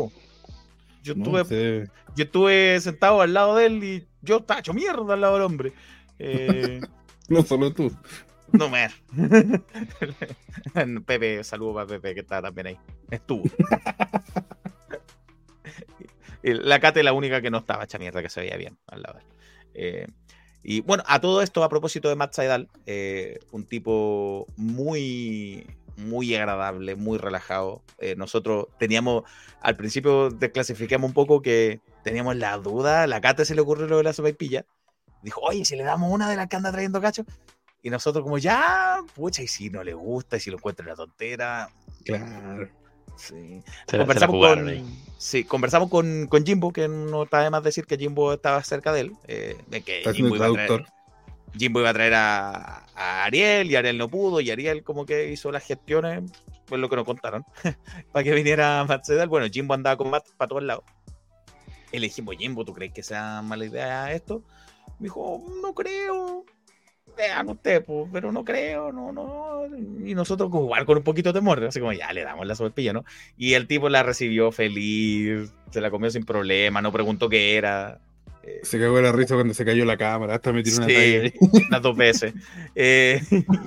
[1.02, 5.20] Yo, estuve, yo estuve sentado al lado de él y yo estaba hecho mierda al
[5.20, 5.72] lado del hombre.
[6.18, 6.80] Eh,
[7.28, 7.92] no solo tú.
[8.52, 8.88] No me.
[11.06, 12.78] Pepe, saludo para Pepe que está también ahí.
[13.10, 13.44] Estuvo.
[16.42, 19.02] la Cate es la única que no estaba hecha mierda, que se veía bien al
[19.02, 19.20] lado.
[19.74, 20.06] Eh,
[20.62, 25.66] y bueno, a todo esto, a propósito de Matt Saidal, eh, un tipo muy,
[25.96, 27.82] muy agradable, muy relajado.
[27.98, 29.24] Eh, nosotros teníamos,
[29.60, 33.98] al principio desclasificamos un poco que teníamos la duda, la Cate se le ocurrió lo
[33.98, 34.64] de la pilla
[35.22, 37.24] Dijo, oye, si le damos una de las que anda trayendo cacho.
[37.82, 40.96] Y nosotros como, ya, pucha, y si no le gusta, y si lo encuentra la
[40.96, 41.70] tontera.
[42.04, 42.68] Claro.
[43.16, 43.62] Sí.
[43.90, 48.32] conversamos, con, sí, conversamos con, con, Jimbo, que no está de más decir que Jimbo
[48.32, 49.12] estaba cerca de él.
[49.26, 50.86] Eh, que Jimbo iba, traer,
[51.56, 52.86] Jimbo iba, a traer, a,
[53.24, 56.30] Ariel y Ariel no pudo y Ariel como que hizo las gestiones,
[56.66, 57.44] pues lo que nos contaron,
[58.12, 59.28] para que viniera Matt Sedal.
[59.28, 60.84] Bueno, Jimbo andaba con Matt para todos lados.
[61.90, 64.44] Y le dijimos, Jimbo, ¿tú crees que sea mala idea esto?
[65.00, 66.44] Me dijo, no creo.
[67.18, 69.66] Vean usted, pues, pero no creo, no, no.
[70.04, 72.54] Y nosotros como igual con un poquito de temor, así como ya le damos la
[72.54, 73.04] sopaipilla, ¿no?
[73.36, 78.00] Y el tipo la recibió feliz, se la comió sin problema, no preguntó qué era.
[78.42, 81.32] Eh, se cagó la risa cuando se cayó la cámara, hasta me tiró una sí,
[81.40, 82.32] unas dos veces.
[82.74, 83.20] Eh,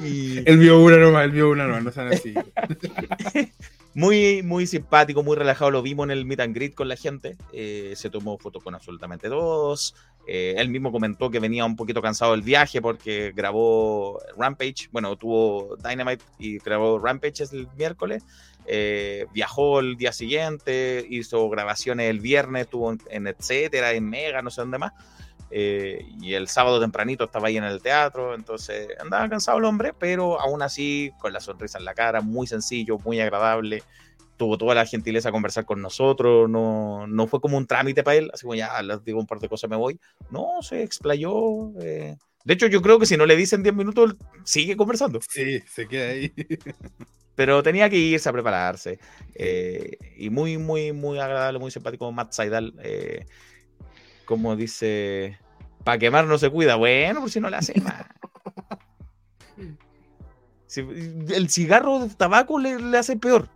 [0.04, 0.38] y...
[0.50, 2.34] Él vio una nomás, él vio una nomás, no sean así.
[3.94, 5.70] Muy, muy simpático, muy relajado.
[5.70, 7.36] Lo vimos en el meet and greet con la gente.
[7.52, 9.96] Eh, se tomó fotos con absolutamente todos.
[10.28, 14.90] Eh, él mismo comentó que venía un poquito cansado del viaje porque grabó Rampage.
[14.92, 18.24] Bueno, tuvo Dynamite y grabó Rampage el miércoles.
[18.66, 24.52] Eh, viajó el día siguiente, hizo grabaciones el viernes, estuvo en, etcétera, en Mega, no
[24.52, 24.94] sé dónde más.
[25.50, 30.40] y el sábado tempranito estaba ahí en el teatro, entonces andaba cansado el hombre, pero
[30.40, 33.84] aún así con la sonrisa en la cara, muy sencillo, muy agradable
[34.42, 38.18] tuvo toda la gentileza a conversar con nosotros, no, no fue como un trámite para
[38.18, 40.00] él, así como ya les digo un par de cosas, me voy.
[40.32, 41.80] No, se explayó.
[41.80, 42.18] Eh.
[42.44, 45.20] De hecho, yo creo que si no le dicen 10 minutos, sigue conversando.
[45.30, 46.34] Sí, se queda ahí.
[47.36, 48.98] Pero tenía que irse a prepararse.
[49.36, 52.74] Eh, y muy, muy, muy agradable, muy simpático Matt Saidal.
[52.80, 53.28] Eh,
[54.26, 55.38] como dice,
[55.84, 56.78] para quemar no se cuida.
[56.78, 58.08] Bueno, por si no le hace más.
[60.76, 63.48] el cigarro de tabaco le, le hace peor.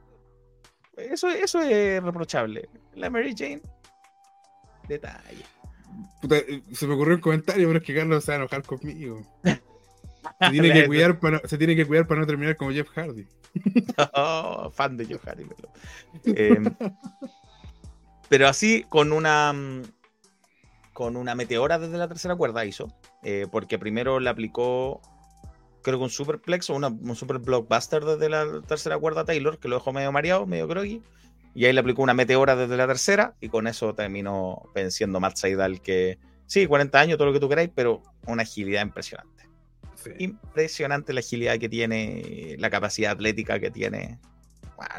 [0.98, 2.70] Eso, eso es reprochable.
[2.96, 3.62] La Mary Jane,
[4.88, 5.44] detalle.
[6.30, 9.22] Eh, se me ocurrió un comentario, pero es que Carlos se va a enojar conmigo.
[10.40, 13.28] Se tiene, que cuidar para, se tiene que cuidar para no terminar como Jeff Hardy.
[14.16, 15.46] oh, fan de Jeff Hardy.
[16.26, 16.66] Em,
[18.28, 19.54] pero, así, con una
[20.94, 22.88] con una meteora desde la tercera cuerda hizo,
[23.22, 25.00] eh, porque primero le aplicó
[25.86, 29.76] creo que un superplex o un super blockbuster desde la tercera cuerda Taylor, que lo
[29.76, 31.04] dejó medio mareado, medio groggy.
[31.54, 35.38] Y ahí le aplicó una meteora desde la tercera y con eso terminó venciendo Matt
[35.38, 36.18] Seidel, que
[36.48, 39.48] sí, 40 años, todo lo que tú queráis, pero una agilidad impresionante.
[40.18, 44.20] Impresionante la agilidad que tiene, la capacidad atlética que tiene.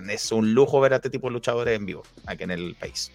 [0.09, 3.11] es un lujo ver a este tipo de luchadores en vivo aquí en el país.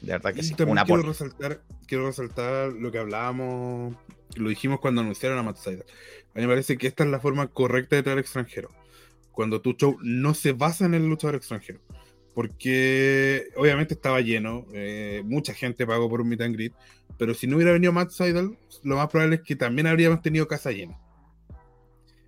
[0.00, 0.54] De verdad que sí.
[0.66, 3.94] Una quiero, resaltar, quiero resaltar lo que hablábamos,
[4.36, 5.84] lo dijimos cuando anunciaron a Seidel
[6.34, 8.70] a mí me parece que esta es la forma correcta de traer extranjero.
[9.32, 11.80] Cuando tu show no se basa en el luchador extranjero.
[12.34, 16.72] Porque obviamente estaba lleno, eh, mucha gente pagó por un meet and greet,
[17.18, 20.48] pero si no hubiera venido Matt Seidel, lo más probable es que también habríamos tenido
[20.48, 20.98] casa llena.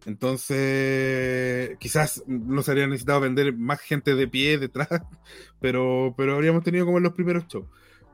[0.05, 4.89] Entonces, quizás no se habría necesitado vender más gente de pie detrás,
[5.61, 7.67] pero, pero habríamos tenido como en los primeros shows.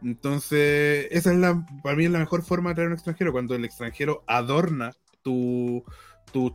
[0.03, 3.55] Entonces, esa es la, para mí es la mejor forma de traer un extranjero, cuando
[3.55, 5.85] el extranjero adorna tu,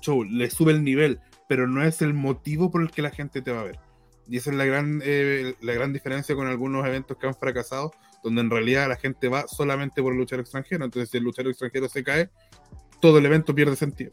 [0.02, 3.42] show, le sube el nivel, pero no es el motivo por el que la gente
[3.42, 3.80] te va a ver.
[4.28, 7.92] Y esa es la gran, eh, la gran diferencia con algunos eventos que han fracasado,
[8.24, 10.84] donde en realidad la gente va solamente por el luchador extranjero.
[10.84, 12.30] Entonces, si el luchador extranjero se cae,
[13.00, 14.12] todo el evento pierde sentido.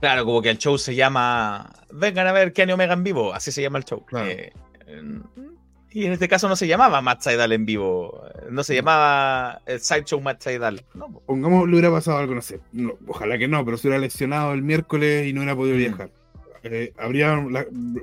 [0.00, 3.50] Claro, como que el show se llama Vengan a ver Kenny Omega en vivo, así
[3.50, 4.04] se llama el show.
[4.18, 4.52] Eh,
[5.90, 9.80] y en este caso no se llamaba Matt Saidal en vivo, no se llamaba el
[9.80, 10.84] Sideshow Matt Saidal.
[10.94, 11.08] No.
[11.26, 12.60] Pongamos, le hubiera pasado algo, no sé,
[13.06, 15.78] ojalá que no, pero se hubiera lesionado el miércoles y no hubiera podido mm.
[15.78, 16.10] viajar.
[16.64, 17.36] Eh, habría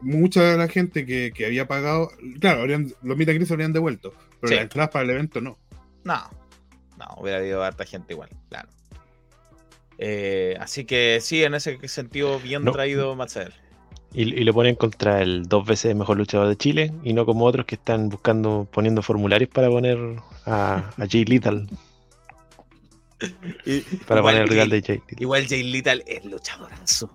[0.02, 2.10] mucha de la gente que, había pagado,
[2.40, 5.58] claro, habrían, los Gris habrían devuelto, pero la las entradas para el evento no.
[6.04, 6.30] No,
[6.98, 8.70] no, hubiera habido harta gente igual, claro.
[9.98, 13.54] Eh, así que sí, en ese sentido, bien traído Matt Saidal.
[14.18, 17.66] Y, lo ponen contra el dos veces mejor luchador de Chile y no como otros
[17.66, 19.98] que están buscando, poniendo formularios para poner
[20.46, 21.66] a, Jay Little.
[24.08, 25.18] para poner el rival de Jay Little.
[25.20, 27.12] Igual Jay Little es luchadorazo.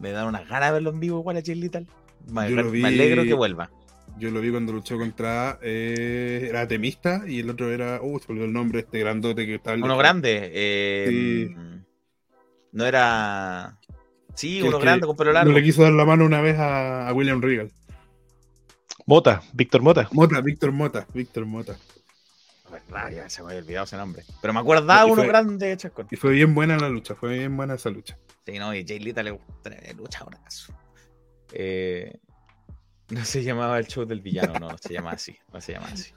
[0.00, 1.86] Me da unas ganas de verlo en vivo igual a Jay Little.
[2.28, 3.70] Me, alegro que vuelva.
[4.18, 5.58] Yo lo vi cuando luchó contra.
[5.62, 8.00] Eh, era Temista y el otro era.
[8.02, 9.76] Uh, se olvidó el nombre, este grandote que estaba.
[9.76, 10.50] Uno grande.
[10.54, 11.54] Eh,
[12.72, 13.78] no era.
[14.34, 15.50] Sí, uno grande con pelo largo.
[15.50, 17.70] No le quiso dar la mano una vez a, William Regal.
[19.06, 20.08] Mota, Víctor Mota.
[20.12, 21.76] Mota, Víctor Mota, Víctor Mota.
[23.10, 24.24] ya se me había olvidado ese nombre.
[24.40, 26.06] Pero me acordaba uno grande, Chascón.
[26.10, 28.18] Y fue bien buena la lucha, fue bien buena esa lucha.
[28.46, 30.40] Sí, no, y Jay Lita le gusta lucha ahora.
[31.52, 32.18] Eh,
[33.10, 35.36] no se llamaba el show del villano, no, no se llama así.
[35.52, 36.12] No se llama así.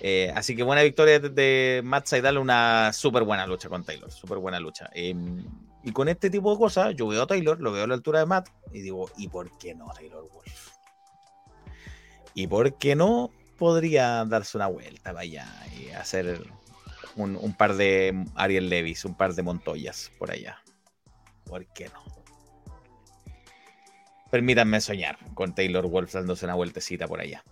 [0.00, 4.38] Eh, así que buena victoria de, Matt Seidel, una súper buena lucha con Taylor, súper
[4.38, 4.88] buena lucha.
[4.94, 5.44] Em,
[5.82, 8.20] y con este tipo de cosas, yo veo a Taylor, lo veo a la altura
[8.20, 10.70] de Matt y digo, ¿y por qué no Taylor Wolf?
[12.34, 15.46] ¿Y por qué no podría darse una vuelta vaya
[15.78, 16.42] y hacer
[17.16, 20.58] un, par de Ariel Levis, un par de Montoyas por allá?
[21.44, 22.04] ¿Por qué no?
[24.30, 27.42] Permítanme soñar con Taylor Wolf dándose una vueltecita por allá.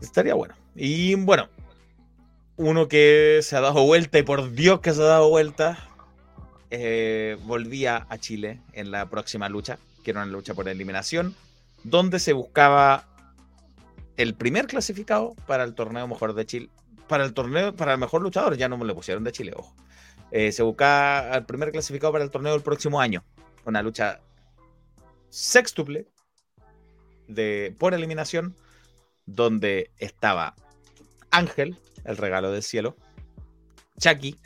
[0.00, 0.54] Estaría bueno.
[0.76, 1.48] Y bueno,
[2.56, 5.88] uno que se ha dado vuelta y por Dios que se ha dado vuelta
[6.74, 11.34] eh, volvía a Chile en la próxima lucha, que era una lucha por eliminación,
[11.84, 13.06] donde se buscaba
[14.16, 16.70] el primer clasificado para el torneo mejor de Chile,
[17.08, 19.76] para el torneo, para el mejor luchador, ya no me pusieron de Chile, ojo.
[20.30, 23.22] Eh, se buscaba el primer clasificado para el torneo del próximo año.
[23.66, 24.20] Una lucha
[25.28, 26.06] sextuple
[27.28, 28.56] de, por eliminación,
[29.26, 30.54] donde estaba
[31.30, 31.76] Ángel,
[32.06, 32.96] el regalo del cielo,
[33.98, 34.38] Chucky,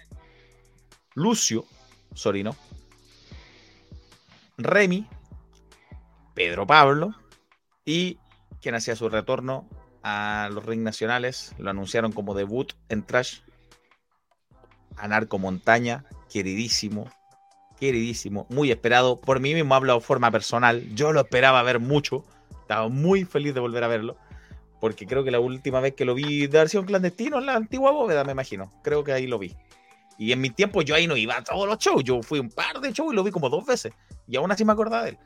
[1.15, 1.67] Lucio,
[2.17, 2.57] Sorino,
[4.59, 5.07] Remy,
[6.35, 7.15] Pedro Pablo.
[7.85, 8.19] Y
[8.61, 9.69] quien hacía su retorno
[10.03, 13.41] a los ring nacionales, lo anunciaron como debut en Trash,
[14.97, 17.11] Anarco Montaña, queridísimo,
[17.79, 19.21] queridísimo, muy esperado.
[19.21, 22.25] Por mí mismo hablo de forma personal, yo lo esperaba ver mucho,
[22.61, 24.17] estaba muy feliz de volver a verlo,
[24.81, 27.93] porque creo que la última vez que lo vi de versión clandestino en la antigua
[27.93, 29.55] bóveda, me imagino, creo que ahí lo vi.
[30.19, 32.51] Y en mi tiempo yo ahí no iba a todos los shows, yo fui un
[32.51, 33.93] par de shows y lo vi como dos veces,
[34.27, 35.19] y aún así me acordaba de él.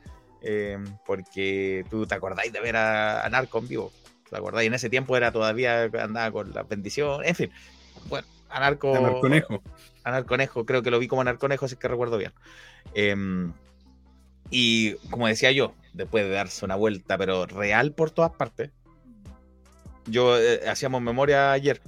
[0.43, 3.91] Eh, porque tú te acordáis de ver a, Narco en vivo,
[4.29, 4.67] ¿te acordáis?
[4.67, 7.51] En ese tiempo era todavía, andaba con la bendición, en fin.
[8.09, 8.95] Bueno, Anarco.
[8.95, 9.61] Anarconejo.
[10.03, 12.33] Anarconejo, creo que lo vi como Anarconejo, si es que recuerdo bien.
[12.93, 13.53] Em,
[14.49, 18.71] y como decía yo, después de darse una vuelta, pero real por todas partes,
[20.07, 21.81] yo eh, hacíamos memoria ayer.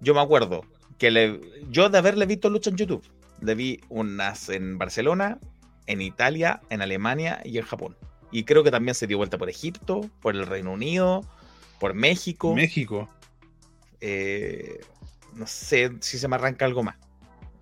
[0.00, 0.64] Yo me acuerdo
[0.98, 3.04] que le, yo de haberle visto lucha en YouTube,
[3.40, 5.38] le vi unas en Barcelona,
[5.86, 7.96] en Italia, en Alemania y en Japón.
[8.30, 11.24] Y creo que también se dio vuelta por Egipto, por el Reino Unido,
[11.78, 12.54] por México.
[12.54, 13.08] México.
[14.00, 14.80] Eh,
[15.34, 16.96] no sé si se me arranca algo más.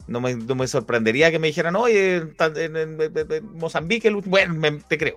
[0.08, 2.98] No me, sorprendería que me dijeran, oye, en,
[3.54, 5.16] Mozambique, bueno, te creo.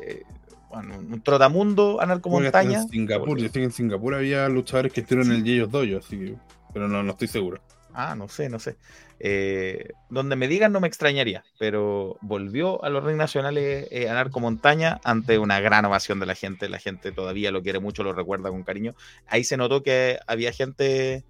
[0.00, 0.22] Eh,
[0.70, 2.82] bueno, un trotamundo, anarcomontaña.
[2.82, 5.98] En Singapur, yo sé que en Singapur había luchadores que estuvieron en el Yeyos Dojo,
[5.98, 6.34] así que,
[6.76, 7.62] pero no, no estoy seguro.
[7.94, 8.76] Ah, no sé, no sé.
[9.18, 14.40] Eh, donde me digan no me extrañaría, pero volvió a los rings nacionales eh, Anarco
[14.40, 16.68] Montaña ante una gran ovación de la gente.
[16.68, 18.94] La gente todavía lo quiere mucho, lo recuerda con cariño.
[19.26, 21.24] Ahí se notó que había gente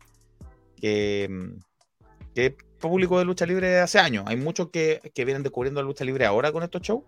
[0.80, 1.60] que, mm,
[2.34, 4.24] que público de lucha libre hace años.
[4.26, 7.04] Hay muchos que, vienen descubriendo la lucha libre ahora con estos shows,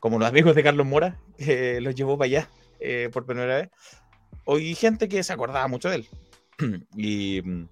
[0.00, 2.48] como los amigos de Carlos Mora, que los llevó para allá
[2.80, 3.68] eh, por primera vez.
[4.46, 6.08] Hoy gente que se acordaba mucho de él.
[6.96, 7.68] y mm,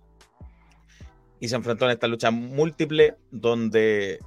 [1.40, 4.18] y se enfrentó en esta lucha múltiple donde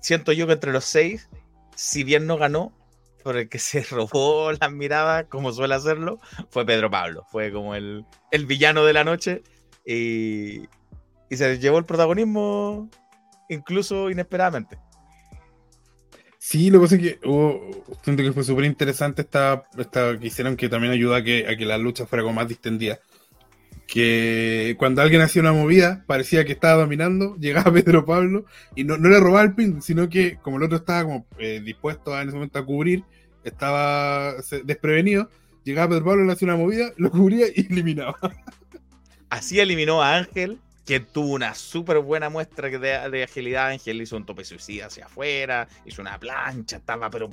[0.00, 1.28] siento yo que entre los seis,
[1.76, 2.72] si bien no ganó,
[3.22, 6.18] por el que se robó las miradas, como suele hacerlo,
[6.50, 7.24] fue Pedro Pablo.
[7.30, 9.42] Fue como el, el villano de la noche
[9.84, 10.62] y,
[11.30, 12.90] y se llevó el protagonismo
[13.48, 14.78] incluso inesperadamente.
[16.38, 20.28] Sí, lo que pasa es que hubo, siento que fue súper interesante esta, esta, que
[20.28, 23.00] hicieron que también ayuda a que, a que la lucha fuera más distendida
[23.88, 28.44] que cuando alguien hacía una movida, parecía que estaba dominando, llegaba Pedro Pablo
[28.76, 31.60] y no, no le robaba el pin, sino que como el otro estaba como eh,
[31.64, 33.02] dispuesto a, en ese momento a cubrir,
[33.42, 35.30] estaba desprevenido,
[35.64, 38.16] llegaba Pedro Pablo, le hacía una movida, lo cubría y eliminaba.
[39.30, 43.68] Así eliminó a Ángel, que tuvo una súper buena muestra de, de, agilidad.
[43.68, 47.30] Ángel hizo un tope suicida hacia afuera, hizo una plancha, estaba pero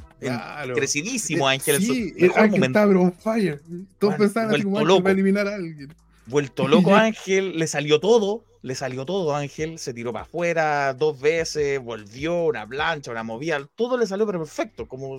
[0.74, 1.82] crecidísimo Ángel.
[1.82, 3.62] Sí, Ángel estaba on fire.
[4.00, 5.94] Todos pensaban que iba a eliminar a alguien.
[6.28, 11.20] Vuelto loco Ángel, le salió todo, le salió todo Ángel, se tiró para afuera dos
[11.20, 15.18] veces, volvió, una plancha, una movida, todo le salió perfecto, como,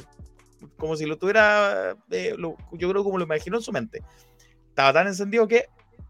[0.76, 4.02] como si lo tuviera, eh, yo creo como lo imaginó en su mente.
[4.68, 5.66] Estaba tan encendido que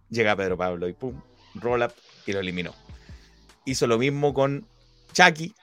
[0.08, 1.20] llega Pedro Pablo y pum,
[1.54, 1.92] roll up
[2.26, 2.74] y lo eliminó.
[3.64, 4.66] Hizo lo mismo con
[5.12, 5.54] Chucky,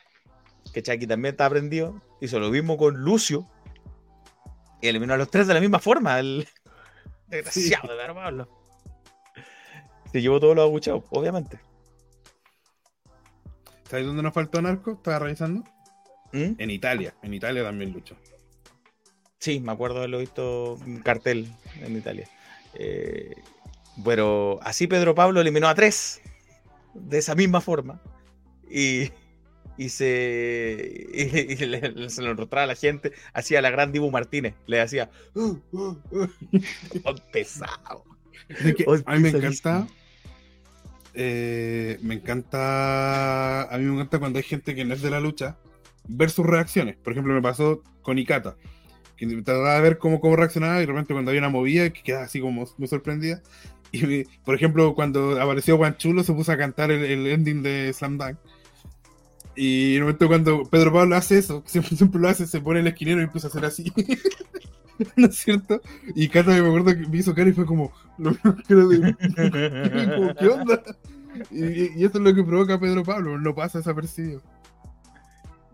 [0.74, 2.02] que Chucky también está prendido.
[2.22, 3.48] Hizo lo mismo con Lucio
[4.82, 6.20] y eliminó a los tres de la misma forma.
[6.20, 6.48] El
[7.28, 8.63] desgraciado de Pedro Pablo.
[10.14, 11.60] Se llevó todos los aguchados, obviamente.
[13.90, 14.92] ¿Sabes dónde nos faltó Narco?
[14.92, 15.64] Estaba revisando.
[16.32, 16.54] ¿Mm?
[16.60, 17.16] En Italia.
[17.24, 18.16] En Italia también luchó.
[19.40, 22.30] Sí, me acuerdo de haberlo visto un cartel en Italia.
[22.76, 23.34] Eh,
[24.06, 26.22] pero así Pedro Pablo eliminó a tres
[26.94, 28.00] de esa misma forma.
[28.70, 29.10] Y,
[29.80, 33.14] y se, y, se lo encontraba a la gente.
[33.34, 34.54] Hacía la gran Dibu Martínez.
[34.68, 35.10] Le hacía.
[35.34, 36.28] Uh, uh, uh".
[37.32, 38.04] pesado.
[39.08, 39.88] a mí me encanta
[41.14, 43.64] eh, me encanta.
[43.64, 45.58] A mí me encanta cuando hay gente que no es de la lucha
[46.08, 46.98] ver sus reacciones.
[46.98, 48.56] Por ejemplo, me pasó con Ikata,
[49.18, 52.04] que trataba de ver cómo, cómo reaccionaba y de repente cuando había una movida que
[52.04, 53.42] quedaba así como muy sorprendida.
[53.92, 58.18] Y por ejemplo, cuando apareció Juan Chulo, se puso a cantar el, ending de Slam
[58.18, 58.38] Dunk.
[59.56, 62.80] Y en el momento cuando Pedro Pablo hace eso, siempre, siempre lo hace, se pone
[62.80, 63.94] el esquinero y empieza a hacer así.
[65.16, 65.82] ¿No es cierto?
[66.16, 67.92] Y Cata me acuerdo que me hizo cara y fue como,
[68.68, 70.84] ¿qué onda?
[71.52, 74.42] Y, y eso es lo que provoca Pedro Pablo, no pasa desapercibido.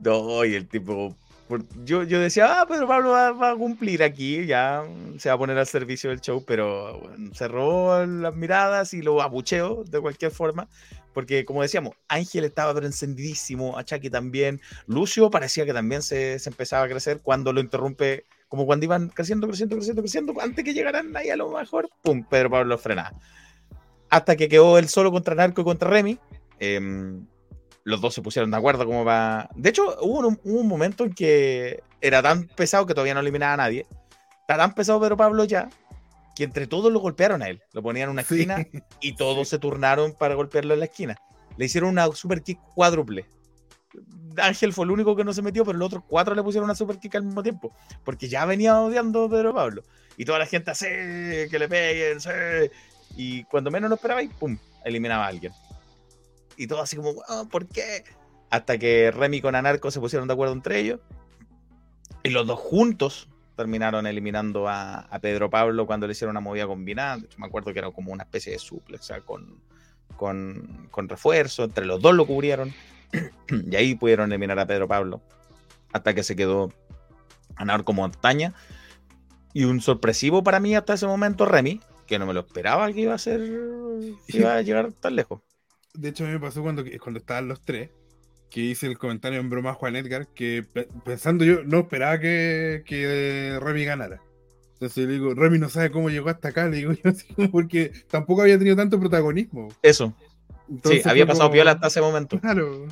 [0.04, 1.16] No, y el tipo.
[1.84, 4.84] Yo, yo decía, ah, Pedro Pablo va, va a cumplir aquí, ya
[5.18, 9.20] se va a poner al servicio del show, pero bueno, cerró las miradas y lo
[9.20, 10.68] abucheo de cualquier forma,
[11.12, 16.38] porque como decíamos, Ángel estaba pero encendidísimo, a Chucky también, Lucio parecía que también se,
[16.38, 20.64] se empezaba a crecer cuando lo interrumpe, como cuando iban creciendo, creciendo, creciendo, creciendo, antes
[20.64, 23.20] que llegaran ahí a lo mejor, pum, Pedro Pablo lo frenaba.
[24.10, 26.18] Hasta que quedó él solo contra Narco y contra Remy.
[26.60, 27.26] em,
[27.86, 29.50] los dos se pusieron de acuerdo como va.
[29.56, 33.22] De hecho, hubo un, hubo un momento en que era tan pesado que todavía no
[33.22, 33.86] eliminaba a nadie.
[34.42, 35.70] Está tan pesado Pedro Pablo ya
[36.36, 37.62] que entre todos lo golpearon a él.
[37.74, 38.36] Lo ponían en una Sí.
[38.36, 38.66] esquina
[39.02, 41.18] y todos se turnaron para golpearlo en la esquina.
[41.58, 43.26] Le hicieron una super kick cuádruple.
[44.38, 46.76] Ángel fue el único que no se metió, pero los otros cuatro le pusieron una
[46.76, 47.74] super kick al mismo tiempo.
[48.06, 49.84] Porque ya venía odiando a Pedro Pablo.
[50.16, 52.30] Y toda la gente así, que le peguen, sí.
[53.16, 55.54] Y cuando menos lo esperaba, y pum, eliminaba a alguien.
[56.58, 58.04] Y todo así como, "Ah, ¿por qué?
[58.50, 61.00] Hasta que Remy con Anarco se pusieron de acuerdo entre ellos.
[62.24, 67.18] Y los dos juntos terminaron eliminando a, Pedro Pablo cuando le hicieron una movida combinada.
[67.18, 69.62] De hecho, me acuerdo que era como una especie de suplex, o sea, con,
[70.16, 71.64] con, con refuerzo.
[71.64, 72.74] Entre los dos lo cubrieron.
[73.50, 75.22] y ahí pudieron eliminar a Pedro Pablo.
[75.94, 76.72] Hasta que se quedó
[77.56, 78.54] Anarco Montaña.
[79.54, 83.02] Y un sorpresivo para mí hasta ese momento, Remy, que no me lo esperaba que
[83.02, 83.40] iba a ser.
[84.28, 85.40] que iba a llegar tan lejos.
[85.94, 87.90] De hecho, a mí me pasó cuando, cuando estaban los tres,
[88.50, 92.20] que hice el comentario en broma a Juan Edgar, que pe- pensando yo, no esperaba
[92.20, 94.22] que, que Remy ganara.
[94.74, 97.92] Entonces le digo, Remy no sabe cómo llegó hasta acá, le digo yo así porque
[98.10, 99.68] tampoco había tenido tanto protagonismo.
[99.82, 100.14] Eso.
[100.70, 102.40] Entonces sí, había pasado como- piola hasta ese momento.
[102.40, 102.86] Claro.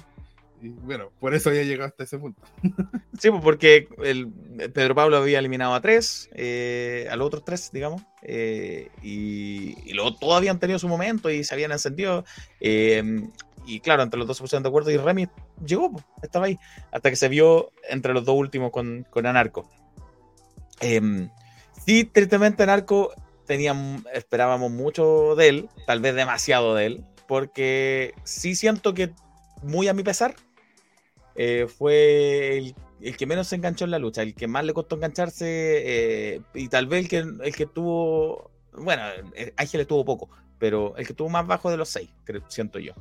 [0.61, 2.41] Y bueno, por eso había llegado hasta ese punto.
[3.19, 4.29] Sí, pues porque el,
[4.73, 9.93] Pedro Pablo había eliminado a tres, eh, a los otros tres, digamos, eh, y, y
[9.93, 12.25] luego todos habían tenido su momento y se habían encendido.
[12.59, 13.27] eh,
[13.67, 15.27] y claro, entre los dos se pusieron de acuerdo y Remy
[15.63, 16.57] llegó, pues, estaba ahí,
[16.91, 19.69] hasta que se vio entre los dos últimos con, con Anarco.
[20.79, 21.27] Eh,
[21.85, 23.11] sí, tristemente Anarco
[23.45, 29.11] teníamos, esperábamos mucho de él, tal vez demasiado de él, porque sí siento que,
[29.61, 30.35] muy a mi pesar,
[31.37, 34.95] eh, fue el, que menos se enganchó en la lucha, el que más le costó
[34.95, 39.03] engancharse eh, y tal vez el que, el que tuvo, bueno,
[39.35, 42.79] eh, Ángel estuvo poco, pero el que tuvo más bajo de los seis, creo, siento
[42.79, 42.93] yo.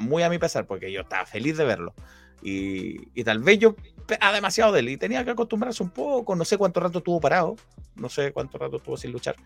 [0.00, 1.94] Muy a mi pesar, porque yo estaba feliz de verlo.
[2.42, 6.34] Y, y tal vez yo esperaba demasiado de él y tenía que acostumbrarse un poco,
[6.34, 7.56] no sé cuánto rato estuvo parado,
[7.96, 9.36] no sé cuánto rato estuvo sin luchar,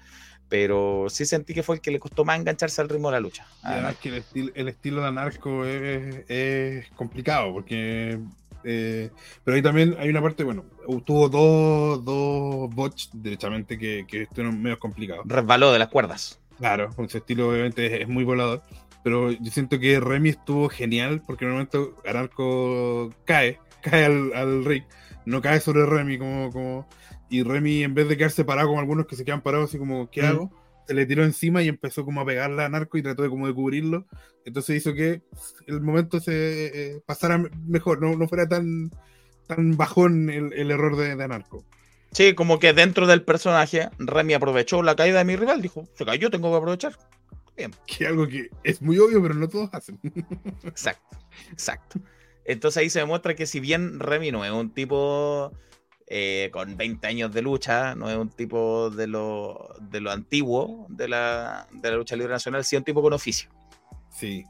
[0.49, 3.21] pero sí sentí que fue el que le costó más engancharse al ritmo de la
[3.21, 3.47] lucha.
[3.63, 8.21] Además que el, estilo el estilo de Anarco es, es complicado, porque.
[8.63, 9.11] eh,
[9.43, 10.65] pero ahí también hay una parte, bueno,
[11.05, 15.25] tuvo dos, dos bots derechamente que, que estuvieron medio complicados.
[15.27, 16.39] Resbaló de las cuerdas.
[16.59, 18.63] Claro, con su estilo obviamente es, es muy volador.
[19.05, 24.33] Pero yo siento que Remy estuvo genial porque en un momento Anarco cae, cae al,
[24.35, 24.85] al ring,
[25.27, 26.89] no cae sobre Remy como, como.
[27.29, 30.11] Y Remy, en vez de quedarse parado como algunos que se quedan parados así como,
[30.11, 30.27] ¿qué Mm.
[30.27, 30.51] hago?
[30.87, 33.47] Se le tiró encima y empezó como a pegarle a Anarco y trató de como
[33.47, 34.07] de cubrirlo.
[34.45, 35.23] Entonces hizo que
[35.67, 36.67] el momento se
[36.97, 38.91] eh, pasara me- mejor, no, no fuera tan,
[39.47, 41.65] tan bajón el, el error de, de Anarco.
[42.11, 46.05] Sí, como que dentro del personaje, Remy aprovechó la caída de mi rival, dijo, se
[46.05, 46.99] cayó, tengo que aprovechar.
[47.57, 49.99] Que es algo que es muy obvio, pero no todos hacen.
[50.65, 51.19] Exacto,
[51.51, 52.01] exacto.
[52.45, 55.53] Entonces ahí se demuestra que si bien Remy no es un tipo
[56.07, 60.87] eh, con 20 años de lucha, no es un tipo de lo, de lo antiguo
[60.89, 63.51] de la, de la lucha libre nacional, sí es un tipo con oficio.
[64.11, 64.45] Sí,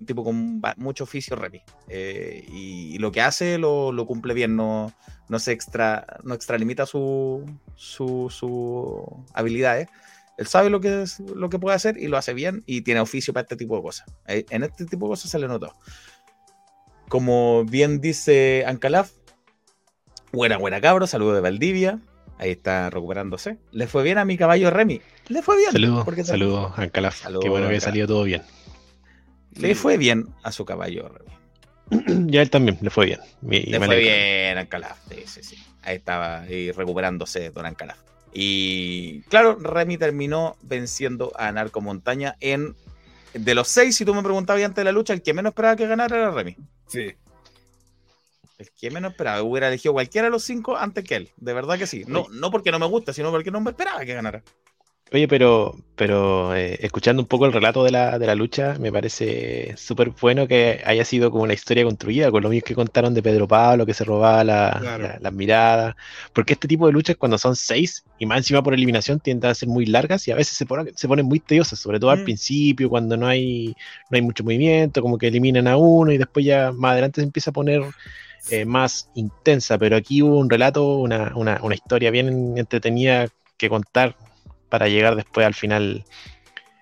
[0.00, 1.60] Un tipo con mucho oficio Remy.
[1.88, 4.92] Eh, y, y lo que hace lo, lo cumple bien, no,
[5.28, 7.44] no se extra, no extralimita su,
[7.74, 9.88] su, su habilidades.
[10.38, 13.00] Él sabe lo que, es, lo que puede hacer y lo hace bien y tiene
[13.00, 14.06] oficio para este tipo de cosas.
[14.26, 15.72] Eh, En este tipo de cosas se le notó.
[17.08, 19.10] Como bien dice Ancalaf,
[20.32, 22.00] buena, buena cabro, saludo de Valdivia.
[22.38, 23.58] Ahí está recuperándose.
[23.72, 25.00] Le fue bien a mi caballo Remy.
[25.28, 25.72] Le fue bien.
[25.72, 27.22] Saludos, porque saludos, Ancalaf.
[27.40, 27.82] Qué bueno que ha Ancalaf.
[27.82, 28.42] salido todo bien.
[29.56, 32.26] Le fue bien a su caballo Remy.
[32.30, 33.20] ya él también le fue bien.
[33.42, 34.98] Y- y Le fue bien Ancalaf.
[35.10, 35.56] Sí, sí, sí.
[35.82, 37.98] Ahí estaba ahí recuperándose Don Ancalaf.
[38.32, 42.74] Y claro, Remy terminó venciendo a Narco Montaña en.
[43.34, 45.76] De los seis, si tú me preguntabas antes de la lucha, el que menos esperaba
[45.76, 46.56] que ganara era Remy.
[46.86, 47.14] sí.
[48.58, 49.40] El que menos esperaba.
[49.42, 51.30] Hubiera elegido cualquiera de los cinco antes que él.
[51.36, 52.02] De verdad que sí.
[52.08, 54.42] No, no porque no me gusta, sino porque no me esperaba que ganara.
[55.10, 58.92] Oye, pero, pero eh, escuchando un poco el relato de la, de la lucha, me
[58.92, 63.14] parece súper bueno que haya sido como una historia construida, con lo mismo que contaron
[63.14, 65.04] de Pedro Pablo, que se robaba la- Claro.
[65.04, 65.94] la- las miradas.
[66.34, 69.54] Porque este tipo de luchas, cuando son seis, y más encima por eliminación, tienden a
[69.54, 72.18] ser muy largas y a veces se ponen, se ponen muy tediosas, sobre todo al
[72.20, 72.24] Mm.
[72.24, 73.74] principio, cuando no hay,
[74.10, 77.24] no hay mucho movimiento, como que eliminan a uno y después ya más adelante se
[77.26, 77.80] empieza a poner
[78.50, 79.78] eh, más intensa.
[79.78, 84.14] Pero aquí hubo un relato, una, una, una historia bien entretenida que contar
[84.68, 86.04] para llegar después al final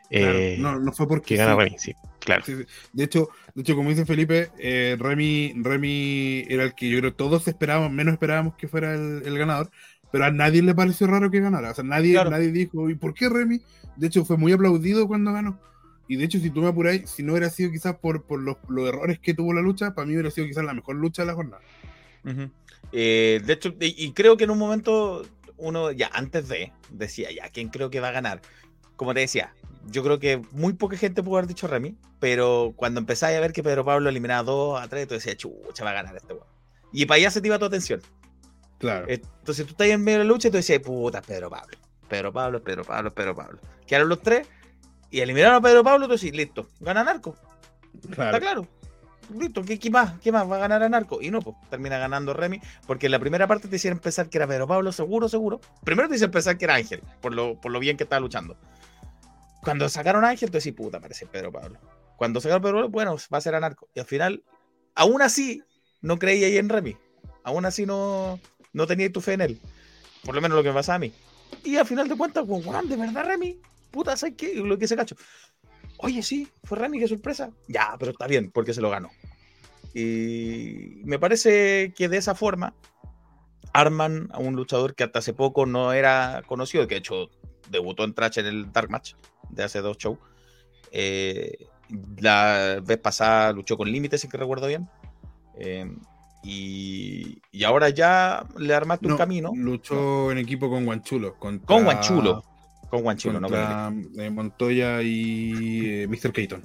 [0.08, 1.58] Claro, eh, no, no fue porque que gana sí.
[1.58, 2.44] Remy, sí, claro.
[2.46, 2.64] Sí, sí.
[2.92, 7.12] De hecho, de hecho, como dice Felipe, eh, Remy, Remy era el que yo creo
[7.14, 9.68] todos esperábamos, menos esperábamos que fuera el, el ganador,
[10.12, 11.72] pero a nadie le pareció raro que ganara.
[11.72, 12.30] O sea, nadie, Claro.
[12.30, 13.60] nadie dijo, ¿y por qué Remy?
[13.96, 15.58] De hecho, fue muy aplaudido cuando ganó.
[16.06, 18.58] Y de hecho, si tú me apuráis, si no hubiera sido quizás por, por los,
[18.68, 21.26] los errores que tuvo la lucha, para mí hubiera sido quizás la mejor lucha de
[21.26, 21.62] la jornada.
[22.92, 25.26] Eh, de hecho, y, y creo que en un momento
[25.56, 28.40] uno, ya antes de, decía, ya, ¿quién creo que va a ganar?
[28.96, 29.54] Como te decía,
[29.86, 33.52] yo creo que muy poca gente pudo haber dicho Remy, pero cuando empezáis a ver
[33.52, 36.46] que Pedro Pablo eliminaba 2 a 3, tú decías, chucha, va a ganar este weón.
[36.92, 38.00] Y para allá se te iba tu atención.
[38.78, 39.06] Claro.
[39.08, 41.76] Entonces tú estás en medio de la lucha y tú decías, puta, Pedro Pablo.
[42.08, 43.58] Pedro Pablo, Pedro Pablo, Pedro Pablo.
[43.86, 44.46] Quedaron los tres
[45.10, 47.36] y eliminaron a Pedro Pablo, tú decís, listo, gana Narco.
[48.10, 48.66] Está claro.
[49.34, 50.18] Listo, ¿qué, qué más?
[50.20, 50.50] ¿Qué más?
[50.50, 51.20] ¿Va a ganar a Narco?
[51.20, 54.38] Y no, pues termina ganando Remy, porque en la primera parte te hicieron pensar que
[54.38, 55.60] era Pedro Pablo, seguro, seguro.
[55.84, 58.56] Primero te hicieron pensar que era Ángel, por lo, por lo bien que estaba luchando.
[59.62, 61.78] Cuando sacaron a Ángel, tú decís, puta, parece Pedro Pablo.
[62.16, 63.88] Cuando sacaron a Pedro Pablo, bueno, va a ser a Narco.
[63.94, 64.44] Y al final,
[64.94, 65.62] aún así,
[66.02, 66.96] no creía ahí en Remy.
[67.42, 68.38] Aún así no,
[68.72, 69.60] no tenía tu fe en él.
[70.24, 71.12] Por lo menos lo que me pasa a mí.
[71.64, 74.54] Y al final de cuentas, pues, de verdad, Remy, puta, ¿sabes qué?
[74.54, 75.16] Lo que se cacho.
[75.98, 77.51] Oye, sí, fue Remy, qué sorpresa.
[77.68, 79.10] Ya, pero está bien, porque se lo ganó.
[79.94, 82.74] Y me parece que de esa forma
[83.73, 87.28] arman a un luchador que hasta hace poco no era conocido, que de hecho
[87.70, 89.14] debutó en Trash en el Dark Match
[89.51, 90.18] de hace dos shows.
[90.93, 91.66] Eh,
[92.18, 94.89] la vez pasada luchó con Límites, si que recuerdo bien.
[95.59, 95.90] Eh,
[96.43, 101.35] y, y ahora ya le armaste un No, camino Luchó en equipo con Guanchulo.
[101.39, 102.44] contra- con Guanchulo.
[102.90, 106.32] Con Guanchulo, no con eh, Montoya y eh, Mr.
[106.32, 106.64] Keaton.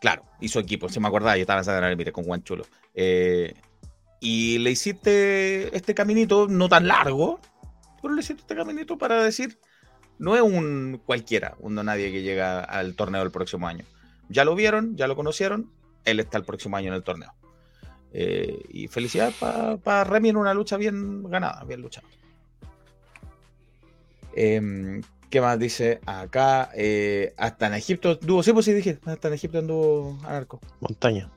[0.00, 2.64] Claro, y su equipo, si me acordaba, yo estaba en el mire con Juan Chulo.
[2.94, 3.54] Eh,
[4.20, 7.40] y le hiciste este caminito, no tan largo,
[8.02, 9.58] pero le hiciste este caminito para decir,
[10.18, 13.84] no es un cualquiera, un no nadie que llega al torneo del próximo año.
[14.28, 15.70] Ya lo vieron, ya lo conocieron,
[16.04, 17.34] él está el próximo año en el torneo.
[18.12, 22.08] Eh, y felicidades para Remy en una lucha bien ganada, bien luchada.
[24.34, 26.70] Em, ¿Qué más dice acá?
[26.74, 30.60] Eh, hasta en Egipto anduvo, sí, pues sí dije, hasta en Egipto anduvo Anarco.
[30.80, 31.30] Montaña.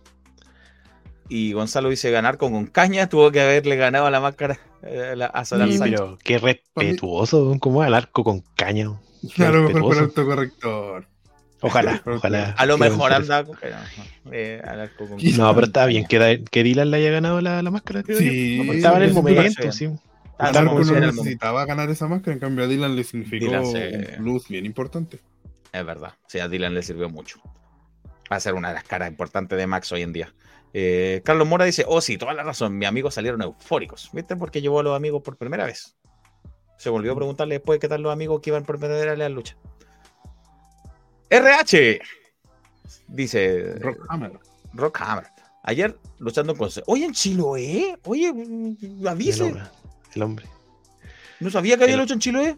[1.27, 5.13] Y Gonzalo dice ganar con, con caña, tuvo que haberle ganado a la máscara eh,
[5.15, 8.89] la- a Solar Sí, pero qué respetuoso, como el arco con caña.
[9.21, 11.07] Qué Claro, mejor con autocorrector.
[11.61, 12.55] Ojalá, ojalá.
[12.57, 13.57] A lo mejor anda con,
[14.31, 17.61] eh, Anarco con Y- No, pero está bien que, que Dylan le haya ganado la,
[17.61, 18.03] la máscara.
[18.07, 19.89] Sí, estaba en el momento, sí.
[20.39, 24.15] Ah, Darko no necesitaba ganar esa máscara, en cambio a Dylan le significó Dylan se-
[24.17, 25.19] un plus bien importante.
[25.71, 27.39] Es verdad, sí, a Dylan le sirvió mucho.
[28.31, 30.33] Va a ser una de las caras importantes de Max hoy en día.
[30.73, 34.35] Eh, Carlos Mora dice, oh sí, toda la razón, mis amigos salieron eufóricos, ¿viste?
[34.35, 35.95] Porque llevó a los amigos por primera vez.
[36.77, 39.15] Se volvió a preguntarle después qué tal los amigos que iban por primera vez a
[39.17, 39.57] la lucha.
[41.29, 41.99] RH,
[43.07, 44.31] dice Rockhammer.
[44.73, 45.25] Rockhammer.
[45.63, 46.69] Ayer luchando con...
[46.87, 48.33] Oye, en Chiloé, oye,
[49.07, 49.53] avise.
[50.15, 50.45] El hombre.
[51.39, 52.57] No sabía que había El- lucha en Chiloé.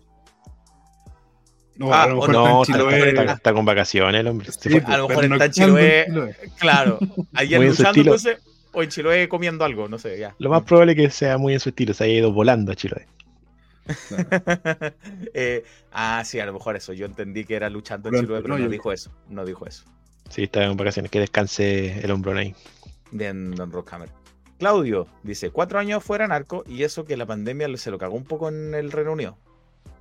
[1.76, 3.10] No, Ah, a lo o mejor No, está en Chiloé.
[3.10, 4.52] está- está con vacaciones el hombre.
[4.52, 4.84] Sí, fue.
[4.94, 6.06] a lo mejor está en noctando Chiloé.
[6.07, 6.36] Chiloé.
[6.60, 6.99] Claro,
[7.34, 8.38] ayer en luchando entonces,
[8.73, 10.36] o en Chiloé comiendo algo, no sé, ya.
[10.40, 11.94] Lo más probable es que sea muy en su estilo.
[11.94, 13.07] Se haya ido volando a Chiloé.
[15.34, 16.94] Eh, ah, sí, a lo mejor eso.
[16.94, 19.11] Yo entendí que era luchando en Chiloé, pero no, no, dijo eso.
[19.30, 19.84] No dijo eso.
[20.30, 21.11] Sí, está en vacaciones.
[21.11, 22.56] Que descanse el hombrón ahí.
[23.11, 24.10] Bien, Don Rockhammer.
[24.62, 28.26] Claudio dice: cuatro años fuera narco y eso que la pandemia se lo cagó un
[28.26, 29.36] poco en el Reino Unido.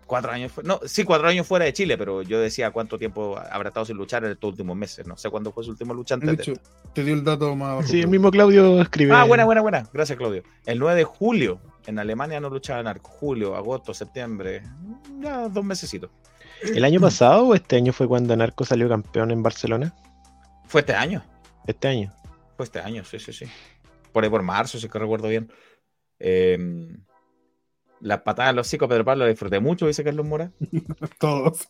[0.05, 0.69] Cuatro años fuera.
[0.69, 3.97] No, sí, cuatro años fuera de Chile, pero yo decía cuánto tiempo habrá estado sin
[3.97, 5.07] luchar en estos últimos meses.
[5.07, 6.61] No sé cuándo fue su último lucha De antes hecho,
[6.93, 7.89] te dio el dato más abajo.
[7.89, 9.15] Sí, el mismo Claudio escribe.
[9.15, 9.89] Ah, buena, buena, buena.
[9.95, 10.43] Gracias, Claudio.
[10.67, 13.09] El 9 de julio en Alemania no luchaba narco.
[13.09, 14.63] Julio, agosto, septiembre.
[15.21, 16.11] Ya dos mesecitos.
[16.63, 19.95] ¿El año pasado o este año fue cuando Narco salió campeón en Barcelona?
[20.67, 21.23] Fue este año.
[21.67, 22.13] Este año.
[22.59, 23.47] Fue este año, sí, sí, sí.
[24.13, 25.53] Por ahí por marzo, si que recuerdo bien.
[26.19, 26.89] Eh,
[28.01, 30.53] las patadas los hocico, Pedro Pablo, la disfruté mucho, dice Carlos Mora.
[31.19, 31.69] Todos.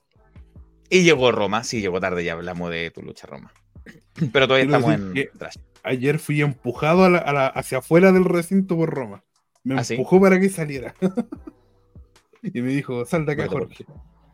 [0.89, 3.53] Y llegó Roma, sí, llegó tarde, ya hablamos de tu lucha Roma.
[4.33, 5.57] Pero todavía Quiero estamos en trash.
[5.83, 9.25] Ayer fui empujado a la- a la- hacia afuera del recinto por Roma.
[9.65, 9.95] Me ¿Ah, sí?
[9.95, 10.95] empujó para que saliera.
[12.43, 13.85] y me dijo, sal de acá, Jorge.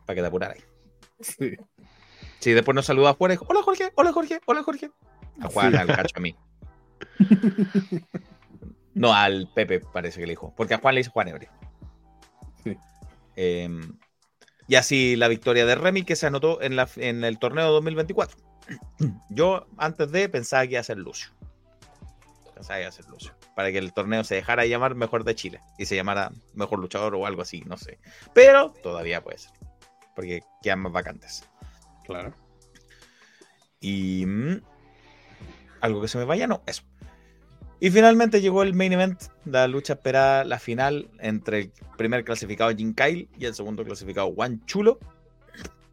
[0.05, 0.57] Para que te apuraras.
[1.19, 1.55] Sí.
[2.39, 4.91] Sí, después nos saluda afuera y dijo, hola Jorge, hola Jorge, hola Jorge.
[5.41, 5.77] A Juan, Sí.
[5.77, 6.35] al cacho, a mí.
[8.97, 10.53] No, al Pepe parece que le dijo.
[10.57, 11.49] Porque a Juan le dice Juan Ebre.
[12.63, 12.75] Sí.
[13.35, 13.69] Eh,
[14.67, 18.37] y así la victoria de Remy que se anotó en, la, en el torneo 2024.
[19.29, 21.29] Yo antes de pensaba que iba a ser Lucio.
[22.55, 23.35] Pensaba que iba a ser Lucio.
[23.55, 25.61] Para que el torneo se dejara llamar Mejor de Chile.
[25.77, 27.99] Y se llamara Mejor Luchador o algo así, no sé.
[28.33, 29.51] Pero todavía puede ser.
[30.15, 31.45] Porque quedan más vacantes.
[32.03, 32.33] Claro.
[33.79, 34.25] Y.
[35.87, 36.83] algo que se me vaya, no, eso.
[37.79, 42.71] Y finalmente llegó el main event, la lucha esperada, la final entre el primer clasificado
[42.75, 44.99] Jin Kyle y el segundo clasificado Juan Chulo.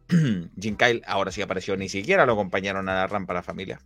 [0.59, 3.79] Jin Kyle ahora sí apareció, ni siquiera lo acompañaron a la rampa la familia.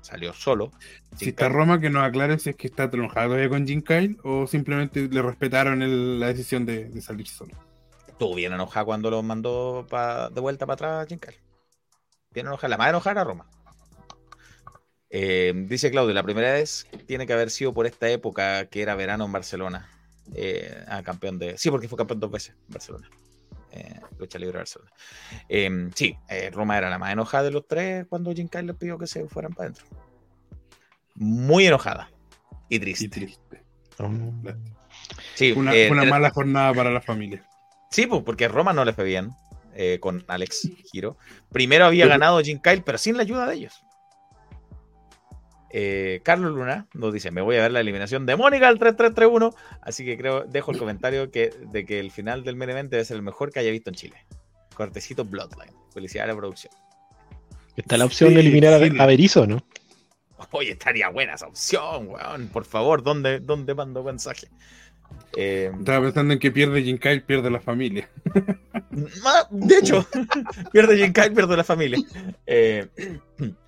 [0.00, 0.70] Salió solo.
[1.16, 1.48] Si está.
[1.48, 5.08] Roma, que nos aclare si es que está enojado todavía con Jim Kyle o simplemente
[5.08, 7.52] le respetaron el- la decisión de, de salir solo.
[8.06, 11.40] Estuvo bien enojada cuando lo mandó pa- de vuelta para atrás Jin Kyle.
[12.32, 13.46] Bien enojada, la más enojada era Roma.
[15.10, 18.94] Eh, dice Claudio, la primera vez tiene que haber sido por esta época que era
[18.94, 19.88] verano en Barcelona.
[20.34, 21.56] Eh, ah, campeón de.
[21.56, 23.08] Sí, porque fue campeón dos veces en Barcelona.
[23.70, 24.90] Eh, lucha libre Barcelona.
[25.48, 28.76] Eh, sí, eh, Roma era la más enojada de los tres cuando Jim Kyle les
[28.76, 29.86] pidió que se fueran para adentro.
[31.14, 32.10] Muy enojada
[32.68, 33.04] y triste.
[33.04, 33.62] Y triste.
[35.34, 37.44] Sí, Una, eh, una era- mala jornada para la familia.
[37.90, 39.30] Sí, pues, porque Roma no les fue bien
[39.74, 41.16] eh, con Alex Giro.
[41.50, 43.82] Primero había Pero- ganado Jim Kyle, pero sin la ayuda de ellos.
[45.70, 49.54] Eh, Carlos Luna nos dice: Me voy a ver la eliminación de Mónica al 3331.
[49.82, 53.04] Así que creo, dejo el comentario que, de que el final del main event debe
[53.04, 54.16] ser el mejor que haya visto en Chile.
[54.74, 55.72] Cortecito Bloodline.
[55.92, 56.72] Felicidades a la producción.
[57.76, 58.92] Está la opción de eliminar a, sí.
[58.98, 59.62] a Berizzo, ¿no?
[60.52, 62.48] Oye, estaría buena esa opción, weón.
[62.48, 64.48] Por favor, ¿dónde, dónde mando mensaje?
[65.36, 68.08] Eh, Estaba pensando en que pierde Jim Kyle, pierde la familia.
[69.22, 70.06] Ma- De hecho,
[70.72, 71.98] pierde Jin Kyle, pierde la familia.
[72.46, 72.86] Eh,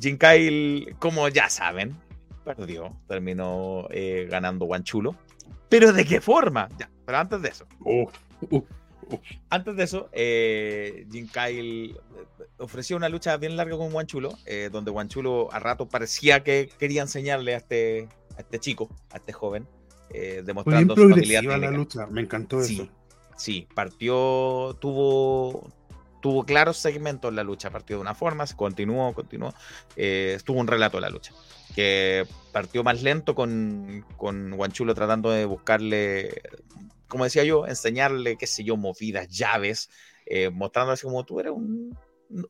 [0.00, 1.96] Jin Kyle, como ya saben,
[2.44, 2.96] perdió.
[3.08, 5.14] Terminó eh, ganando Guanchulo.
[5.68, 6.68] Pero ¿de qué forma?
[6.78, 7.66] Ya, pero antes de eso.
[9.50, 11.94] Antes de eso, eh, Jin Kyle eh,
[12.58, 17.02] ofreció una lucha bien larga con Guanchulo, eh, donde Guanchulo a rato parecía que quería
[17.02, 19.66] enseñarle a este, a este chico, a este joven,
[20.10, 21.70] eh, Fue bien demostrando su habilidad la técnica.
[21.72, 22.06] lucha.
[22.08, 22.88] Me encantó Sí, eso.
[23.36, 25.70] sí, partió, tuvo,
[26.20, 29.54] tuvo claros segmentos en la lucha, partió de una forma, se continuó, continuó,
[29.96, 31.32] eh, estuvo un relato de la lucha,
[31.74, 36.42] que partió más lento con, con Guanchulo tratando de buscarle,
[37.08, 39.90] como decía yo, enseñarle, qué sé yo, movidas, llaves,
[40.26, 41.96] eh, mostrando así como tú eres un,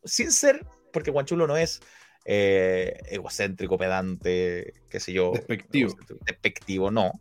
[0.04, 1.80] sin ser, porque Guanchulo no es
[2.24, 5.96] eh, egocéntrico, pedante, qué sé yo, Despectivo.
[6.26, 7.12] despectivo, no,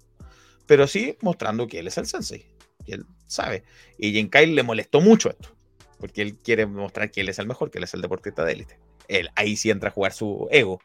[0.65, 2.45] pero sí mostrando que él es el sensei
[2.85, 3.63] y él sabe.
[3.97, 5.55] Y Kyle le molestó mucho esto,
[5.99, 8.53] porque él quiere mostrar que él es el mejor, que él es el deportista de
[8.53, 8.79] élite.
[9.07, 10.79] Él ahí sí entra a jugar su ego.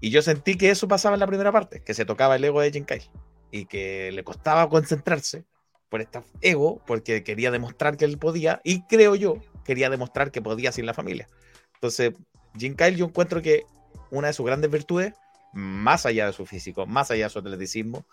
[0.00, 2.60] Y yo sentí que eso pasaba en la primera parte, que se tocaba el ego
[2.60, 3.08] de Jin Kyle
[3.50, 5.44] y que le costaba concentrarse
[5.88, 10.40] por este ego, porque quería demostrar que él podía, y creo yo, quería demostrar que
[10.40, 11.28] podía sin la familia.
[11.74, 12.14] Entonces,
[12.58, 13.64] Jin Kyle yo encuentro que
[14.10, 15.12] una de sus grandes virtudes,
[15.52, 18.06] más allá de su físico, más allá de su atleticismo,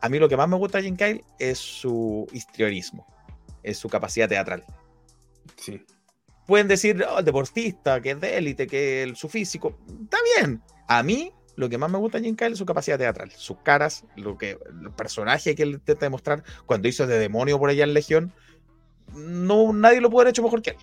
[0.00, 3.06] a mí lo que más me gusta de Jim Kyle es su histrionismo,
[3.62, 4.64] es su capacidad teatral.
[5.56, 5.82] Sí.
[6.46, 10.62] Pueden decir, oh, el deportista, que es de élite, que el, su físico, está bien.
[10.86, 13.56] A mí, lo que más me gusta de Jim Kyle es su capacidad teatral, sus
[13.62, 14.50] caras, lo que,
[14.84, 18.32] el personaje que él intenta demostrar cuando hizo de demonio por allá en Legión,
[19.14, 20.76] no, nadie lo puede haber hecho mejor que él,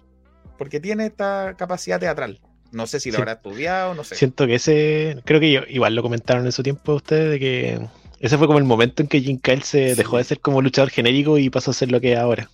[0.57, 2.41] porque tiene esta capacidad teatral.
[2.71, 3.21] No sé si lo Sí.
[3.21, 4.15] habrá estudiado, no sé.
[4.15, 7.87] Siento que ese, creo que yo- igual lo comentaron en su tiempo ustedes, de que
[8.19, 9.95] ese fue como el momento en que Jim Kyle se Sí.
[9.95, 12.49] dejó de ser como luchador genérico y pasó a ser lo que es ahora.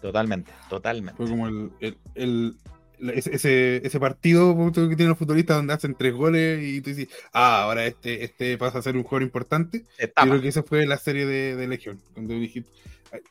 [0.00, 1.16] Totalmente, totalmente.
[1.16, 1.70] Fue como el,
[2.14, 2.56] el,
[3.12, 7.62] ese, ese, partido que tienen los futbolistas donde hacen tres goles y tú dices, ah,
[7.62, 9.84] ahora este, este pasa a ser un jugador importante.
[9.98, 12.70] Yo creo que esa fue la serie de, de Legión, cuando dijiste,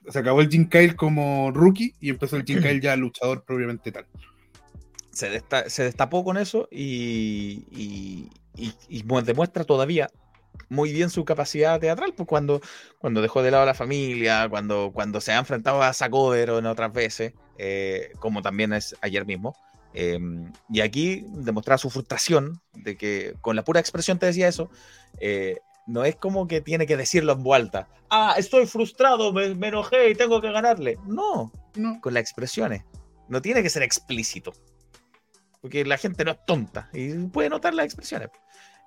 [0.10, 3.92] se acabó el Jim Kyle como rookie y empezó el Jim Kyle ya luchador propiamente
[3.92, 4.06] tal.
[5.12, 10.10] se, desta- se destapó con eso y, y- y- y mu- demuestra todavía
[10.70, 12.62] muy bien su capacidad teatral, pues cuando,
[13.00, 16.66] cuando dejó de lado a la familia, cuando, cuando se ha enfrentado a Sacodero en
[16.66, 19.56] otras veces, eh, como también es ayer mismo.
[19.94, 20.20] eh,
[20.70, 24.70] y aquí demostrar su frustración de que con la pura expresión te decía eso,
[25.20, 27.88] eh, no es como que tiene que decirlo en voz alta.
[28.10, 30.98] Ah, estoy frustrado, me, me enojé y tengo que ganarle.
[31.06, 32.84] No, No, con las expresiones.
[33.28, 34.54] No tiene que ser explícito.
[35.62, 38.30] Porque la gente no es tonta y puede notar las expresiones.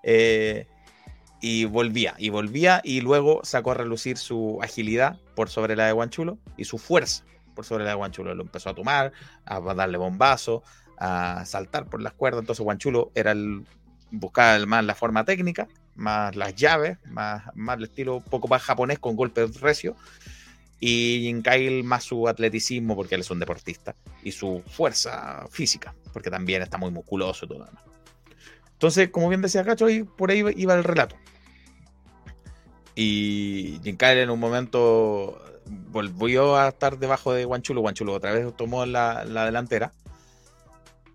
[0.02, 0.66] Eh,
[1.40, 5.92] y volvía, y volvía, y luego sacó a relucir su agilidad por sobre la de
[5.92, 7.24] Guanchulo y su fuerza.
[7.54, 8.34] por sobre la de Guanchulo.
[8.34, 9.12] Lo empezó a tomar,
[9.46, 10.62] a darle bombazo,
[10.98, 12.40] a saltar por las cuerdas.
[12.40, 13.64] Entonces Guanchulo era el,
[14.10, 18.98] buscaba más la forma técnica, más las llaves, más, el estilo un poco más japonés
[18.98, 19.96] con golpes recios.
[20.78, 26.30] Y Jinkail más su atleticismo, porque él es un deportista, y su fuerza física, porque
[26.30, 27.85] también está muy musculoso y todo lo.
[28.76, 29.86] Entonces, como bien decía Cacho,
[30.18, 31.16] por ahí iba el relato.
[32.94, 35.40] Y Jinkail en un momento
[35.90, 37.80] volvió a estar debajo de Guanchulo.
[37.80, 39.92] Guanchulo otra vez tomó la, delantera.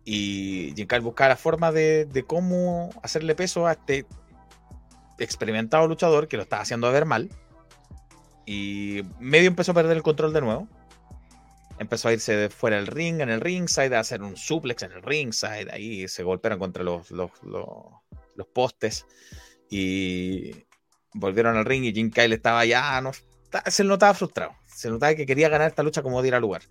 [0.06, 4.08] Y Jinkail buscaba la forma de, de, cómo hacerle peso a este
[5.20, 7.30] experimentado luchador que lo estaba haciendo ver mal.
[8.48, 10.68] Y medio empezó a perder el control de nuevo.
[11.82, 14.92] Empezó a irse de fuera del ring, en el ringside, a hacer un suplex en
[14.92, 15.72] el ringside.
[15.72, 19.08] Ahí se golpearon contra los, los, los, postes.
[19.68, 20.52] Y
[21.16, 23.10] volvieron al ring y Jim Kyle estaba ya, no,
[23.66, 24.52] se notaba frustrado.
[24.68, 26.62] Se notaba que quería ganar esta lucha como diera lugar.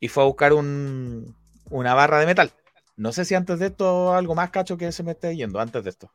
[0.00, 1.36] Y fue a buscar un,
[1.68, 2.50] una barra de metal.
[2.96, 5.84] No sé si antes de esto algo más cacho que se me esté yendo, antes
[5.84, 6.10] de esto.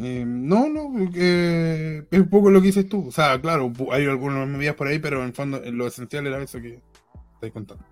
[0.00, 3.08] Eh, no, no, eh, es un poco lo que dices tú.
[3.08, 6.58] O sea, claro, hay algunas medidas por ahí, pero en fondo lo esencial era eso
[6.58, 6.80] que
[7.34, 7.84] estáis contando.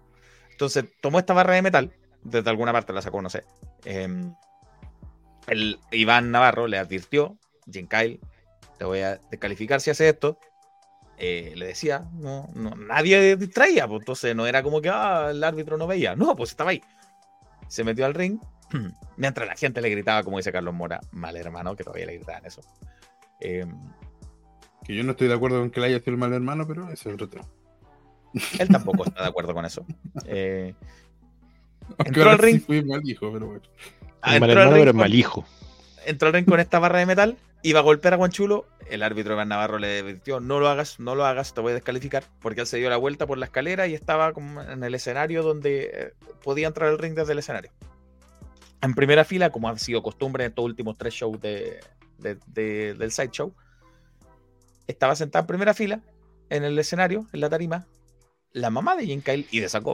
[0.50, 1.92] Entonces tomó esta barra de metal,
[2.22, 3.44] desde alguna parte la sacó, no sé.
[3.84, 4.34] Em,
[5.48, 7.36] el Iván Navarro le advirtió,
[7.70, 8.20] Jim Kyle,
[8.78, 10.38] te voy a descalificar si hace esto.
[11.18, 15.44] Eh, le decía, no, no, nadie distraía, pues entonces no era como que ah, el
[15.44, 16.82] árbitro no veía, no, pues estaba ahí.
[17.68, 18.40] Se metió al ring,
[19.16, 22.44] Mientras la gente le gritaba, como dice Carlos Mora, mal hermano, que todavía le gritaban
[22.46, 22.62] eso.
[23.40, 23.72] Em,
[24.84, 26.90] que yo no estoy de acuerdo con que le haya sido el mal hermano, pero
[26.90, 27.46] ese es otro tema.
[28.58, 29.84] Él tampoco está de acuerdo con eso.
[30.26, 30.74] Eh,
[32.04, 32.60] entró al ring.
[32.60, 33.62] fui mal hijo, pero bueno.
[34.20, 35.44] Ah, mal hermano, pero mal hijo.
[36.06, 38.66] Entró al ring con esta barra de metal, iba a golpear a Guanchulo.
[38.88, 41.74] El árbitro Iván Navarro le advirtió: No lo hagas, no lo hagas, te voy a
[41.74, 42.24] descalificar.
[42.40, 45.42] Porque él se dio la vuelta por la escalera y estaba como en el escenario
[45.42, 47.70] donde eh, podía entrar al ring desde el escenario
[48.82, 51.80] en primera fila, como ha sido costumbre en estos últimos tres shows de,
[52.18, 53.54] del Sideshow.
[54.88, 56.00] Estaba sentada en primera fila,
[56.50, 57.86] en el escenario, en la tarima,
[58.52, 59.84] la mamá de Jim Kyle y de Zack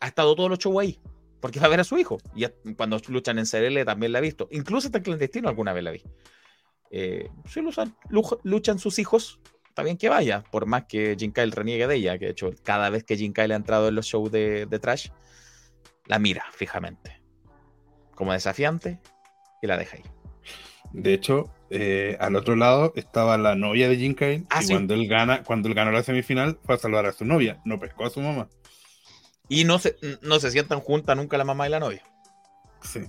[0.00, 1.00] Ha estado todos los shows ahí,
[1.40, 2.18] porque va a ver a su hijo.
[2.34, 4.48] Y cuando luchan en CRL también la ha visto.
[4.50, 6.02] Incluso hasta en clandestino alguna vez la vi.
[6.90, 11.86] Eh, si luchan, sus hijos, está bien que vaya, por más que Jim Kyle reniegue
[11.86, 14.30] de ella, que de hecho cada vez que Jim Kyle ha entrado en los shows
[14.30, 15.08] de Trash,
[16.06, 17.20] la mira fijamente,
[18.14, 19.00] como desafiante,
[19.60, 20.04] y la deja ahí.
[20.92, 24.94] De hecho, eh, al otro lado estaba la novia de Jim Kane, ah, y cuando
[24.94, 28.06] él gana, cuando él ganó la semifinal, fue a salvar a su novia, no pescó
[28.06, 28.48] a su mamá.
[29.48, 32.02] Y no se, no se sientan juntas nunca la mamá y la novia.
[32.82, 33.00] Sí.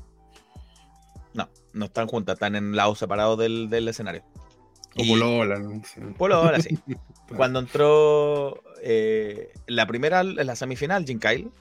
[1.33, 4.23] No, no están juntas, están en lados separados del, del escenario.
[4.95, 5.61] O Polola.
[6.17, 6.77] Polola, sí.
[7.35, 11.51] Cuando entró eh, la primera, la semifinal, Jim Kyle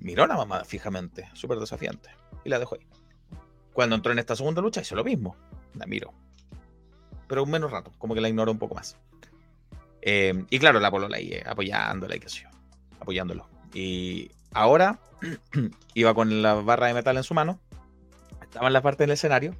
[0.00, 2.10] miró a la mamá fijamente, súper desafiante,
[2.44, 2.86] y la dejó ahí.
[3.72, 5.36] Cuando entró en esta segunda lucha hizo lo mismo,
[5.74, 6.12] la miró.
[7.26, 8.96] Pero un menos rato, como que la ignoró un poco más.
[10.02, 12.48] Eh, y claro, la polola ahí, eh, apoyándola y qué sé yo,
[13.00, 13.48] apoyándolo.
[13.72, 14.98] Y ahora
[15.94, 17.58] iba con la barra de metal en su mano,
[18.42, 19.54] estaba en la parte del escenario,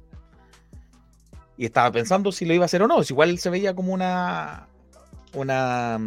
[1.57, 3.01] y estaba pensando si lo iba a hacer o no.
[3.01, 4.67] igual se veía como una,
[5.33, 5.97] una,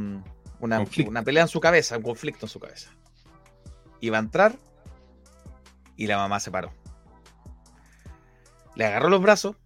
[0.61, 2.91] una, una pelea en su cabeza, un conflicto en su cabeza
[4.01, 4.57] iba a entrar
[5.97, 6.73] y la mamá se paró.
[8.75, 9.57] Le agarró los brazos,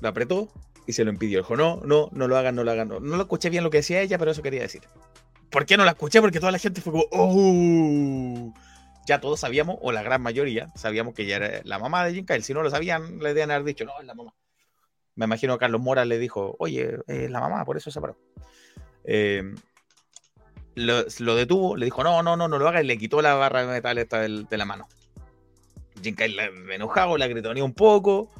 [0.00, 0.48] lo apretó
[0.88, 1.40] y se lo impidió.
[1.40, 2.88] Dijo, no, no, no lo hagan, no lo hagan.
[2.88, 4.80] No, lo escuché bien lo que decía ella, pero eso quería decir.
[5.50, 6.22] ¿Por qué no la escuché?
[6.22, 8.54] Porque toda la gente fue como, oh.
[9.06, 12.24] Ya todos sabíamos, o la gran mayoría, sabíamos que ella era la mamá de Jim
[12.24, 12.42] Kyle.
[12.42, 14.34] Si no lo sabían, le debían haber dicho, no, es la mamá.
[15.14, 18.18] Me imagino que Carlos Mora le dijo, oye, es la mamá, por eso se paró.
[19.04, 19.42] Eh,
[20.74, 21.04] lo,
[21.34, 23.66] detuvo, le dijo, no, no, no, no lo haga, y le quitó la barra de
[23.66, 24.88] metal esta de la mano.
[26.02, 26.38] Jim Kyle
[26.72, 28.30] enojado, la gritoneó un poco,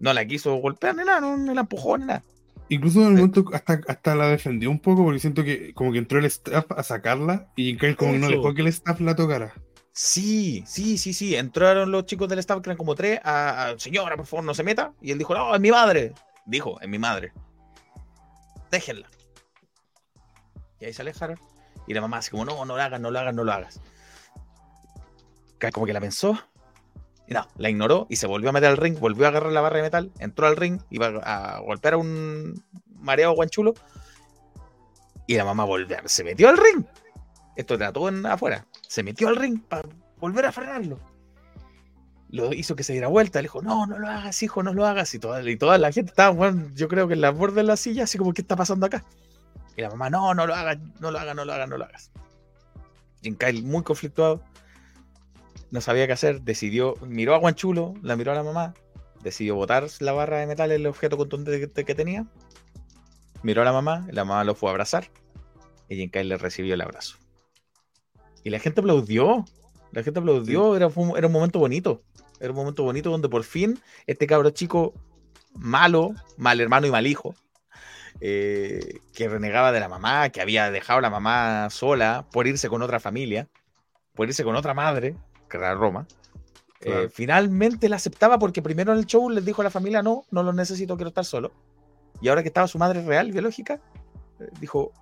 [0.00, 2.22] no la quiso golpear ni nada, no, la empujó ni nada.
[2.68, 5.98] Incluso en el momento hasta, hasta la defendió un poco porque siento que como que
[5.98, 9.16] entró el staff a sacarla y Kyle como que no dejó que el staff la
[9.16, 9.54] tocara.
[10.00, 11.34] Sí, sí, sí, sí.
[11.34, 14.62] Entraron los chicos del staff, que eran como tres, a, señora, por favor, no se
[14.62, 14.92] meta.
[15.00, 16.12] Y él dijo, no, es mi madre.
[16.46, 17.32] Dijo, es mi madre.
[18.70, 19.08] Déjenla.
[20.78, 21.40] Y ahí se alejaron.
[21.88, 23.80] Y la mamá así como, no, no lo hagas, no lo hagas, no lo hagas.
[25.72, 26.38] Como que la pensó.
[27.28, 29.76] No, la ignoró y se volvió a meter al ring, volvió a agarrar la barra
[29.76, 32.64] de metal, entró al ring, iba a golpear a un
[33.00, 33.74] mareado guanchulo.
[35.26, 36.86] Y la mamá volvió, se metió al ring.
[37.54, 38.66] Esto trató en afuera.
[38.86, 39.86] Se metió al ring para
[40.18, 40.98] volver a frenarlo.
[42.30, 43.40] Lo hizo que se diera vuelta.
[43.40, 45.12] Le dijo, no, no lo hagas, hijo, no lo hagas.
[45.12, 47.76] Y toda, y toda la gente estaba, yo creo que en la borde de la
[47.76, 49.04] silla, así como, ¿qué está pasando acá?
[49.76, 51.84] Y la mamá, no, no lo hagas, no lo hagas, no lo hagas, no lo
[51.84, 52.10] hagas.
[53.22, 54.42] Jin Kyle muy conflictuado,
[55.70, 58.74] no sabía qué hacer, decidió, miró a Guanchulo, la miró a la mamá,
[59.22, 62.26] decidió botar la barra de metal, el objeto contundente que, que tenía,
[63.42, 65.10] miró a la mamá, la mamá lo fue a abrazar
[65.88, 67.18] y Jin Kyle le recibió el abrazo.
[68.44, 69.44] Y la gente aplaudió,
[69.92, 72.02] la gente aplaudió, era, fue un- era un momento bonito,
[72.40, 74.94] era un momento bonito donde por fin este cabro chico
[75.54, 77.34] malo, mal hermano y mal hijo,
[78.20, 82.68] eh, que renegaba de la mamá, que había dejado a la mamá sola por irse
[82.68, 83.48] con otra familia,
[84.14, 85.16] por irse con otra madre,
[85.48, 86.06] que era Roma.
[86.80, 90.24] eh, finalmente la aceptaba porque primero en el show les dijo a la familia, no,
[90.30, 91.52] no lo necesito, quiero estar solo.
[92.20, 93.80] Y ahora que estaba su madre real, biológica,
[94.40, 94.92] eh, dijo,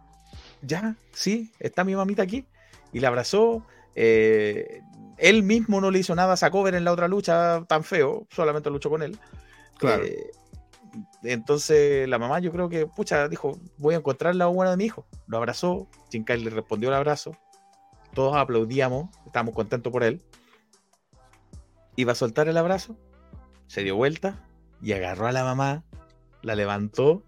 [0.62, 2.47] ya, sí, está mi mamita aquí.
[2.93, 3.66] Y la abrazó.
[3.94, 4.81] eh,
[5.18, 8.70] él mismo no le hizo nada a Sacover en la otra lucha tan feo, solamente
[8.70, 9.18] luchó con él.
[9.78, 10.05] Claro.
[10.05, 10.31] Eh,
[11.23, 14.85] entonces la mamá yo creo que, pucha, dijo, voy a encontrar la buena de mi
[14.85, 15.06] hijo.
[15.27, 17.36] Lo abrazó, Kyle le respondió el abrazo,
[18.14, 20.23] todos aplaudíamos, estábamos contentos por él.
[21.97, 22.97] Iba a soltar el abrazo,
[23.66, 24.44] se dio vuelta
[24.82, 25.82] y agarró a la mamá,
[26.43, 27.23] la levantó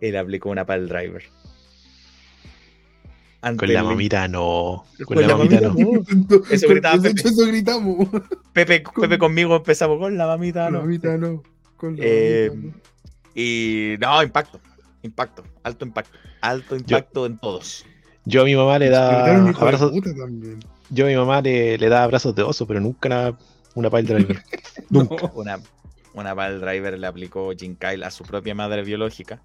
[0.00, 1.22] y le aplicó una pal driver.
[3.40, 4.84] Ante Con la el- mamita no.
[5.04, 5.74] Con, Con la, la mamita no.
[6.50, 7.20] Eso gritaba Pepe.
[7.28, 8.08] eso gritamos.
[8.52, 10.64] Pepe, Pepe conmigo empezamos con la mamita.
[10.64, 10.80] La no.
[10.80, 11.42] mamita no.
[11.76, 12.82] Con la Eh, mamita no.
[13.34, 14.60] Y no, impacto.
[15.02, 15.44] Impacto.
[15.62, 16.18] Alto impacto.
[16.40, 17.86] Alto impacto en todos.
[18.24, 19.92] Yo a mi mamá le da abrazos.
[20.90, 23.38] Yo a mi mamá le, le da abrazos de oso, pero nunca una,
[23.74, 24.42] una pile driver.
[24.90, 25.30] Nunca.
[25.34, 25.60] Una,
[26.14, 29.40] una pal driver le aplicó Jim Kyle a su propia madre biológica.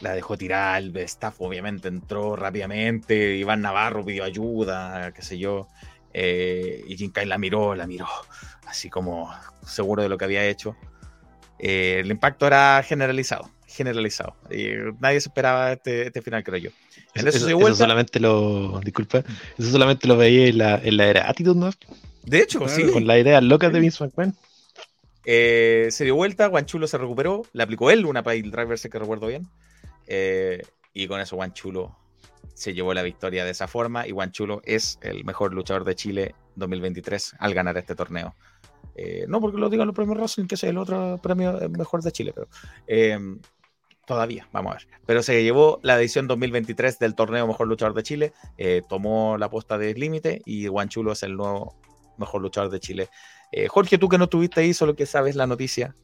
[0.00, 3.36] La dejó tirar, el staff obviamente entró rápidamente.
[3.36, 5.68] Iván Navarro pidió ayuda, qué sé yo.
[6.12, 8.06] eh, y Jim Kyle la miró, la miró,
[8.66, 9.32] así como
[9.66, 10.76] seguro de lo que había hecho.
[11.58, 14.36] Eh, el impacto era generalizado, generalizado.
[14.50, 14.66] Y
[15.00, 16.70] nadie se esperaba este, este final, creo yo.
[17.14, 18.80] En Eso, solamente lo.
[18.80, 19.22] Disculpa.
[19.58, 21.70] Eso solamente lo veía en la, en la era Attitude, ¿no?
[22.26, 22.74] De hecho, Claro.
[22.74, 22.90] sí.
[22.92, 24.34] Con las ideas locas de Vince McMahon.
[25.24, 28.98] Eh, se dio vuelta, Guanchulo se recuperó, le aplicó él una pile driver, sé que
[28.98, 29.48] recuerdo bien.
[30.06, 30.62] Eh,
[30.92, 31.96] y con eso Guanchulo
[32.54, 34.06] se llevó la victoria de esa forma.
[34.06, 38.34] Y Guanchulo es el mejor luchador de Chile 2023 al ganar este torneo.
[38.94, 42.02] Eh, no porque lo digan los premios Wrestling, que es el otro premio eh, mejor
[42.02, 42.48] de Chile, pero
[42.86, 43.18] eh,
[44.06, 44.88] todavía, vamos a ver.
[45.04, 49.50] Pero se llevó la edición 2023 del torneo mejor luchador de Chile, eh, tomó la
[49.50, 51.74] posta de límite y Guanchulo es el nuevo
[52.18, 53.08] mejor luchador de Chile
[53.52, 55.94] eh, Jorge, tú que no estuviste ahí, solo que sabes la noticia,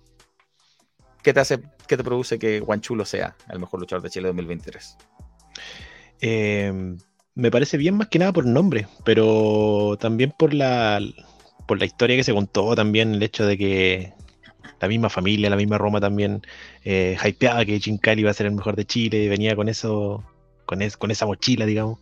[1.23, 4.97] ¿qué te hace, qué te produce que Guanchulo sea el mejor luchador de Chile 2023?
[6.21, 6.73] Eh,
[7.35, 11.01] me parece bien más que nada por nombre, pero también por la,
[11.67, 14.13] por la historia que se contó, también el hecho de que
[14.81, 16.43] la misma familia, la misma Roma también
[16.85, 20.25] eh, hypeaba que Jim Cali iba a ser el mejor de Chile, venía con eso,
[20.67, 21.99] con, es- con esa mochila, digamos.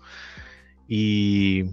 [0.88, 1.64] Y,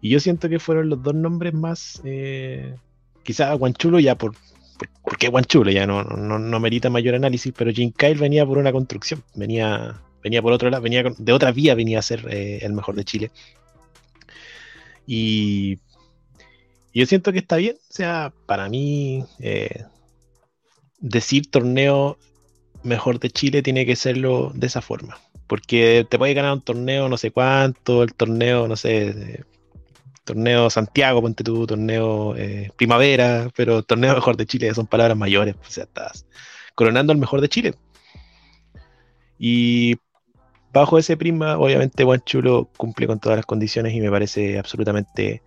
[0.00, 2.74] y yo siento que fueron los dos nombres más, eh,
[3.22, 4.32] quizás Guanchulo ya por,
[4.78, 8.58] por, porque Guanchulo ya no, no, no merita mayor análisis, pero Jim Kyle venía por
[8.58, 12.60] una construcción, venía, venía por otro lado, venía de otra vía, venía a ser eh,
[12.62, 13.30] el mejor de Chile.
[15.06, 15.78] Y,
[16.92, 19.84] y yo siento que está bien, o sea, para mí eh,
[21.00, 22.18] decir torneo
[22.82, 25.18] mejor de Chile tiene que serlo de esa forma.
[25.46, 29.44] Porque te puede ganar un torneo no sé cuánto, el torneo, no sé,
[30.28, 35.54] torneo Santiago, ponte tú, torneo eh, Primavera, pero torneo mejor de Chile son palabras mayores,
[35.54, 36.26] o sea, estás
[36.74, 37.74] coronando al mejor de Chile.
[39.38, 39.96] Y
[40.72, 45.42] bajo ese prisma, obviamente Chulo cumple con todas las condiciones y me parece absolutamente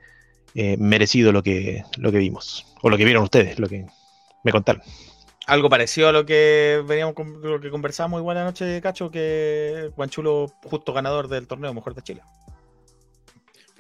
[0.56, 3.86] eh, merecido lo que, lo que vimos, o lo que vieron ustedes, lo que
[4.44, 4.82] me contaron.
[5.46, 7.14] Algo parecido a lo que veníamos
[7.44, 12.22] lo que conversamos igual anoche, Cacho, que Guanchulo justo ganador del torneo mejor de Chile.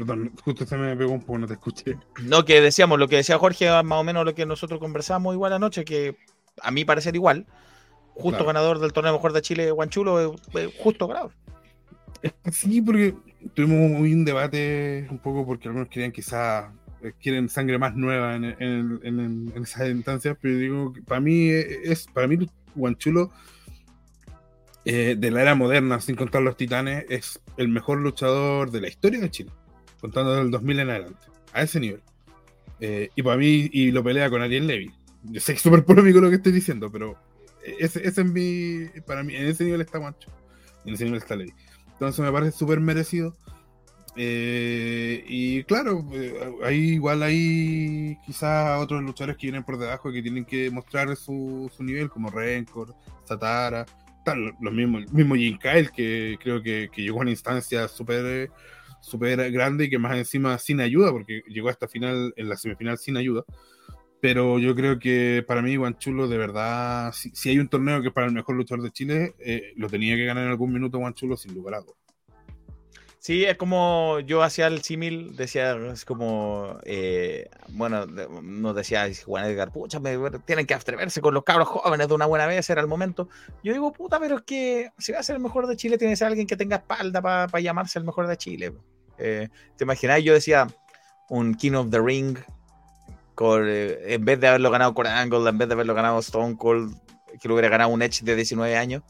[0.05, 1.97] Perdón, justo se me pegó un poco, no te escuché.
[2.23, 5.53] No, que decíamos, lo que decía Jorge, más o menos lo que nosotros conversamos igual
[5.53, 6.15] anoche, que
[6.61, 7.45] a mí parecer igual,
[8.13, 8.45] justo Claro.
[8.45, 11.31] ganador del torneo mejor de Chile, Guanchulo, eh, eh, justo ganador.
[12.51, 13.15] Sí, porque
[13.55, 16.71] tuvimos un debate un poco porque algunos querían quizás
[17.01, 21.19] eh, quieren sangre más nueva en, en, en- en esas instancias, pero digo, que para
[21.19, 22.37] mí es para mí
[22.75, 23.31] Guanchulo
[24.85, 28.87] eh, de la era moderna, sin contar los titanes, es el mejor luchador de la
[28.87, 29.51] historia de Chile,
[30.01, 32.01] contando del 2000 en adelante, a ese nivel.
[32.79, 34.91] Eh, y para mí, y lo pelea con Ariel Levy.
[35.23, 37.15] Yo sé que es súper polémico lo que estoy diciendo, pero
[37.63, 40.31] ese, ese es mi, para mí, en ese nivel está Guancho,
[40.83, 41.53] en ese nivel está Levy.
[41.93, 43.35] Entonces me parece súper merecido.
[44.15, 46.33] Eh, y claro, eh,
[46.63, 51.71] hay igual hay quizás otros luchadores que vienen por debajo que tienen que mostrar su,
[51.75, 53.85] su nivel, como Rencor, Satara,
[54.25, 58.51] tal, los mismos, mismo Jim Kyle, que creo que, que llegó a una instancia súper
[59.01, 62.97] súper grande y que más encima sin ayuda, porque llegó hasta final, en la semifinal
[62.97, 63.43] sin ayuda.
[64.21, 68.13] Pero yo creo que para mí, Guanchulo, de verdad, si, hay un torneo que es
[68.13, 71.35] para el mejor luchador de Chile, eh, lo tenía que ganar en algún minuto Guanchulo
[71.35, 72.01] sin lugar a dudas.
[73.21, 79.45] Sí, es como yo hacía el símil, decía, es como, eh, bueno, nos decía Juan
[79.45, 82.81] Edgar, pucha, me, tienen que atreverse con los cabros jóvenes de una buena vez, era
[82.81, 83.29] el momento.
[83.63, 86.13] Yo digo, puta, pero es que si va a ser el mejor de Chile, tiene
[86.13, 88.73] que ser alguien que tenga espalda para llamarse el mejor de Chile.
[89.21, 90.23] Eh, ¿Te imaginas?
[90.23, 90.67] Yo decía,
[91.29, 92.37] un King of the Ring,
[93.35, 96.57] con, eh, en vez de haberlo ganado Core Angle, en vez de haberlo ganado Stone
[96.57, 96.95] Cold,
[97.39, 99.03] que lo hubiera ganado un Edge de 19 años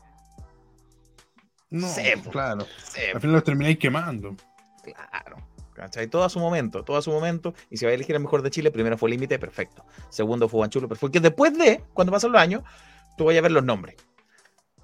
[1.72, 1.88] no,
[2.30, 2.68] claro.
[3.14, 4.36] Al final los termináis quemando.
[4.84, 5.38] Claro.
[5.74, 6.08] ¿Cachai?
[6.08, 7.54] Todo a su momento, todo a su momento.
[7.70, 9.86] Y si va a elegir el mejor de Chile, primero fue Límite, perfecto.
[10.10, 11.14] Segundo fue Guanchulo, perfecto.
[11.14, 12.62] Que después de, cuando pasan los años,
[13.18, 13.96] tú vayas a ver los nombres.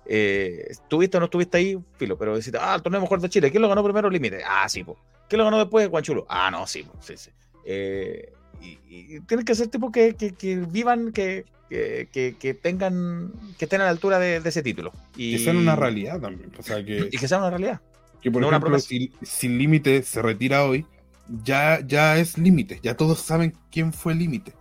[0.06, 1.78] Eh, ¿Estuviste o no estuviste ahí?
[1.98, 3.52] Filo, pero decís, ah, el torneo mejor de Chile.
[3.52, 4.10] ¿Quién lo ganó primero?
[4.10, 4.41] Límite.
[4.48, 4.98] Ah, sí, pues.
[5.28, 5.90] ¿Quién lo ganó después?
[5.90, 6.26] Guanchulo.
[6.30, 7.32] Ah, no, sí, sí, sí.
[7.66, 13.66] Eh, y, y, tienen que ser tipos que, que, que vivan, que, que, tengan, que
[13.66, 14.91] estén a la altura de, ese título.
[15.16, 16.52] Y que sean una realidad también.
[16.58, 17.82] O sea, que, y que sean una realidad.
[18.22, 19.12] Que por ejemplo, si,
[19.44, 20.86] Límite se retira hoy,
[21.44, 22.80] ya, ya es Límite.
[22.82, 24.54] Ya todos saben quién fue Límite.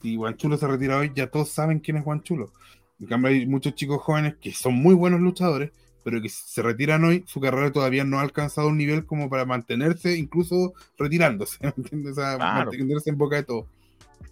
[0.00, 2.52] Si Chulo se retira hoy, ya todos saben quién es Chulo.
[3.00, 5.72] En cambio, hay muchos chicos jóvenes que son muy buenos luchadores,
[6.04, 9.46] pero que se retiran hoy, su carrera todavía no ha alcanzado un nivel como para
[9.46, 11.58] mantenerse, incluso retirándose,
[12.10, 13.66] O sea, mantenerse en boca de todo.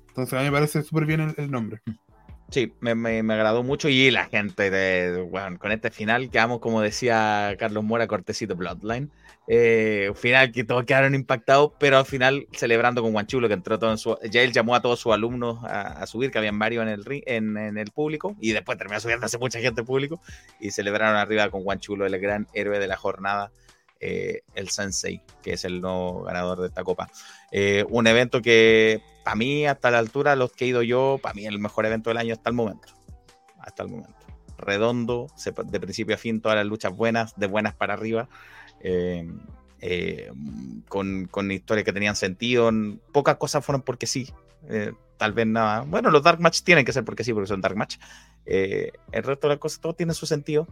[0.09, 1.81] Entonces a mí me parece súper bien el, nombre.
[2.53, 5.27] Sí, me, me, agradó mucho y la gente de,
[5.59, 9.11] con este final quedamos, como decía Carlos Mora, cortecito Bloodline.
[9.49, 13.91] Eh, final que todos quedaron impactados, pero al final celebrando con Guanchulo, que entró todo
[13.91, 14.19] en su.
[14.31, 17.57] Ya él llamó a todos sus alumnos a, subir, que habían varios en el, en,
[17.57, 20.21] en, el público, y después terminó subiendo hace mucha gente público,
[20.61, 23.51] y celebraron arriba con Guanchulo, el gran héroe de la jornada,
[24.05, 27.09] eh, el Sensei, que es el nuevo ganador de esta copa.
[27.53, 31.35] Eh, un evento que para mí, hasta la altura, los que he ido yo, para
[31.35, 32.89] mí el mejor evento del año hasta el momento.
[33.61, 34.13] Hasta el momento.
[34.59, 35.29] Redondo,
[35.67, 38.29] de principio a fin, todas las luchas buenas, de buenas para arriba.
[38.81, 39.25] Eh,
[40.89, 42.73] con, con, historias que tenían sentido.
[43.13, 44.33] Pocas cosas fueron porque sí.
[45.17, 45.83] Tal vez nada.
[45.83, 47.99] Bueno, los Dark Match tienen que ser porque sí, porque son Dark Match.
[48.45, 50.67] el resto de las cosas, todo tiene su sentido.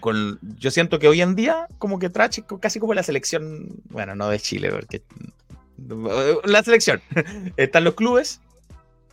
[0.00, 4.14] Con, yo siento que hoy en día, como que Trash, casi como la selección, bueno,
[4.14, 5.02] no de Chile, porque
[6.44, 7.00] la selección.
[7.56, 8.40] Están los clubes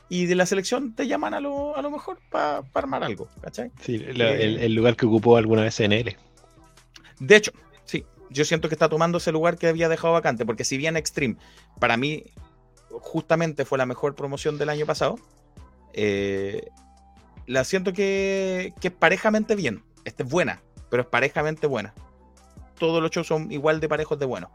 [0.09, 3.71] y de la selección te llaman a lo, a lo mejor para armar algo, ¿cachai?
[3.81, 6.17] Sí, eh, el, lugar que ocupó alguna vez NL.
[7.19, 7.51] De hecho,
[7.85, 10.97] sí, yo siento que está tomando ese lugar que había dejado vacante, porque si bien
[10.97, 11.37] Extreme
[11.79, 12.25] para mí
[12.89, 15.17] justamente fue la mejor promoción del año pasado,
[15.93, 16.67] eh,
[17.47, 19.81] la siento que, que es parejamente bien.
[20.05, 21.93] Esta es buena, pero es parejamente buena.
[22.77, 24.49] Todos los shows son igual de parejos de buenos.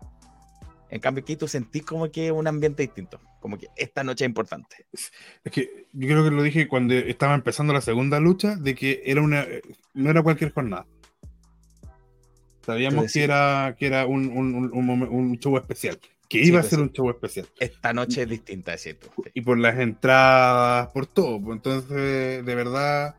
[0.89, 4.29] En cambio, aquí tú sentís como que un ambiente distinto, como que esta noche es
[4.29, 4.87] importante.
[4.93, 9.03] Es que yo creo que lo dije cuando estaba empezando la segunda lucha, de que
[9.05, 9.47] era una,
[9.95, 10.87] no era cualquier jornada.
[12.65, 16.81] Sabíamos que era, que era un, un, un, show especial, que iba a pues ser
[16.81, 17.47] un show especial.
[17.59, 19.09] Esta noche es distinta, es cierto.
[19.35, 21.41] Y por las entradas, por todo.
[21.41, 23.17] Pues, entonces, de verdad,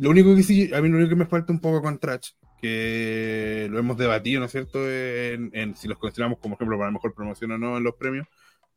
[0.00, 2.30] lo único que sí, a mí lo único que me falta un poco con Trash
[2.60, 7.14] que lo hemos debatido, ¿no es cierto?, en, si los consideramos como ejemplo para mejor
[7.14, 8.26] promoción o no en los premios,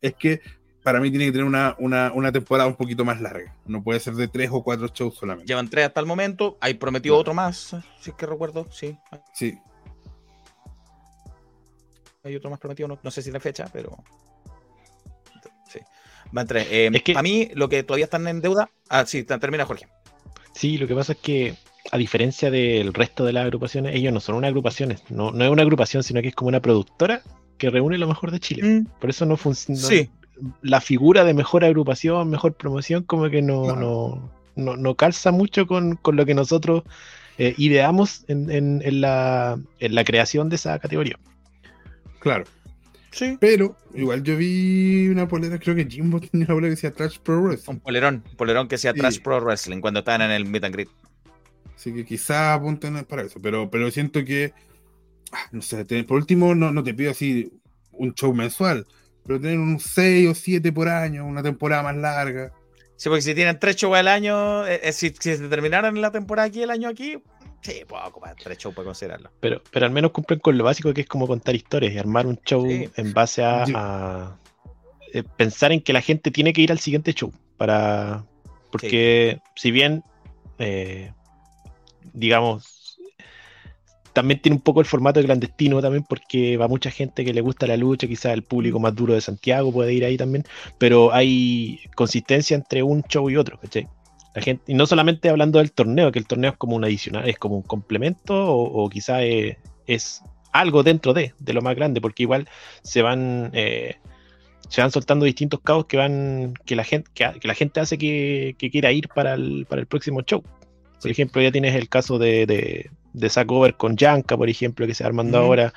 [0.02, 0.41] es que
[0.84, 3.56] para mí tiene que tener una, una, temporada un poquito más larga.
[3.65, 5.48] No puede ser de tres o cuatro shows solamente.
[5.48, 6.57] Llevan tres hasta el momento.
[6.61, 8.65] Hay prometido otro más, si es que recuerdo.
[8.72, 8.98] Sí.
[9.34, 9.57] Sí.
[12.23, 13.98] Hay otro más prometido, no, sé si la fecha, pero.
[15.68, 15.80] Sí.
[16.31, 16.68] Van tres.
[16.69, 17.18] Eh, es que...
[17.18, 18.69] A mí, lo que todavía están en deuda.
[18.88, 19.88] Ah, sí, termina Jorge.
[20.54, 21.56] Sí, lo que pasa es que
[21.92, 25.50] a diferencia del resto de las agrupaciones, ellos no son una agrupación, no, no es
[25.50, 27.22] una agrupación, sino que es como una productora
[27.58, 28.64] que reúne lo mejor de Chile.
[28.64, 28.86] Mm.
[29.00, 29.80] Por eso no funciona.
[29.80, 30.10] Sí.
[30.62, 36.00] La figura de mejor agrupación, mejor promoción, como que no, no, no, calza mucho con,
[36.02, 36.84] lo que nosotros
[37.38, 41.18] eh, ideamos en, en, la, en la creación de esa categoría.
[42.20, 42.46] Claro.
[43.11, 43.38] Sí.
[43.40, 47.19] Pero igual yo vi una polera, creo que Jimbo tenía una polera que decía Trash
[47.19, 47.76] Pro Wrestling.
[47.76, 50.73] Un polerón, un polerón que decía Trash Pro Wrestling cuando estaban en el Meet and
[50.73, 50.90] Greet.
[51.76, 53.40] Así que quizás apunten para eso.
[53.41, 54.53] Pero, pero siento que,
[55.31, 57.53] ah, no sé, por último, no, no te pido así
[57.91, 58.86] un show mensual,
[59.26, 62.52] pero tener un 6 o 7 por año, una temporada más larga.
[62.95, 66.11] Sí, porque si tienen 3 shows al año, eh, eh, si, si, se terminaran la
[66.11, 67.22] temporada aquí, el año aquí,
[67.61, 69.31] sí, puedo ocupar 3 shows para considerarlo.
[69.40, 72.27] Pero, pero al menos cumplen con lo básico que es como contar historias y armar
[72.27, 74.38] un show en base a,
[75.14, 77.31] eh, pensar en que la gente tiene que ir al siguiente show.
[77.57, 78.26] para
[78.72, 80.03] Porque si bien
[82.14, 82.99] digamos,
[84.14, 87.41] también tiene un poco el formato de clandestino también porque va mucha gente que le
[87.41, 90.44] gusta la lucha, quizás el público más duro de Santiago puede ir ahí también,
[90.77, 93.88] pero hay consistencia entre un show y otro, ¿cachai?
[94.35, 97.27] La gente, y no solamente hablando del torneo, que el torneo es como un adicional,
[97.27, 99.22] es como un complemento o, o quizás
[99.88, 102.47] es, algo dentro de, de lo más grande, porque igual
[102.84, 103.51] se van...
[103.53, 103.95] Eh,
[104.68, 108.56] se van soltando distintos cabos que van que la gente que, la gente hace que,
[108.72, 110.43] quiera ir para el, para el próximo show.
[111.01, 114.85] Por ejemplo, ya tienes el caso de, de, de Zack Over con Yanka, por ejemplo,
[114.85, 115.73] que se ha armando ahora.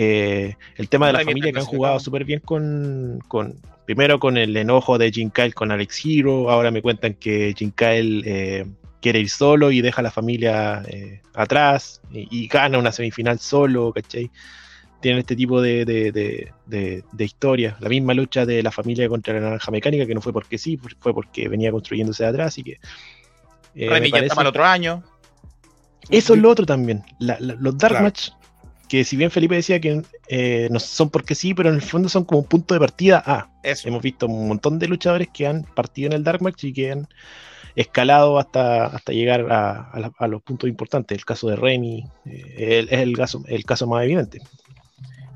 [0.00, 4.36] Eh, el tema de la familia que han jugado súper bien con, con, primero con
[4.36, 8.64] el enojo de Jin Kyle con Alex Hero, ahora me cuentan que Jin Kyle eh,
[9.02, 13.92] quiere ir solo y deja a la familia eh, atrás y, gana una semifinal solo,
[13.92, 14.30] ¿cachai?
[15.00, 17.76] Tienen este tipo de, de, de, historia.
[17.80, 20.78] La misma lucha de la familia contra la naranja mecánica, que no fue porque sí,
[21.00, 22.78] fue porque venía construyéndose de atrás y que...
[23.74, 25.02] Eh, ya el otro año.
[26.08, 27.02] Eso es lo otro también.
[27.18, 28.30] los Dark Match,
[28.88, 32.08] que si bien Felipe decía que eh, no son porque sí, pero en el fondo
[32.08, 33.50] son como un punto de partida a.
[33.62, 36.92] Hemos visto un montón de luchadores que han partido en el Dark Match y que
[36.92, 37.08] han
[37.76, 41.16] escalado hasta, hasta llegar a, los puntos importantes.
[41.16, 44.40] El caso de Remy eh, es el, caso, el caso más evidente.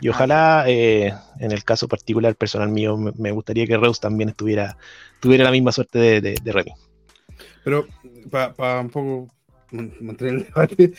[0.01, 4.77] Y ojalá, eh, en el caso particular personal mío, me, gustaría que Reus también estuviera,
[5.21, 6.73] tuviera la misma suerte de, de, Remy.
[7.63, 7.87] Pero
[8.29, 9.29] para un poco
[9.71, 10.93] mantener el debate,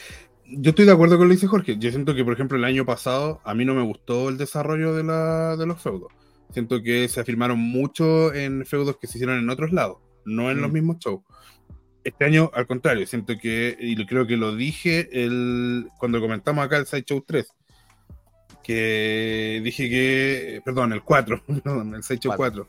[0.58, 1.78] yo estoy de acuerdo con lo que dice Jorge.
[1.78, 4.94] Yo siento que, por ejemplo, el año pasado a mí no me gustó el desarrollo
[4.94, 6.12] de, la, de los feudos.
[6.52, 10.62] Siento que se afirmaron mucho en feudos que se hicieron en otros lados, no en
[10.62, 10.74] los mm.
[10.74, 11.22] mismos shows.
[12.04, 16.78] Este año, al contrario, siento que, y creo que lo dije el, cuando comentamos acá
[16.78, 17.48] el Sideshow 3,
[18.64, 22.68] que dije que, perdón, el 4, perdón, el 6 4, 4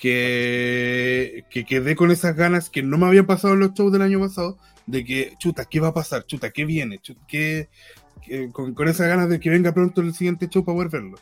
[0.00, 4.00] que, que quedé con esas ganas que no me habían pasado en los shows del
[4.00, 4.56] año pasado,
[4.90, 6.26] de que, chuta, ¿qué va a pasar?
[6.26, 7.00] Chuta, ¿qué viene?
[7.26, 7.68] ¿qué,
[8.52, 11.18] con, con, esas ganas de que venga pronto el siguiente show para poder verlo.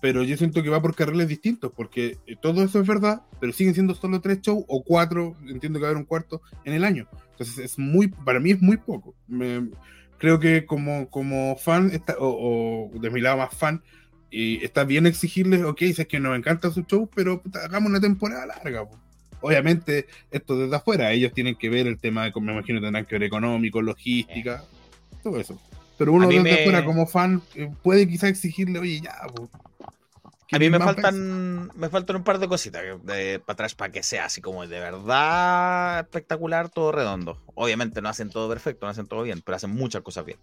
[0.00, 3.52] Pero yo siento que va por carriles distintos, porque eh, todo eso es verdad, pero
[3.52, 6.74] siguen siendo solo tres shows o cuatro, entiendo que va a haber un cuarto en
[6.74, 7.08] el año.
[7.32, 9.14] Entonces es muy, para mí es muy poco.
[9.26, 9.68] Me,
[10.18, 13.82] creo que como, como fan, o, de mi lado más fan,
[14.30, 18.00] y está bien exigirles, ok, si es que nos encanta su show, pero hagamos una
[18.00, 18.86] temporada larga.
[19.40, 23.16] Obviamente, esto desde afuera, ellos tienen que ver el tema, de, me imagino, tendrán que
[23.16, 24.64] ver económico, logística,
[25.22, 25.58] todo eso.
[25.98, 29.14] Pero uno desde afuera como fan eh, puede quizá exigirle, oye, ya,
[30.52, 34.26] a mí me faltan, me faltan un par de cositas para atrás para que sea
[34.26, 37.42] así como de verdad espectacular, todo redondo.
[37.54, 40.38] Obviamente no hacen todo perfecto, no hacen todo bien, pero hacen muchas cosas bien.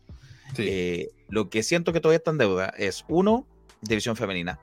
[0.58, 3.48] Eh, lo que siento que todavía está en deuda es, uno,
[3.82, 4.60] división femenina.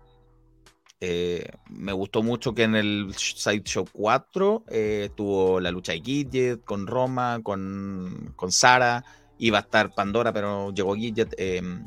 [1.02, 6.62] Eh, me gustó mucho que en el Sideshow 4 eh, tuvo la lucha de Gidget
[6.62, 9.04] con Roma, con, con Sara.
[9.38, 11.34] Iba a estar Pandora, pero llegó Gidget.
[11.38, 11.84] Em,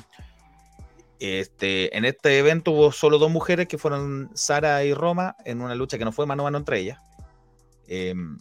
[1.19, 5.75] este, en este evento hubo solo dos mujeres que fueron Sara y Roma en una
[5.75, 6.99] lucha que no fue mano a mano entre ellas.
[7.87, 8.39] Em,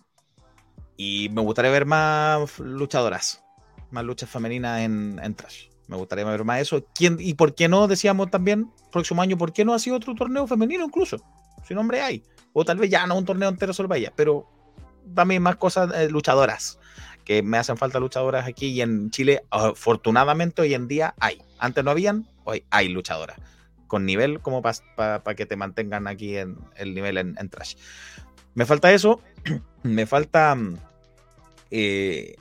[0.96, 3.44] y me gustaría ver más luchadoras,
[3.90, 5.71] más luchas femeninas en, en Trash.
[5.88, 6.84] Me gustaría ver más eso.
[6.94, 10.14] ¿Quién, y por qué no, decíamos también, próximo año, ¿por qué no ha sido otro
[10.14, 11.18] torneo femenino incluso?
[11.66, 12.22] Si nombre hay.
[12.52, 14.48] O tal vez ya no un torneo entero solo ella, pero
[15.14, 16.78] también más cosas eh, luchadoras.
[17.24, 21.40] Que me hacen falta luchadoras aquí y en Chile, afortunadamente hoy en día hay.
[21.58, 23.36] Antes no habían, hoy hay luchadoras.
[23.86, 27.76] Con nivel como para que te mantengan aquí en el nivel en, trash.
[28.54, 29.20] Me falta eso.
[29.82, 30.78] me falta mm,
[31.70, 32.36] eh,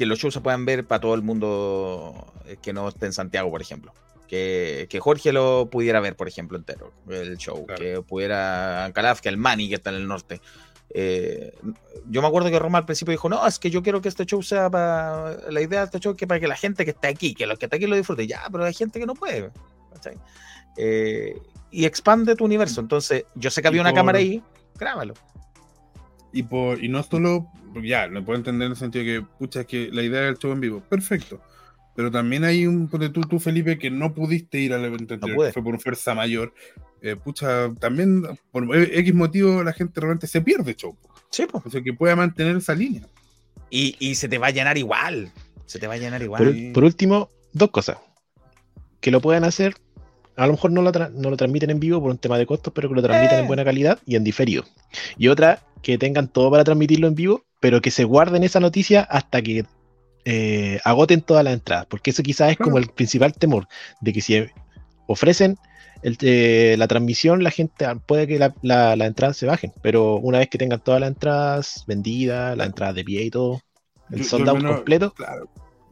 [0.00, 3.12] que los shows se puedan ver para todo el mundo eh, que no esté en
[3.12, 3.92] Santiago, por ejemplo.
[4.26, 7.66] Que, Jorge lo pudiera ver, por ejemplo, entero, el show.
[7.66, 10.40] Que pudiera Calaf, que el Mani, que está en el norte.
[10.94, 11.52] Eh,
[12.08, 14.24] yo me acuerdo que Roma al principio dijo, no, es que yo quiero que este
[14.24, 15.36] show sea para...
[15.50, 17.44] La idea de este show es que para que la gente que está aquí, que
[17.44, 18.26] los que está aquí lo disfrute.
[18.26, 19.50] Ya, pero hay gente que no puede.
[20.78, 21.38] Eh,
[21.70, 22.80] y expande tu universo.
[22.80, 24.42] Entonces, yo sé que había una cámara ahí,
[24.78, 25.12] grábalo.
[26.32, 27.48] Y, por, y no solo,
[27.82, 30.38] ya, lo puedo entender en el sentido de que, pucha, es que la idea del
[30.38, 31.40] show en vivo, perfecto.
[31.94, 35.52] Pero también hay un, tú, tú Felipe, que no pudiste ir al evento anterior, que
[35.52, 36.54] fue por fuerza mayor.
[37.02, 38.22] Eh, pucha, también
[38.52, 40.96] por X motivo la gente realmente se pierde show.
[41.30, 41.64] Sí, pues.
[41.66, 43.02] O sea, que pueda mantener esa línea.
[43.70, 45.32] Y, y, se te va a llenar igual.
[45.66, 46.72] Se te va a llenar igual.
[46.72, 47.98] Por, último, dos cosas.
[49.00, 49.76] Que lo puedan hacer.
[50.36, 52.72] A lo mejor no lo, no lo transmiten en vivo por un tema de costos,
[52.72, 53.48] pero que lo transmitan en eh.
[53.48, 54.64] buena calidad y en diferido.
[55.18, 59.02] Y otra, que tengan todo para transmitirlo en vivo, pero que se guarden esa noticia
[59.02, 59.64] hasta que
[60.24, 63.68] eh, agoten todas las entradas, porque eso quizás es como el principal temor,
[64.00, 64.46] de que si
[65.06, 65.56] ofrecen
[66.02, 70.48] eh, la transmisión, la gente puede que las la, entradas se bajen, pero una vez
[70.48, 73.60] que tengan todas las entradas vendidas, las entradas de pie y todo,
[74.10, 75.14] el soldado completo.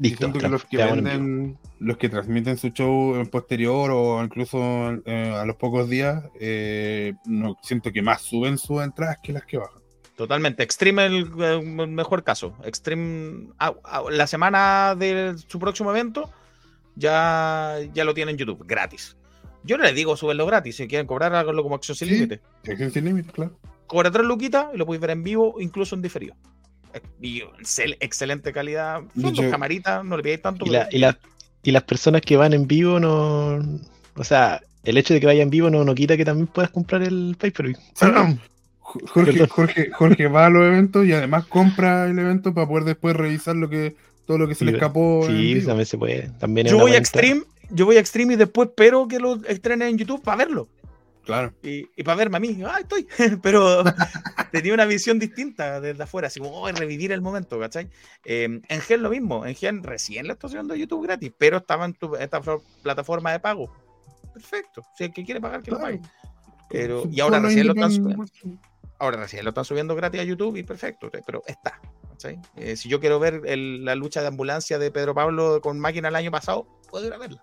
[0.01, 4.59] Listo, que los que venden, los que transmiten su show en posterior o incluso
[5.05, 9.45] eh, a los pocos días, eh, no, siento que más suben sus entradas que las
[9.45, 9.77] que bajan.
[10.19, 10.65] Totalmente.
[10.65, 12.53] Extreme el, el mejor caso.
[12.65, 16.28] Extreme ah, ah, la semana de su próximo evento
[16.97, 19.16] ya, ya lo tienen en YouTube, gratis.
[19.62, 22.40] Yo no les digo subenlo gratis, si quieren cobrar, háganlo como acción sin límite.
[22.69, 23.57] Acción sin límite, claro.
[23.86, 26.35] Cobra tres luquitas y lo podéis ver en vivo, incluso en diferido.
[27.23, 27.45] Y
[28.01, 29.03] excelente calidad.
[29.20, 30.66] Son dos camaritas, no le pidáis tanto.
[30.66, 30.97] Y,
[31.62, 33.61] y, las personas que van en vivo no.
[34.16, 36.73] O sea, el hecho de que vayan en vivo no, no quita que también puedas
[36.73, 37.77] comprar el pay-per-view.
[39.09, 43.15] Jorge, Jorge, Jorge va a los eventos y además compra el evento para poder después
[43.15, 43.97] revisar lo que
[44.27, 45.27] todo lo que se le escapó.
[45.27, 46.31] Sí, también se puede.
[46.39, 49.89] También yo voy a Extreme, yo voy a Extreme y después espero que lo estrenen
[49.89, 50.69] en YouTube para verlo.
[51.24, 51.52] Claro.
[51.62, 53.06] Y, y, para verme a mí, ah, estoy.
[53.43, 53.85] Pero
[54.52, 57.90] tenía una visión distinta desde afuera, así como oh, revivir el momento, ¿cachai?
[58.24, 61.85] Eh, en Gen lo mismo, en Gen recién la estoy haciendo YouTube gratis, pero estaba
[61.85, 62.40] en esta
[62.82, 63.70] plataforma de pago.
[64.32, 64.82] Perfecto.
[64.97, 66.01] Si el que quiere pagar, que lo pague.
[66.70, 68.24] Pero, y ahora recién lo están subiendo.
[68.98, 71.80] Ahora recién lo están subiendo gratis a YouTube y perfecto, pero está.
[72.56, 76.16] Eh, si yo quiero ver la lucha de ambulancia de Pedro Pablo con máquina el
[76.16, 77.40] año pasado, puedo ir a verla.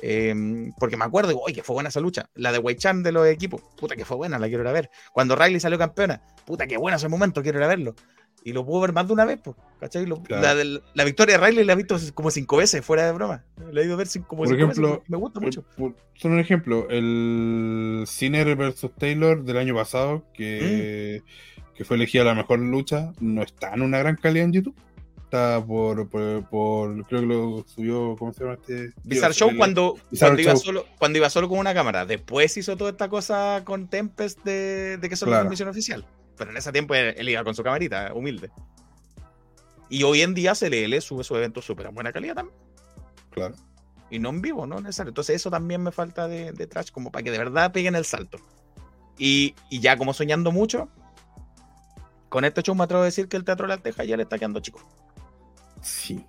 [0.00, 2.28] Em, porque me acuerdo, oye, que fue buena esa lucha.
[2.34, 4.90] La de Weichan de los equipos, puta que fue buena, la quiero ir a ver.
[5.12, 7.94] Cuando Riley salió campeona, puta que bueno ese momento, quiero ir a verlo.
[8.44, 10.06] Y lo puedo ver más de una vez, pues, ¿cachai?
[10.06, 13.44] la, victoria de Riley la he visto como cinco veces, fuera de broma.
[13.70, 15.64] La he ido a ver como por ejemplo, Me gusta mucho.
[15.76, 21.74] son un ejemplo, el Sinner versus Taylor del año pasado, que, mm.
[21.76, 24.76] que fue elegida la mejor lucha, no está en una gran calidad en YouTube
[25.66, 26.08] por,
[26.48, 28.92] por, creo que lo subió, ¿cómo se llama este?
[29.04, 32.04] Bizarre Show cuando, cuando, Iba solo, cuando iba solo con una cámara.
[32.04, 35.44] Después hizo toda esta cosa con Tempest de, de que solo claro.
[35.44, 36.06] transmisión oficial.
[36.42, 38.50] Pero en ese tiempo él, iba con su camarita, humilde.
[39.88, 42.56] Y hoy en día CLL sube su evento súper a buena calidad también.
[43.30, 43.54] Claro.
[44.10, 45.10] Y no en vivo, no necesario.
[45.10, 48.04] Entonces eso también me falta de, de trash, como para que de verdad peguen el
[48.04, 48.38] salto.
[49.18, 50.88] Y, y, ya como soñando mucho,
[52.28, 54.22] con este show me atrevo a decir que el Teatro de la Teja ya le
[54.24, 54.80] está quedando chico.
[55.82, 56.24] Sí.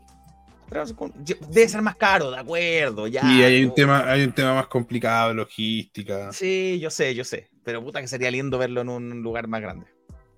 [1.50, 3.08] debe ser más caro, de acuerdo.
[3.08, 6.32] Ya, y hay un, tema, hay un tema más complicado, logística.
[6.34, 7.50] Sí, yo sé, yo sé.
[7.64, 9.93] Pero puta que sería lindo verlo en un lugar más grande.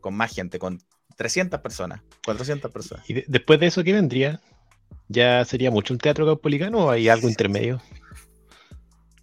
[0.05, 0.77] Con más gente, con
[1.15, 3.09] 300 personas, 400 personas.
[3.09, 4.39] ¿Y después de eso qué vendría?
[5.07, 7.81] ¿Ya sería mucho un teatro caupolicano o hay algo intermedio?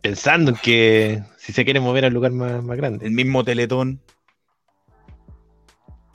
[0.00, 3.06] Pensando en que si se quiere mover al lugar más, más grande.
[3.06, 4.02] El mismo Teletón.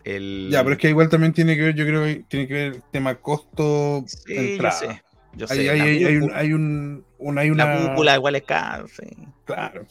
[0.04, 2.74] Ya, pero es que igual también tiene que ver, yo creo que tiene que ver
[2.74, 4.04] el tema costo.
[4.06, 5.02] Sí, yo sé.
[5.32, 7.74] Yo sé, hay, hay, hay, un, hay, un, una, hay una.
[7.74, 9.16] La cúpula igual es caro, sí.
[9.46, 9.88] Claro.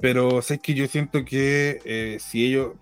[0.00, 2.74] Pero sé que yo siento que eh, si ellos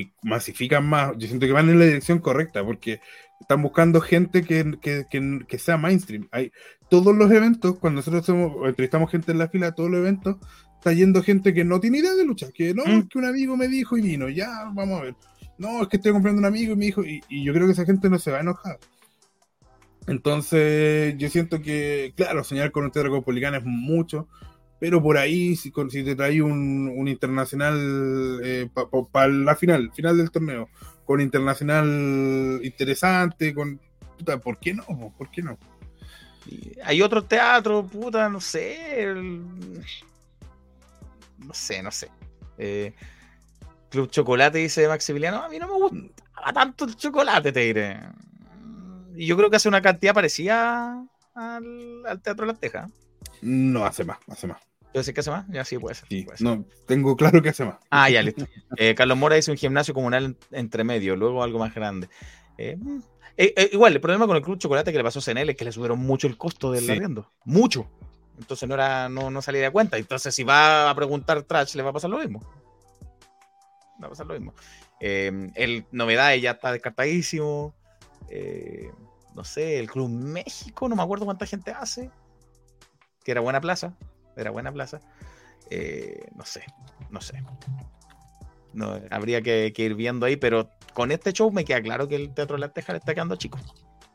[0.00, 3.00] si masifican más, yo siento que van en la dirección correcta, porque
[3.40, 6.28] están buscando gente que, que, que, que sea mainstream.
[6.32, 6.52] Hay
[6.88, 10.36] todos los eventos, cuando nosotros hacemos, entrevistamos gente en la fila, todos los eventos,
[10.74, 13.08] está yendo gente que no tiene idea de lucha, que no, mm.
[13.08, 15.14] que un amigo me dijo y vino, ya, vamos a ver
[15.58, 17.86] no, es que estoy comprando un amigo y mi hijo, y, yo creo que esa
[17.86, 18.78] gente no se va a enojar.
[20.06, 24.28] Entonces, yo siento que, claro, soñar con un teatro copolicano es mucho,
[24.78, 28.68] pero por ahí, si, si te traes un, un, internacional eh,
[29.10, 30.68] para la final, final del torneo,
[31.04, 33.80] con internacional interesante, con.
[34.18, 34.84] Puta, ¿por qué no?
[35.16, 35.58] ¿Por qué no?
[36.84, 39.14] Hay otro teatro, puta, no sé.
[41.38, 42.10] No sé, no sé.
[42.56, 42.94] Eh,
[43.90, 45.42] Club Chocolate, dice Maximiliano.
[45.42, 48.00] A mí no me gusta tanto el chocolate, te diré.
[49.14, 51.04] Y yo creo que hace una cantidad parecida
[51.34, 52.90] al, Teatro de Tejas.
[53.42, 54.60] No, hace más, hace más.
[54.96, 55.44] ¿Yo sé que hace más?
[55.50, 56.08] Ya sí, puede ser.
[56.40, 57.76] No, tengo claro que hace más.
[57.90, 58.46] Ah, ya, listo.
[58.78, 62.08] Eh, Carlos Mora dice un gimnasio comunal entre medio, luego algo más grande.
[62.56, 63.00] Eh, mm,
[63.36, 65.66] eh, igual, el problema con el Club Chocolate que le pasó a CNL es que
[65.66, 67.30] le subieron mucho el costo del arriendo.
[67.44, 67.90] Mucho.
[68.38, 69.98] Entonces no, era, no, no salía de cuenta.
[69.98, 72.40] Entonces, si va a preguntar Trash, le va a pasar lo mismo
[74.02, 74.54] va a pasar lo mismo.
[74.98, 77.74] El Novedades ya está descartadísimo.
[79.34, 82.10] No sé, el Club México, no me acuerdo cuánta gente hace.
[83.24, 83.94] Que era buena plaza.
[84.36, 85.00] Era buena plaza.
[85.70, 86.64] Eh, no sé,
[87.10, 87.42] no sé.
[88.72, 92.32] No, habría que, ir viendo ahí, pero con este show me queda claro que el
[92.34, 93.58] Teatro de la Teja le está quedando chico.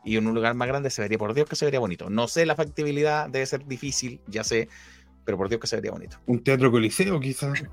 [0.04, 2.10] Y en un lugar más grande se vería, por Dios que se vería bonito.
[2.10, 4.70] No sé la factibilidad, debe ser difícil, ya sé,
[5.26, 6.18] pero por Dios que se vería bonito.
[6.26, 7.64] Un teatro coliseo, quizás.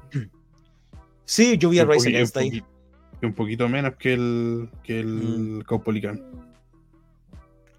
[1.24, 2.62] Sí, yo vi a Rise Against ahí.
[3.22, 5.62] Un poquito menos que el, que el mm.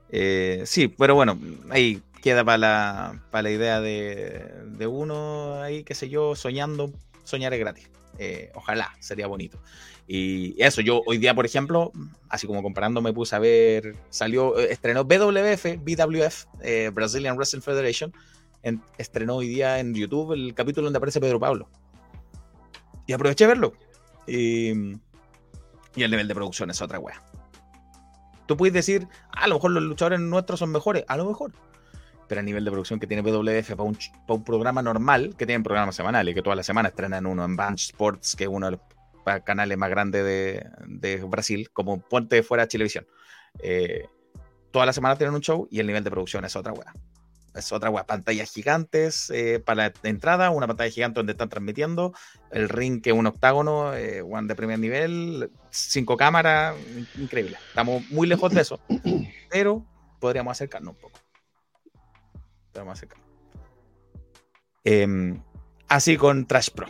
[0.10, 1.40] eh, sí, pero bueno,
[1.72, 6.91] ahí queda para la, para la idea de, de, uno ahí, qué sé yo, soñando,
[7.24, 7.90] soñar es gratis.
[8.18, 9.60] eh, ojalá, sería bonito.
[10.08, 11.91] Y eso, yo hoy día, por ejemplo,
[12.30, 17.62] así como comparando, me puse a ver, salió, eh, estrenó BWF, BWF, eh, Brazilian Wrestling
[17.62, 18.12] Federation,
[18.98, 21.70] estrenó hoy día en YouTube el capítulo donde aparece Pedro Pablo.
[23.08, 23.74] Y aproveché a verlo.
[24.28, 24.72] Y,
[25.96, 27.24] y el nivel de producción es otra wea.
[28.48, 31.54] Tú puedes decir, ah, a lo mejor los luchadores nuestros son mejores, a lo mejor.
[32.30, 35.96] Pero a nivel de producción que tiene BWF para un, programa normal, que tienen programas
[35.96, 38.82] semanales, que toda la semana estrenan uno en Bunch Sports, que es uno de los
[39.44, 43.08] canales más grandes de, Brasil, como Ponte Fuera Televisión.
[43.62, 44.08] Eh,
[44.72, 46.94] toda la semana tienen un show y el nivel de producción es otra weá.
[47.56, 48.06] Es otra weá.
[48.06, 52.14] Pantallas gigantes eh, para la entrada, una pantalla gigante donde están transmitiendo,
[52.52, 56.76] el ring que es un octágono, eh, one de primer nivel, cinco cámaras,
[57.18, 57.58] increíble.
[57.70, 58.80] Estamos muy lejos de eso,
[59.50, 59.84] pero
[60.20, 61.20] podríamos acercarnos un poco.
[62.72, 63.28] Podríamos acercarnos.
[64.84, 65.41] Em,
[65.88, 66.88] así con Trash Pro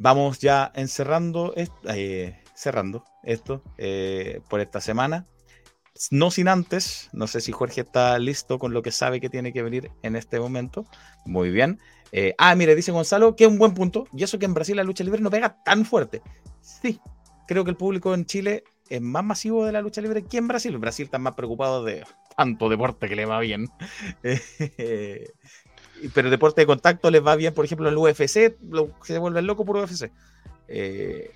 [0.00, 5.26] vamos ya encerrando, eh, cerrando esto eh, por esta semana.
[6.10, 9.52] No sin antes, no sé si Jorge está listo con lo que sabe que tiene
[9.52, 10.86] que venir en este momento.
[11.26, 11.78] Muy bien.
[12.12, 14.06] Eh, ah, mire, dice Gonzalo que es un buen punto.
[14.14, 16.22] Y eso que en Brasil la lucha libre no pega tan fuerte.
[16.62, 16.98] Sí,
[17.46, 20.48] creo que el público en Chile es más masivo de la lucha libre que en
[20.48, 20.78] Brasil.
[20.78, 22.04] Brasil están más preocupados de
[22.36, 23.68] tanto deporte que le va bien.
[26.14, 29.46] pero deporte de contacto les va bien, por ejemplo, en el UFC, lo, se vuelven
[29.46, 30.10] loco por UFC.
[30.68, 31.30] Eh,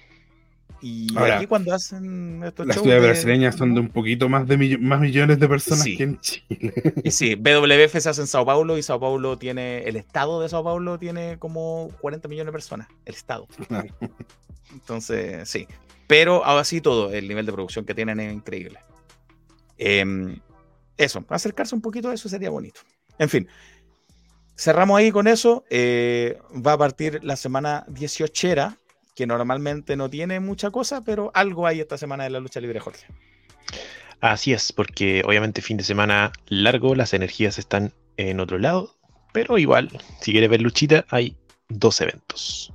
[0.81, 5.01] y aquí cuando hacen estos Las ciudades brasileñas son de un poquito más de más
[5.01, 6.75] millones de personas que en Chile.
[7.03, 10.49] Y sí, BWF se hace en Sao Paulo y Sao Paulo tiene, el estado de
[10.51, 13.49] Sao Paulo tiene como 40 millones de personas, el estado.
[14.73, 15.67] Entonces, sí.
[16.07, 18.79] Pero ahora sí todo, el nivel de producción que tienen es increíble.
[19.79, 20.39] Em,
[20.97, 22.81] eso, acercarse un poquito a eso sería bonito.
[23.19, 23.49] En fin,
[24.57, 25.65] cerramos ahí con eso.
[25.71, 28.77] Eh, va a partir la semana 18,
[29.15, 32.81] que normalmente no tiene mucha cosa, pero algo hay esta semana de la lucha libre,
[32.81, 33.07] Jorge.
[34.21, 38.95] Así es, porque obviamente fin de semana largo, las energías están en otro lado,
[39.33, 39.91] pero igual,
[40.21, 41.37] si quieres ver luchita, hay
[41.69, 42.73] dos eventos.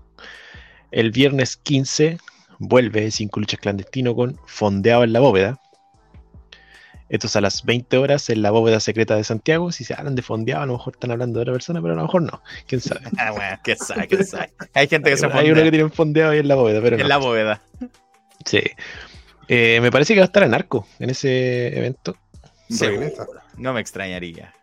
[0.92, 2.18] El viernes 15
[2.60, 5.60] vuelve Cinco Luchas Clandestino con Fondeado en la Bóveda,
[7.10, 9.72] esto es a las 20 horas en la bóveda secreta de Santiago.
[9.72, 11.98] Si se hablan de fondeado, a lo mejor están hablando de otra persona, pero a
[11.98, 12.42] lo mejor no.
[12.68, 13.02] ¿Quién sabe?
[13.18, 14.52] ah, bueno, quién sabe, quién sabe.
[14.76, 17.10] Hay gente que se Hay uno que tiene fondeado ahí en la bóveda, pero En
[17.10, 17.62] la bóveda.
[18.46, 18.62] Sí.
[19.48, 22.16] Eh, me parece que va a estar en arco en ese evento.
[23.58, 24.54] No me extrañaría.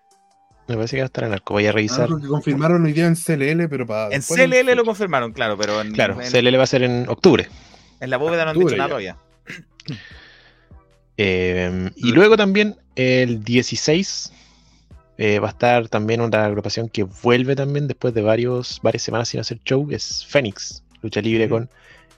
[0.69, 1.55] Me parece que va a estar en arco.
[1.55, 2.09] Voy a revisar.
[2.11, 4.15] Ah, confirmaron hoy día en CLL, pero para.
[4.15, 5.93] En CLL lo confirmaron, claro, pero en.
[5.93, 7.49] Claro, CLL va a ser en octubre.
[8.01, 9.17] En la bóveda no han dicho nada todavía.
[11.17, 14.33] Em, y luego también el 16
[15.19, 19.29] eh, va a estar también una agrupación que vuelve también después de varios, varias semanas
[19.29, 21.71] sin hacer show, es Fénix, lucha libre con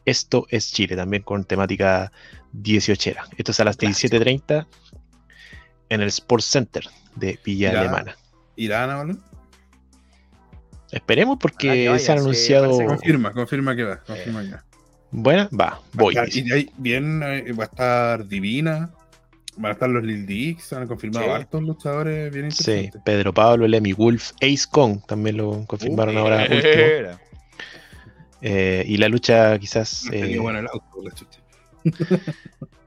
[0.05, 2.11] Esto es Chile, también con temática
[2.53, 3.13] 18.
[3.37, 4.67] Esto es a las 17.30
[5.91, 6.85] en el Sports Center
[7.15, 8.17] de Villa Alemana.
[8.57, 9.19] ¿Irán a
[10.91, 12.71] Esperemos porque se han anunciado.
[12.85, 13.99] confirma, confirma que va.
[13.99, 14.53] Confirma ya.
[14.53, 14.68] Bueno, va,
[15.11, 16.15] voy.
[16.33, 18.91] y ahí bien, eh, va a estar Divina,
[19.57, 21.33] van a estar los Lil Dix, han confirmado sí.
[21.33, 22.93] hartos luchadores bien interesantes.
[22.93, 26.47] Sí, Pedro Pablo, Lemmy Wolf, Ace Kong también lo confirmaron uh, ahora.
[28.41, 30.05] Eh, y la lucha quizás.
[30.13, 31.41] Eh, bueno el auto, la chucha.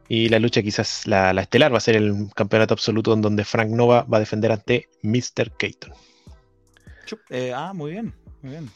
[0.07, 3.43] y la lucha quizás, la, la, estelar va a ser el campeonato absoluto en donde
[3.43, 5.51] Frank Nova va a defender ante Mr.
[5.57, 5.93] Keaton.
[7.29, 8.69] Eh, ah, muy bien, muy bien.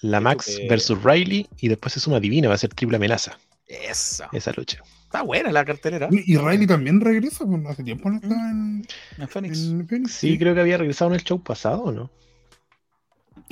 [0.00, 3.38] La Max versus Riley y después es una divina, va a ser triple amenaza.
[3.66, 4.24] Eso.
[4.32, 4.82] Esa lucha.
[5.04, 6.08] Está buena la cartelera.
[6.10, 8.86] Y Riley también regresa, pues hace tiempo no estaba en,
[9.18, 10.12] en, Phoenix.
[10.12, 12.10] Sí, creo que había regresado en el show pasado, ¿no?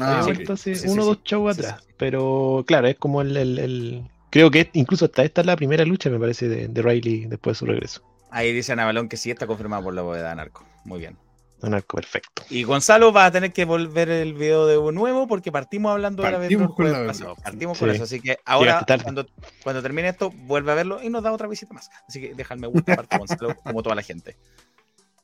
[0.00, 1.82] Ah, sí, hace sí, uno o dos shows atrás.
[1.96, 5.84] Pero claro, es como el, el, el, Creo que incluso hasta esta es la primera
[5.84, 8.02] lucha, me parece, de, de Riley después de su regreso.
[8.30, 10.66] Ahí dice Ana Balón que sí está confirmado por la bóveda de Narco.
[10.84, 11.16] Muy bien.
[11.60, 12.42] Perfecto.
[12.50, 16.76] Y Gonzalo va a tener que volver el video de nuevo porque partimos hablando partimos
[16.76, 17.36] de la vez pasado.
[17.36, 17.84] Partimos sí.
[17.84, 18.04] con eso.
[18.04, 19.26] Así que ahora, cuando,
[19.62, 21.90] cuando, termine esto, vuelve a verlo y nos da otra visita más.
[22.06, 24.36] Así que deja el me gusta aparte, Gonzalo, como toda la gente.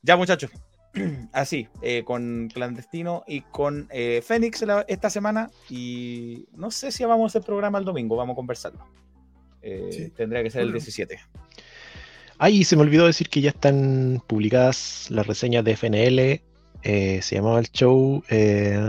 [0.01, 0.51] Ya, muchachos.
[1.31, 5.49] Así, eh, con Clandestino y con eh, Fénix esta semana.
[5.69, 8.85] Y no sé si vamos a hacer programa el domingo, vamos a conversarlo.
[9.61, 10.09] Eh, sí.
[10.09, 11.19] Tendría que ser el 17.
[12.43, 16.41] Ay, se me olvidó decir que ya están publicadas las reseñas de FNL.
[16.81, 18.79] Eh, se llamaba el show eh,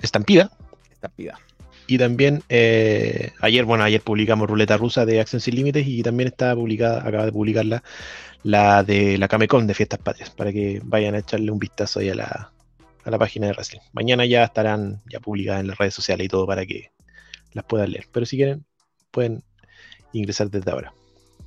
[0.00, 0.50] Estampida.
[0.90, 1.38] Estampida.
[1.86, 6.26] Y también eh, ayer, bueno, ayer publicamos Ruleta Rusa de Acción Sin Límites y también
[6.26, 7.84] está publicada, acaba de publicarla,
[8.42, 12.08] la de la Camecon de Fiestas Patrias, para que vayan a echarle un vistazo ahí
[12.08, 12.50] a la,
[13.04, 13.82] a la página de Wrestling.
[13.92, 16.90] Mañana ya estarán ya publicadas en las redes sociales y todo para que
[17.52, 18.06] las puedan leer.
[18.10, 18.66] Pero si quieren,
[19.12, 19.44] pueden
[20.12, 20.92] ingresar desde ahora.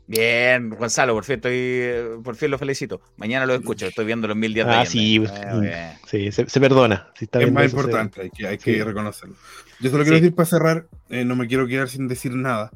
[0.10, 3.00] Bien, Gonzalo, por fin, estoy, por fin lo felicito.
[3.18, 5.22] Mañana lo escucho, estoy viendo los mil días Ah, de sí.
[5.64, 7.12] Eh, sí, se, se perdona.
[7.16, 8.74] Si está Es más importante, hay que, hay sí.
[8.74, 9.36] que reconocerlo.
[9.80, 10.24] Yo solo quiero Sí.
[10.24, 12.72] decir para cerrar, eh, no me quiero quedar sin decir nada.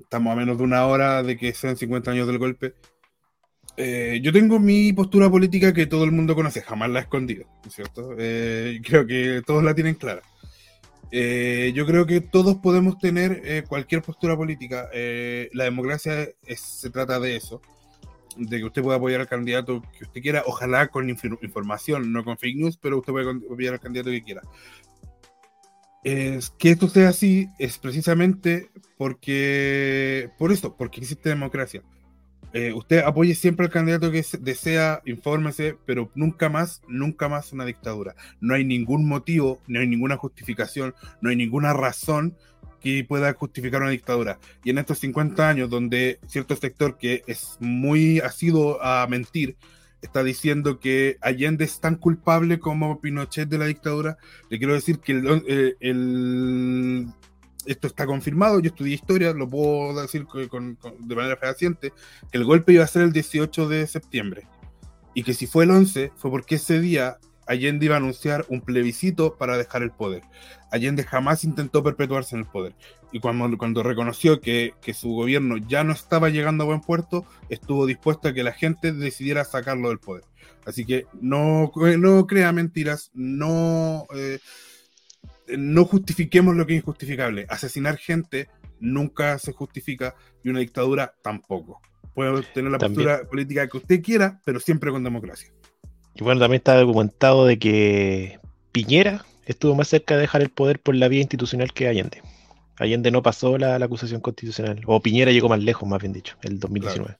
[0.00, 2.72] Estamos a menos de una hora de que sean 50 años del golpe.
[3.76, 7.44] Eh, yo tengo mi postura política que todo el mundo conoce, jamás la he escondido,
[7.62, 8.14] ¿no es ¿cierto?
[8.18, 10.22] Eh, creo que todos la tienen clara.
[11.12, 14.88] Eh, yo creo que todos podemos tener eh, cualquier postura política.
[14.92, 17.60] Eh, la democracia es- se trata de eso,
[18.36, 22.24] de que usted pueda apoyar al candidato que usted quiera, ojalá con infor- información, no
[22.24, 24.42] con fake news, pero usted puede apoyar al candidato que quiera.
[26.02, 31.82] Que esto sea así es precisamente porque, por eso, porque existe democracia.
[32.52, 37.52] Eh, usted apoye siempre al candidato que se- desea, infórmese, pero nunca más, nunca más
[37.52, 38.14] una dictadura.
[38.40, 42.36] No hay ningún motivo, no hay ninguna justificación, no hay ninguna razón
[42.80, 44.38] que pueda justificar una dictadura.
[44.64, 49.56] Y en estos 50 años, donde cierto sector que es muy asiduo a mentir,
[50.02, 54.16] está diciendo que Allende es tan culpable como Pinochet de la dictadura,
[54.48, 57.06] le quiero decir que el, eh, el-
[57.72, 61.92] esto está confirmado, yo estudié historia, lo puedo decir con- de manera fehaciente,
[62.30, 64.46] que el golpe iba a ser el 18 de septiembre.
[65.14, 68.60] Y que si fue el 11, fue porque ese día Allende iba a anunciar un
[68.60, 70.22] plebiscito para dejar el poder.
[70.70, 72.76] Allende jamás intentó perpetuarse en el poder.
[73.10, 77.24] Y cuando, cuando reconoció que, que su gobierno ya no estaba llegando a buen puerto,
[77.48, 80.22] estuvo dispuesto a que la gente decidiera sacarlo del poder.
[80.64, 84.38] Así que no, no crea mentiras, no, eh,
[85.58, 87.46] no justifiquemos lo que es injustificable.
[87.48, 88.48] Asesinar gente
[88.80, 91.80] nunca se justifica y una dictadura tampoco.
[92.14, 93.06] Puede tener la También.
[93.06, 95.52] postura política que usted quiera, pero siempre con democracia.
[96.14, 98.40] Y bueno, también está documentado de que
[98.72, 102.22] Piñera estuvo más cerca de dejar el poder por la vía institucional que Allende.
[102.78, 104.80] Allende no pasó la, la acusación constitucional.
[104.86, 107.16] O Piñera llegó más lejos, más bien dicho, el 2019.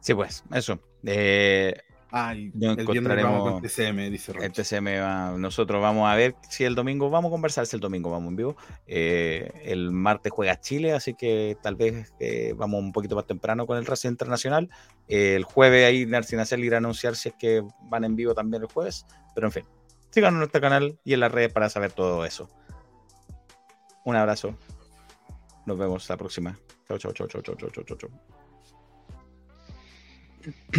[0.00, 0.78] Sí, pues, eso.
[1.04, 1.74] Eh,
[2.18, 4.46] Ay, No el encontraremos- vamos con TCM, dice Rocha.
[4.46, 7.80] el TCM va- nosotros vamos a ver si el domingo, vamos a conversar si el
[7.80, 8.56] domingo vamos en vivo.
[8.86, 13.66] Eh, el martes juega Chile, así que tal vez eh, vamos un poquito más temprano
[13.66, 14.70] con el Racing Internacional.
[15.08, 18.34] Eh, el jueves ahí Narci Nacel irá a anunciar si es que van en vivo
[18.34, 19.04] también el jueves.
[19.34, 19.64] Pero en fin,
[20.10, 22.48] sigan en nuestro canal y en las redes para saber todo eso.
[24.04, 24.54] Un abrazo.
[25.66, 26.58] Nos vemos la próxima.
[26.88, 28.10] Chau, chau, chau, chau, chau, chau, chau, chau.